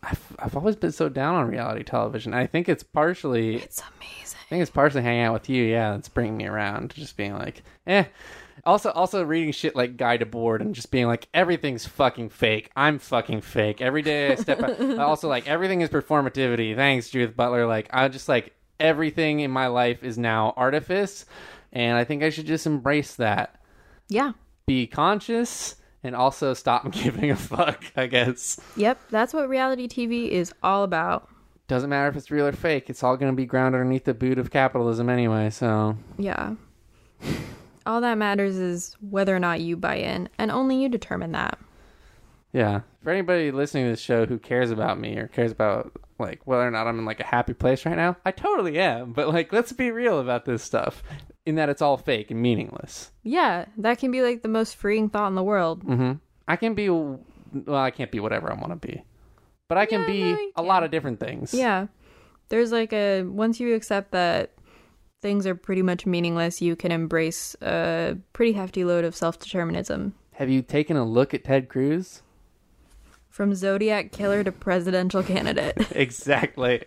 [0.02, 2.34] I've, I've always been so down on reality television.
[2.34, 4.38] I think it's partially It's amazing.
[4.40, 5.64] I think it's partially hanging out with you.
[5.64, 6.94] Yeah, it's bringing me around.
[6.94, 8.04] Just being like, eh.
[8.64, 12.70] Also, also reading shit like Guy Debord and just being like, everything's fucking fake.
[12.76, 13.80] I'm fucking fake.
[13.80, 14.80] Every day I step out.
[14.98, 16.74] also, like, everything is performativity.
[16.76, 17.66] Thanks, Judith Butler.
[17.66, 21.24] Like, I just like everything in my life is now artifice.
[21.72, 23.60] And I think I should just embrace that.
[24.08, 24.32] Yeah.
[24.66, 28.60] Be conscious and also stop giving a fuck, I guess.
[28.76, 29.00] Yep.
[29.10, 31.28] That's what reality TV is all about.
[31.68, 32.90] Doesn't matter if it's real or fake.
[32.90, 35.96] It's all going to be ground underneath the boot of capitalism anyway, so.
[36.18, 36.54] Yeah.
[37.86, 41.58] All that matters is whether or not you buy in, and only you determine that.
[42.52, 42.80] Yeah.
[43.02, 46.66] For anybody listening to this show who cares about me or cares about like whether
[46.66, 49.12] or not I'm in like a happy place right now, I totally am.
[49.12, 51.02] But like let's be real about this stuff.
[51.46, 53.10] In that it's all fake and meaningless.
[53.22, 55.82] Yeah, that can be like the most freeing thought in the world.
[55.84, 56.12] Mm-hmm.
[56.46, 57.18] I can be well,
[57.68, 59.02] I can't be whatever I want to be.
[59.68, 61.54] But I can Yeah, be no, a lot of different things.
[61.54, 61.86] Yeah.
[62.48, 64.52] There's like a once you accept that
[65.22, 70.14] things are pretty much meaningless, you can embrace a pretty hefty load of self-determinism.
[70.32, 72.22] Have you taken a look at Ted Cruz?
[73.40, 75.74] From Zodiac killer to presidential candidate.
[75.92, 76.84] exactly.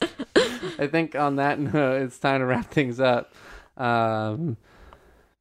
[0.00, 3.34] I think on that note, it's time to wrap things up.
[3.76, 4.56] Um,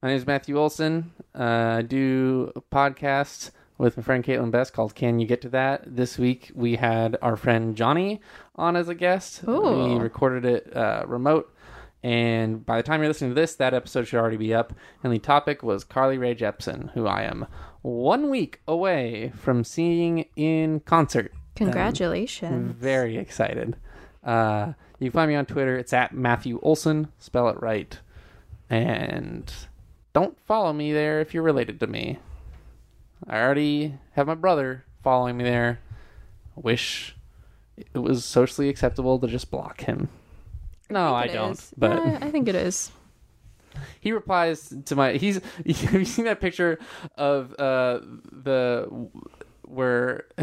[0.02, 1.14] my name is Matthew Olson.
[1.34, 5.50] Uh, I do a podcast with my friend Caitlin Best called Can You Get to
[5.52, 5.84] That?
[5.86, 8.20] This week we had our friend Johnny
[8.58, 9.46] on as a guest.
[9.48, 9.94] Ooh.
[9.94, 11.56] We recorded it uh, remote.
[12.04, 14.74] And by the time you're listening to this, that episode should already be up.
[15.02, 17.46] And the topic was Carly Rae Jepsen, who I am
[17.82, 21.34] one week away from seeing in concert.
[21.56, 22.76] Congratulations.
[22.76, 23.76] Very excited.
[24.24, 25.78] Uh, you can find me on Twitter.
[25.78, 27.08] It's at Matthew Olson.
[27.20, 27.98] Spell it right.
[28.70, 29.52] And
[30.14, 32.20] don't follow me there if you're related to me.
[33.28, 35.80] I already have my brother following me there.
[36.58, 37.16] I wish
[37.78, 40.10] it was socially acceptable to just block him.
[40.90, 41.52] No, I, it don't.
[41.52, 41.74] is.
[41.78, 42.92] But Yeah, I think it is.
[44.00, 45.14] He replies to my.
[45.14, 45.36] He's.
[45.66, 46.80] Have you seen that picture
[47.18, 48.00] of uh
[48.32, 49.10] the
[49.72, 50.26] where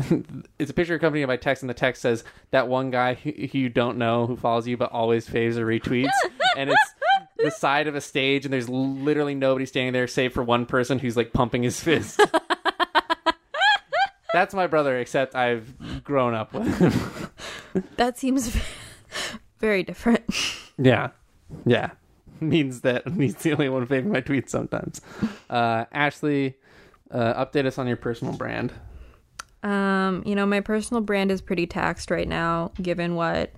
[0.58, 3.58] it's a picture accompanied by text, and the text says that one guy who, who
[3.58, 6.10] you don't know who follows you but always faves or retweets,
[6.56, 6.94] and it's
[7.36, 10.98] the side of a stage, and there's literally nobody standing there save for one person
[10.98, 12.20] who's like pumping his fist.
[14.32, 17.84] That's my brother, except I've grown up with him.
[17.96, 18.56] That seems
[19.58, 20.24] very different.
[20.76, 21.10] Yeah,
[21.64, 21.90] yeah.
[22.40, 25.00] Means that he's the only one faving my tweets sometimes.
[25.50, 26.56] Uh, Ashley,
[27.10, 28.72] uh, update us on your personal brand.
[29.62, 33.52] Um, you know, my personal brand is pretty taxed right now, given what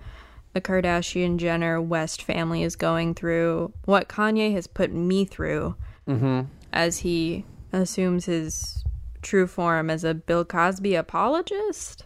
[0.53, 5.75] the Kardashian Jenner West family is going through, what Kanye has put me through
[6.07, 6.41] Mm-hmm.
[6.73, 8.83] as he assumes his
[9.21, 12.05] true form as a Bill Cosby apologist.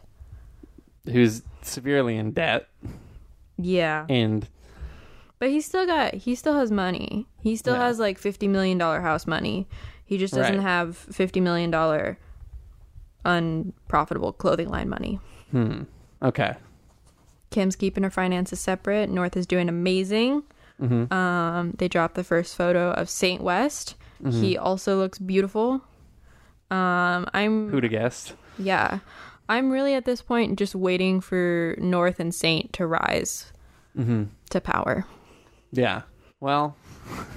[1.10, 2.68] Who's severely in debt
[3.58, 4.06] Yeah.
[4.10, 4.48] and
[5.40, 7.28] But he still got he still has money.
[7.42, 9.68] He still has like 50 million dollar house money.
[10.06, 10.62] He just doesn't Right.
[10.64, 12.18] have 50 million dollar
[13.24, 15.20] unprofitable clothing line money.
[15.52, 15.84] hmm.
[16.22, 16.56] Okay.
[17.52, 19.10] Kim's keeping her finances separate.
[19.10, 20.44] North is doing amazing.
[20.82, 21.14] Mm-hmm.
[21.14, 23.96] Um, they dropped the first photo of Saint West.
[24.30, 25.82] He also looks beautiful.
[26.72, 28.34] Um, I'm Who'd have guessed?
[28.58, 29.00] yeah,
[29.48, 33.52] I'm really at this point just waiting for North and Saint to rise
[33.98, 34.24] Mm-hmm.
[34.50, 35.06] to power.
[35.78, 36.02] Yeah.
[36.40, 36.76] Well,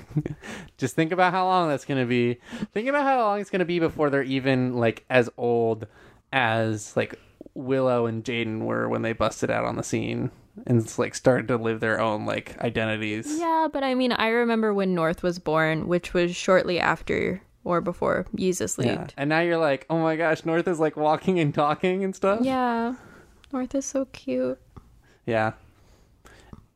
[0.78, 2.38] just think about how long that's going to be.
[2.72, 5.86] Think about how long it's going to be before they're even like as old
[6.32, 7.18] as like
[7.54, 10.30] Willow and Jaden were when they busted out on the scene
[10.66, 13.38] and it's like started to live their own like identities.
[13.38, 17.80] Yeah, but I mean, I remember when North was born, which was shortly after or
[17.80, 18.98] before Jesus Yeah.
[18.98, 19.14] leaved.
[19.16, 22.40] And now you're like, oh my gosh, North is like walking and talking and stuff.
[22.42, 22.94] Yeah.
[23.52, 24.58] North is so cute.
[25.26, 25.52] Yeah.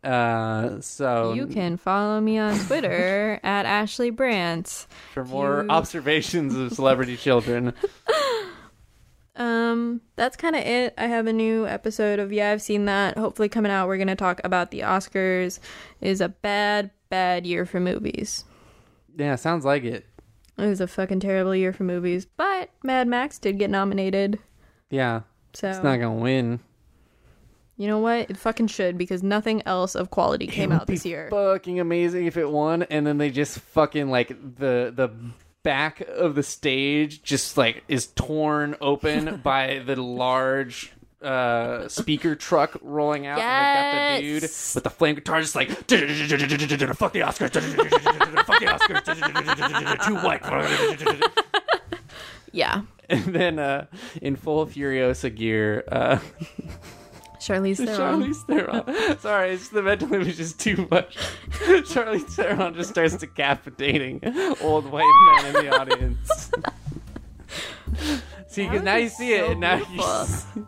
[0.05, 4.87] Uh, so You can follow me on Twitter at Ashley Brandt.
[5.15, 7.73] for more you- observations of celebrity children.
[9.35, 10.93] Um, that's kind of it.
[10.99, 13.17] I have a new episode of Yeah, I've seen that.
[13.17, 13.89] Hopefully coming out.
[13.89, 15.59] We're gonna talk about the Oscars.
[16.03, 18.45] It is a bad, bad year for movies.
[19.17, 20.05] Yeah, sounds like it.
[20.59, 22.27] It was a fucking terrible year for movies.
[22.37, 24.39] But Mad Max did get nominated.
[24.91, 25.23] Yeah,
[25.55, 26.61] So it's not gonna win.
[27.83, 28.31] You know what?
[28.31, 31.27] It fucking should because nothing else of quality came out this year.
[31.31, 35.11] Fucking amazing if it won, and then they just fucking like the the
[35.65, 40.93] back of the stage just like is torn open by the large
[41.23, 44.75] uh speaker truck rolling out and they've got the dude Yes.
[44.75, 47.53] with the flame guitar just like fuck the Oscars
[48.45, 50.43] fuck the Oscars too white
[52.53, 52.83] yeah.
[53.09, 53.87] and then uh
[54.21, 56.19] in full Furiosa gear uh
[57.43, 58.23] Charlize Theron.
[58.23, 59.19] Charlize Theron.
[59.19, 61.17] Sorry, it's the mental image is too much.
[61.51, 64.21] Charlize Theron just starts decapitating
[64.61, 66.53] old white men in the audience.
[68.47, 70.67] see, because now you see it, and now you beautiful.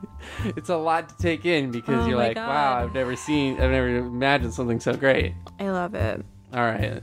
[0.56, 3.70] it's a lot to take in because Oh you're like, wow, I've never seen, I've
[3.70, 5.32] never imagined something so great.
[5.60, 6.24] I love it.
[6.52, 7.00] All right,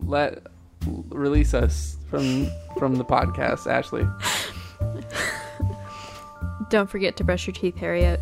[0.00, 0.46] let
[1.08, 2.48] release us from
[2.78, 4.06] from the podcast, Ashley.
[6.68, 8.20] Don't forget to brush your teeth, Harriet.